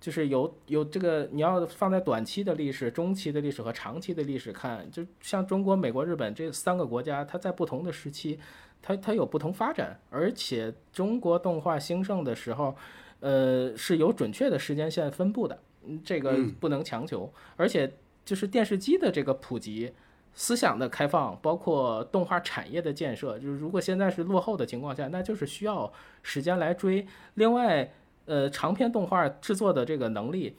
[0.00, 8.38] 就是有有这个你要放在短期的历史、中期的历史和长期的历史看，就像中国、美国、日本这三个国家，它在不同的时期，
[8.86, 12.76] 它它有不同发展，而且中国动画兴盛的时候，
[13.20, 15.58] 呃是有准确的时间线分布的。
[15.84, 17.32] 嗯这个嗯不能强求。
[17.56, 17.92] 而且
[18.24, 19.92] 就是电视机的这个普及。
[20.38, 25.90] 思想的开放，包括动画产业的建设，就是如果现在是落后的情况下，那就是需要
[26.22, 27.06] 时间来追。
[27.36, 27.90] 另外，
[28.26, 30.54] 呃，长篇动画制作的这个能力，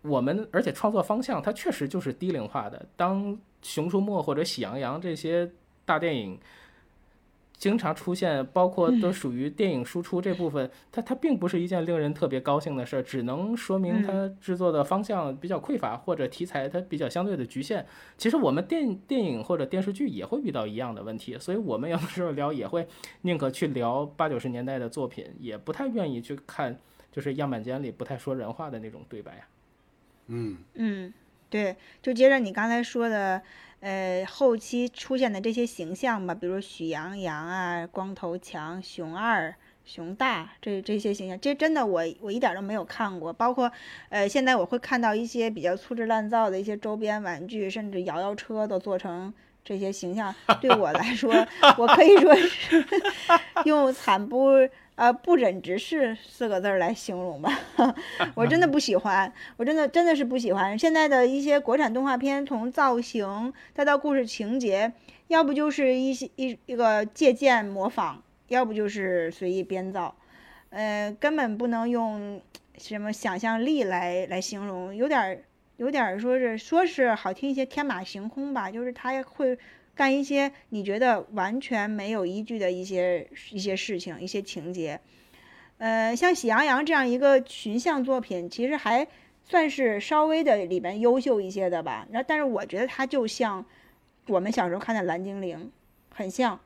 [0.00, 2.86] 我们而且创作方向它确实就是低龄化的。
[2.96, 3.26] 当
[3.60, 5.50] 《熊出没》或者《喜羊羊》这些
[5.84, 6.40] 大电影
[7.58, 17.84] 经常出现，包括都属于电影输出这部分，它它并不是一件令人特别高兴的事儿，只能说明它制作的方向比较匮乏，或者题材它比较相对的局限。
[18.16, 22.86] 其实我们电电影或者电视剧也会遇到一样的问题，所以我们有的时候聊也会
[23.22, 26.78] 宁可去聊八九十年代的作品，也不太愿意去看
[27.10, 29.48] 就是样板间里不太说人话的那种对白啊。
[30.28, 31.12] 嗯嗯，
[31.50, 33.40] 对，就接着你刚才说的，
[33.80, 39.54] 呃，后期出现的这些形象吧，比如许羊羊啊、光头强、熊二、
[39.84, 43.32] 熊大这这些形象，这真的我我一点都没有看过。
[43.32, 43.72] 包括
[44.10, 49.32] 呃，现在我会看到一些比较粗制滥造的一些周边玩具，甚至摇摇车都做成
[49.64, 50.34] 这些形象。
[50.60, 51.32] 对我来说，
[51.78, 52.84] 我可以说是
[53.64, 54.50] 用惨不
[54.98, 57.56] 呃不忍直视四个字儿来形容吧。
[58.34, 64.92] 我真的不喜欢，我真的真的是不喜欢现在的一些国产动画片，从造型再到故事情节，
[65.28, 70.16] 要不就是一些一一个借鉴模仿，要不就是随意编造，
[70.70, 72.42] 呃，根本不能用
[72.76, 75.38] 什么想象力来来形容，有点儿
[75.76, 79.56] 有点儿说是说是好听一些天马行空吧，就是他会
[79.98, 85.00] 干一些你觉得完全没有依据的一些一些事情、一些情节。
[85.78, 89.08] 呃，像《喜羊羊》这样一个群像作品，其实还
[89.42, 92.06] 算是稍微的里边优秀一些的吧。
[92.12, 93.66] 然后，但是我觉得它就像
[94.28, 95.72] 我们小时候看的《蓝精灵》，
[96.16, 96.60] 很像，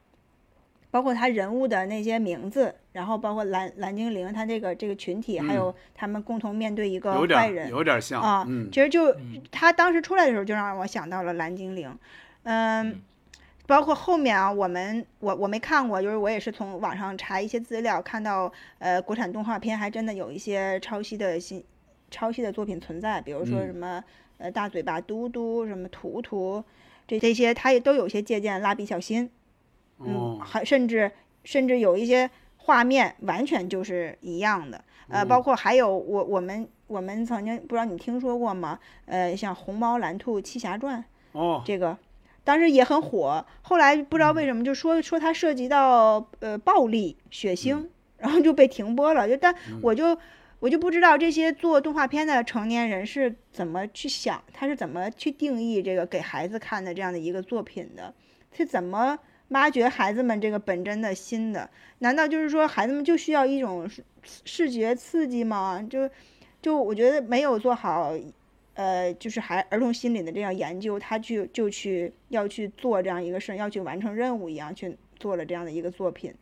[0.91, 8.45] 包括他人物的那些名字，然后包括蓝蓝精灵他这个这个群体，还有他们共同面对一个有坏人，点有点像啊。
[8.47, 9.17] 嗯其实就
[9.51, 11.99] 他当时出来的时候，就让我想到了蓝精灵，
[12.43, 13.01] 嗯。
[13.73, 21.65] 包括后面啊，我们我我没看过，就是我也是从网上查一些资料，看到呃，国产动画片还真的有一些抄袭的新
[22.11, 23.67] 抄袭的作品存在，比如说嗯。
[23.69, 24.05] 什么、
[24.37, 26.63] 呃大嘴巴嘟嘟，什么图图，
[27.07, 29.31] 这这些它也都有些借鉴蜡笔小新，
[30.01, 30.39] 嗯，哦。
[30.45, 31.11] 还甚至
[31.43, 32.29] 甚至有一些
[32.59, 35.29] 画面完全就是一样的，呃，嗯。
[35.29, 38.79] 包括还有我我们我们曾经不知道你听说过吗？
[39.07, 41.03] 呃，像《虹猫蓝兔七侠传》
[41.39, 41.97] 哦，这个
[42.45, 47.87] 当时也很火，后来不知道为什么就说说它涉及到呃暴力血腥，
[48.19, 49.29] 然后就被停播了。
[49.29, 50.19] 就但我就
[50.59, 58.13] 我就不知道这些做动画片的成年人是怎么去想，他是怎么去定义这个给孩子看的这样的一个作品的，
[58.53, 61.69] 是怎么挖掘孩子们这个本真的心的？
[61.99, 65.81] 难道就是说孩子们就需要一种视视觉刺激吗？
[65.89, 66.09] 就
[66.61, 68.13] 就我觉得没有做好。
[68.75, 76.33] 呃，就是孩儿童心理的这样研究，他去就去要去做这样一个事儿，要去完成任务一样去做了这样的一个作品，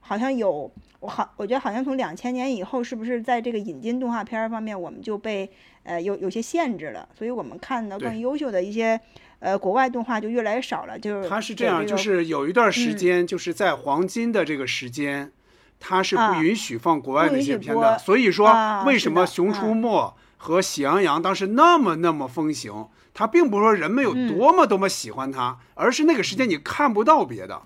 [0.00, 5.50] 好像有我好，我觉得好像从两千年以后，是不是在这个引进动画片方面，我们就被
[5.82, 9.00] 呃有有些限制了，所以我们看到更优秀的一些
[9.40, 15.32] 呃国外动画就越来越少了，就是它是这样，就是有一段时嗯间，就是在黄金的这个时间，
[15.80, 17.80] 他是啊不允许放国外的一些片的。
[17.80, 22.88] 播所以说啊，为什么《熊出没》和《喜羊羊》当时那么那么风行？
[23.14, 27.62] 它并不是说人们有嗯多么多么喜欢它，而是那个时间你看不到别的，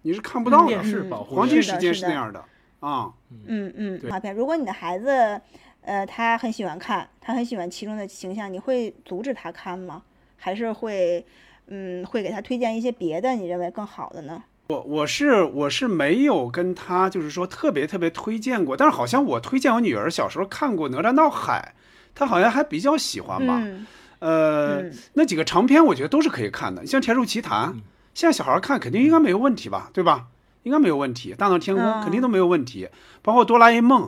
[0.00, 0.68] 你是看不到的。
[0.68, 2.42] 电视保护黄金时间是那样的
[2.80, 3.12] 啊。
[3.46, 4.34] 嗯嗯，画片。
[4.34, 5.38] 如果你的孩子，
[5.82, 10.00] 呃，他很喜欢看，他很喜欢其中的形象，你会阻止他看吗？
[10.38, 11.22] 还是会，
[11.66, 14.42] 嗯，会给他推荐一些别的你认为更好的呢？
[14.68, 21.74] 我我是我是没有跟他就是说特别特别推荐过，但是好像我推荐我女儿小时候看过《哪吒闹海》，
[22.14, 23.60] 她好像还比较喜欢吧。
[23.62, 23.86] 嗯
[24.20, 27.68] 呃，嗯那几个长篇我觉得都是可以看的，像《天书奇谭》，
[28.14, 30.26] 现在小孩看肯定应该没有问题吧，对吧？
[30.62, 32.88] 应该没有问题，《大闹天宫》嗯肯定都没有问题，
[33.20, 34.04] 包括《哆啦 A 梦》，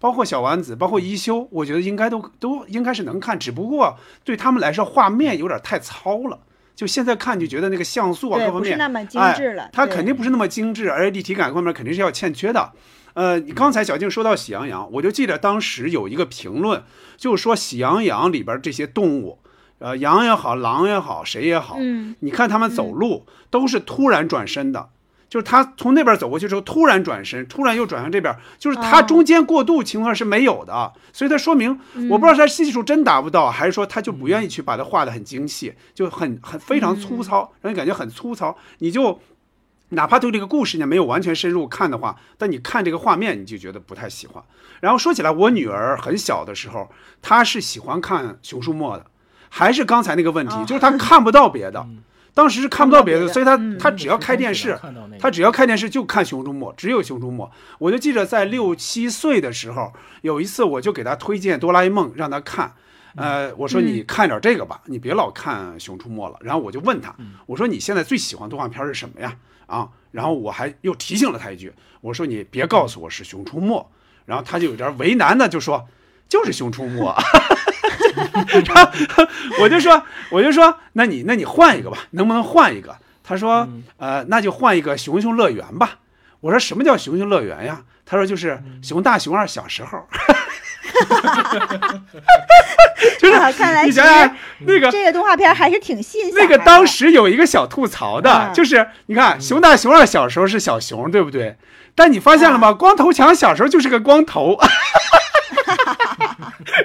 [0.00, 6.40] 包括小丸子，包括一休，我觉得应该都都应该是能看，只不过对他们来说画面有点太糙了。
[6.74, 12.72] 就现在看就觉得那个像素啊各方面，不是那么精致了哎，它肯定不是那么精致，而且立体感方面肯定是要欠缺的。
[13.16, 16.84] 呃，你刚才小静说到《喜羊羊》，我就记得当时有一个评论，
[17.16, 19.38] 就是说《喜羊羊》里边这些动物，
[19.78, 22.14] 呃，羊也好，狼也好，谁也好，嗯。
[22.20, 24.90] 你看他们走路都是突然转身的，
[25.30, 32.10] 就是他从那边走过去之后突然转身，突然又转向这边，就是他哦中间过渡情况是没有的，所以它说明嗯。
[32.10, 39.18] 我不知道是他技术真达不到，还是说他就不愿意去把它画得很精细，就很很非常粗糙，让你感觉很粗糙，你就。
[39.90, 44.42] 哪怕对这个故事呢没有完全深入看的话，但你看这个画面你就觉得不太喜欢。
[44.80, 46.90] 然后说起来，我女儿很小的时候，
[47.22, 49.06] 她是喜欢看《熊出没》的，
[49.48, 51.86] 还是刚才那个问题，就是她看不到别的。
[52.34, 54.78] 当时是看不到别的，所以她她只要开电视，
[55.18, 57.46] 她只要开电视就看《熊出没》，只有《熊出没》。
[57.78, 59.90] 我就记着在六七岁的时候，
[60.20, 62.74] 有一次我就给她推荐《哆啦 A 梦》让她看，
[63.14, 66.36] 呃，我说你看点这个吧，你别老看《熊出没》了。
[66.42, 69.34] 然后我就问她，我说你现在最喜欢动画片是什么呀？
[69.66, 73.78] 啊，然后我还又提醒了他一句，我说你别告诉我是《熊出没》。
[74.24, 75.86] 然后他就有点为难的就说，
[76.28, 77.00] 就是《熊出没》。
[78.66, 78.90] 然后
[79.60, 82.96] 我就说，我就说，那你那你换一个吧，能不能换一个？
[83.22, 83.68] 他说，
[83.98, 86.00] 呃，那就换一个熊熊乐园吧。
[86.40, 87.84] 我说什么叫熊熊乐园呀？
[88.04, 90.08] 他说就是熊大熊二小时候。
[93.18, 101.56] 就是看来你想想那个这个动画片还是挺吸引小那个当时有一个小吐槽的，嗯就是你看熊大熊二小时候是小熊，对不对？
[101.94, 102.70] 但你发现了吗？
[102.70, 104.58] 嗯光头强小时候就是个光头。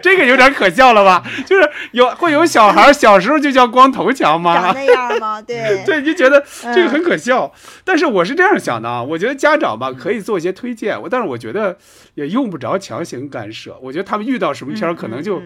[0.01, 1.23] 这个有点可笑了吧？
[1.45, 4.55] 就是有会有小孩小时候就叫光头强吗？
[4.61, 5.41] 长那样吗？
[5.45, 7.51] 对对，就觉得这个很嗯可笑。
[7.83, 11.77] 但是我是这样想的啊，我觉得家长吧可以做一些推荐，我但是我觉得
[12.15, 13.77] 也用不着强行干涉。
[13.81, 15.41] 我觉得他们遇到什么片儿，可能就、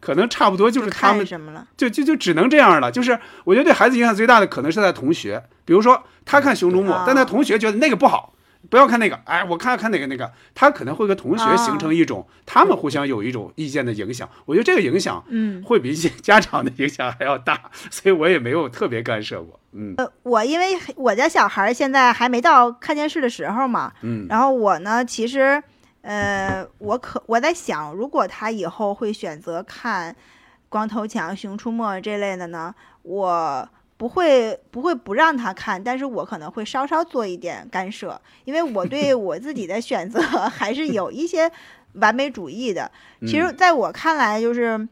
[0.00, 1.66] 可能差不多就是他们嗯看什么了？
[1.76, 2.90] 就就就只能这样了。
[2.90, 8.32] 就是我觉得对孩子影响最大的可能是他的同学，比如说他看《熊出没》啊但他同学觉得那个不好。
[8.70, 14.28] 不要看那个，哎，我看看那个那个，他可能会和同学啊形成一种，他们互相有一种意见的影响。
[14.44, 19.58] 我觉得这个影响，嗯会比一些家长的影响还要大， 所以我也没有特别干涉过。
[19.72, 25.62] 嗯呃，我因为我家小孩现在还没到看电视的时候嘛，嗯然后我呢，其实，
[26.02, 30.12] 呃，我可我在想，如果他以后会选择看
[30.68, 41.50] 《光头强》《熊出没》这类的呢，我不会不会不让他看，但是我可能会稍稍做一点干涉，因为我对 我自己的选择 还是有一些
[41.94, 42.90] 完美主义的。
[43.22, 44.88] 其实，嗯在我看来，就是。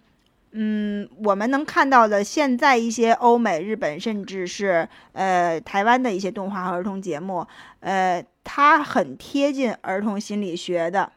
[0.57, 7.45] 嗯，我们能看到的现在一些欧美、日本，甚至是呃台湾的一些动画和儿童节目，
[7.81, 11.11] 呃，它很贴近儿童心理学的，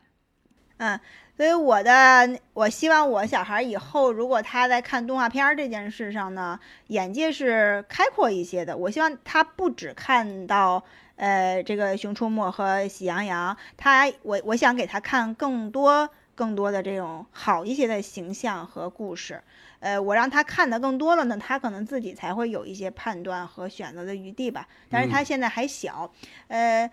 [0.78, 1.00] 嗯，
[1.38, 8.76] 所以我的我希望我小孩以后如果他在看动画片儿这件事上呢，眼界是开阔一些的。
[8.76, 10.84] 我希望他不只看到
[11.16, 16.10] 呃这个《熊出没》和《喜羊羊》，他我我想给他看更多。
[16.38, 19.42] 更多的这种好一些的形象和故事，
[19.80, 24.68] 呃，我让他看的更多了呢，他可能自己才会有一些判断和选择的余地吧。
[24.88, 26.12] 但是他嗯现在还小，
[26.48, 26.88] 呃，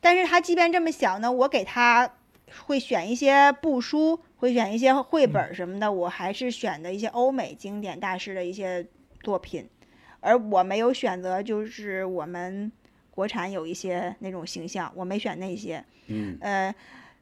[0.00, 2.10] 但是他即便这么小呢，我给他
[2.66, 8.86] 会选一些布书，会选一些绘本什么的，我还是选的一些欧美经典大师的一些
[9.22, 9.68] 作品，
[10.20, 12.70] 而我没有选择就是我们
[13.10, 16.74] 国产有一些那种形象，我没选那些，嗯呃，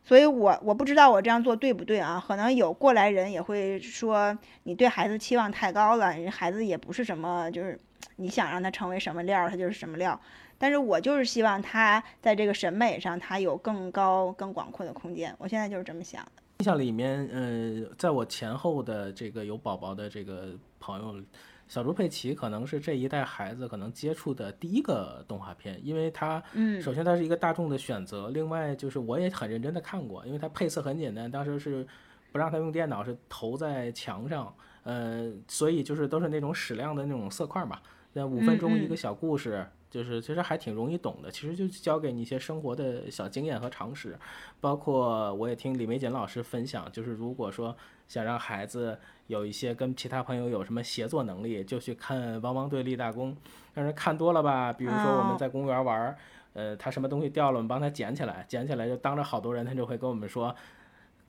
[0.05, 2.23] 所以我我不知道我这样做对不对啊？
[2.27, 7.79] 可能有过来人也会说你对孩子期望太高了，人孩子也不是什么，就是
[8.17, 10.19] 你想让他成为什么料儿，他就是什么料。
[10.63, 15.35] 但是我就是希望他在这个审美上，他有更高、更广阔的空间。
[15.39, 16.31] 我现在就是这么想的。
[16.61, 21.21] 印象里面，呃，在我前后的这个有宝宝的这个朋友，
[21.67, 31.85] 小猪佩奇可能是这一代孩子可能接触的第一个动画片，因为它，嗯首先它是一个大众的选择，另外就是我也很认真的看过，因为它配色很简单，当时是
[32.31, 37.81] 不让他用电脑，是投在墙上，呃，所以就是都是那种矢量的那种色块嘛，
[38.13, 39.67] 那五分钟一个嗯小故事。
[39.93, 44.19] 就是其实还挺容易懂的，其实就教给你一些生活的小经验和常识，
[44.59, 47.77] 包括我也听李玫瑾老师分享，就是如果说
[48.09, 53.33] 想让孩子有一些跟其他朋友有什么协作能力，就去看《汪汪队立大功》，
[53.75, 56.17] 但是看多了吧，比如说我们哦在公园玩儿，
[56.55, 60.57] 呃，他什么东西掉了，我们帮他捡起来，捡起来就当着好多人，他就会跟我们说。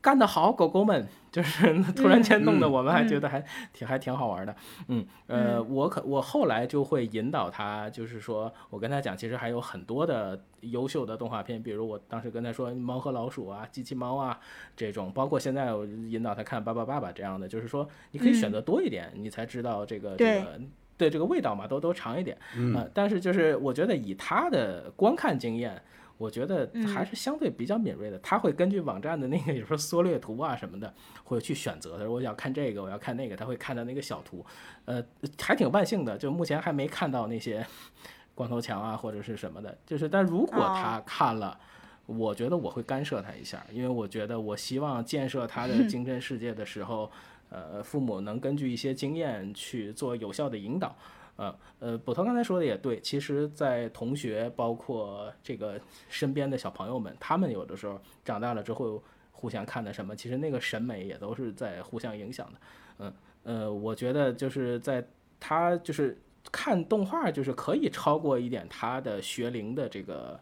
[0.03, 1.07] 干得好，狗狗们！
[1.31, 4.53] 就是突然间弄得嗯我们还觉嗯得还挺还挺好玩的，
[4.89, 5.73] 嗯，呃，嗯。
[5.73, 14.37] 我可我后来就会引导他，就是说我跟他讲，其实还有很多的优秀的动画片，比如我当时跟他说《猫和老鼠》啊、机器猫啊
[14.75, 20.59] 这种，包括现在我引导他看《巴巴爸爸》这样的，就是说你可以选择多一点，你才知道这个这对个
[20.97, 21.09] 对。
[21.09, 22.75] 这个味道嘛，都都尝一点，嗯。
[22.75, 25.81] 呃但是就是我觉得以他的观看经验。
[26.23, 30.93] 我觉得嗯还是相对比较敏锐的，他会根据网站的那个， 有时候缩略图啊什么的，
[31.25, 31.97] 会去选择。
[31.97, 34.45] 他说我想看这个，我要看那个，他会看到那个小图，
[34.85, 35.03] 呃，
[35.41, 36.17] 还挺万幸的。
[36.17, 37.65] 就目前还没看到那些
[38.33, 41.59] 光头强啊或者是什么的，就是但如果他看了。
[42.05, 47.09] 我觉得我会干涉他一下，因为我觉得我希望建设他的 精神世界的时候，
[47.49, 50.93] 呃，父母能根据一些经验去做有效的引导。
[51.35, 55.79] 呃呃，捕头刚才说的也对，其实，在同学包括这个
[56.09, 59.01] 身边的小朋友们，他们有的时候长大了之后
[59.31, 62.59] 互相看的什么，其实那个审美也都是在互相影响的。
[62.99, 65.05] 嗯呃，我觉得就是在
[65.39, 66.17] 他就是
[66.51, 70.39] 看动画，就是可以超过一点他的学龄的这个。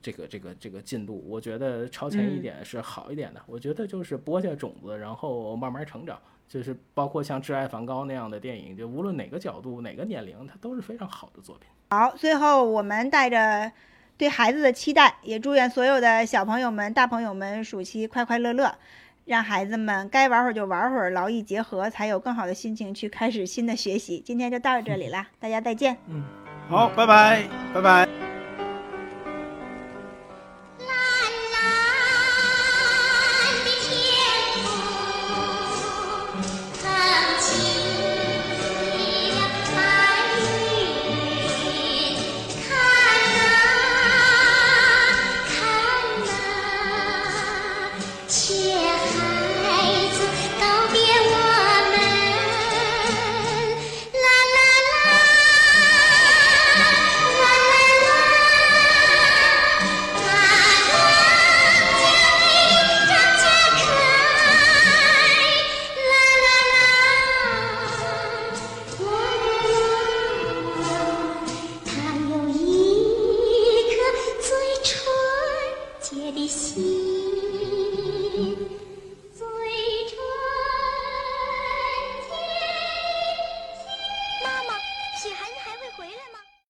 [0.00, 3.42] 这个这个这个进度，我觉得超前一点是好一点的。
[3.46, 6.18] 我觉得就是播下种子，然后慢慢成长。
[6.48, 11.68] 就是包括像《挚爱梵高》那样的电影，就无论哪个角度、哪个年龄，它都是非常好的作品。
[11.90, 13.70] 好，最后我们带着
[14.16, 18.74] 对孩子的期待，也祝愿所有的小朋友们、大朋友们暑期快快乐乐，
[19.24, 24.20] 让孩子们该玩会儿就玩会儿，劳逸结合，才有更好的心情去开始新的学习。
[24.24, 25.96] 今天就到这里了，大家再见。
[26.06, 26.22] 嗯，
[26.68, 28.13] 好，拜拜，拜拜。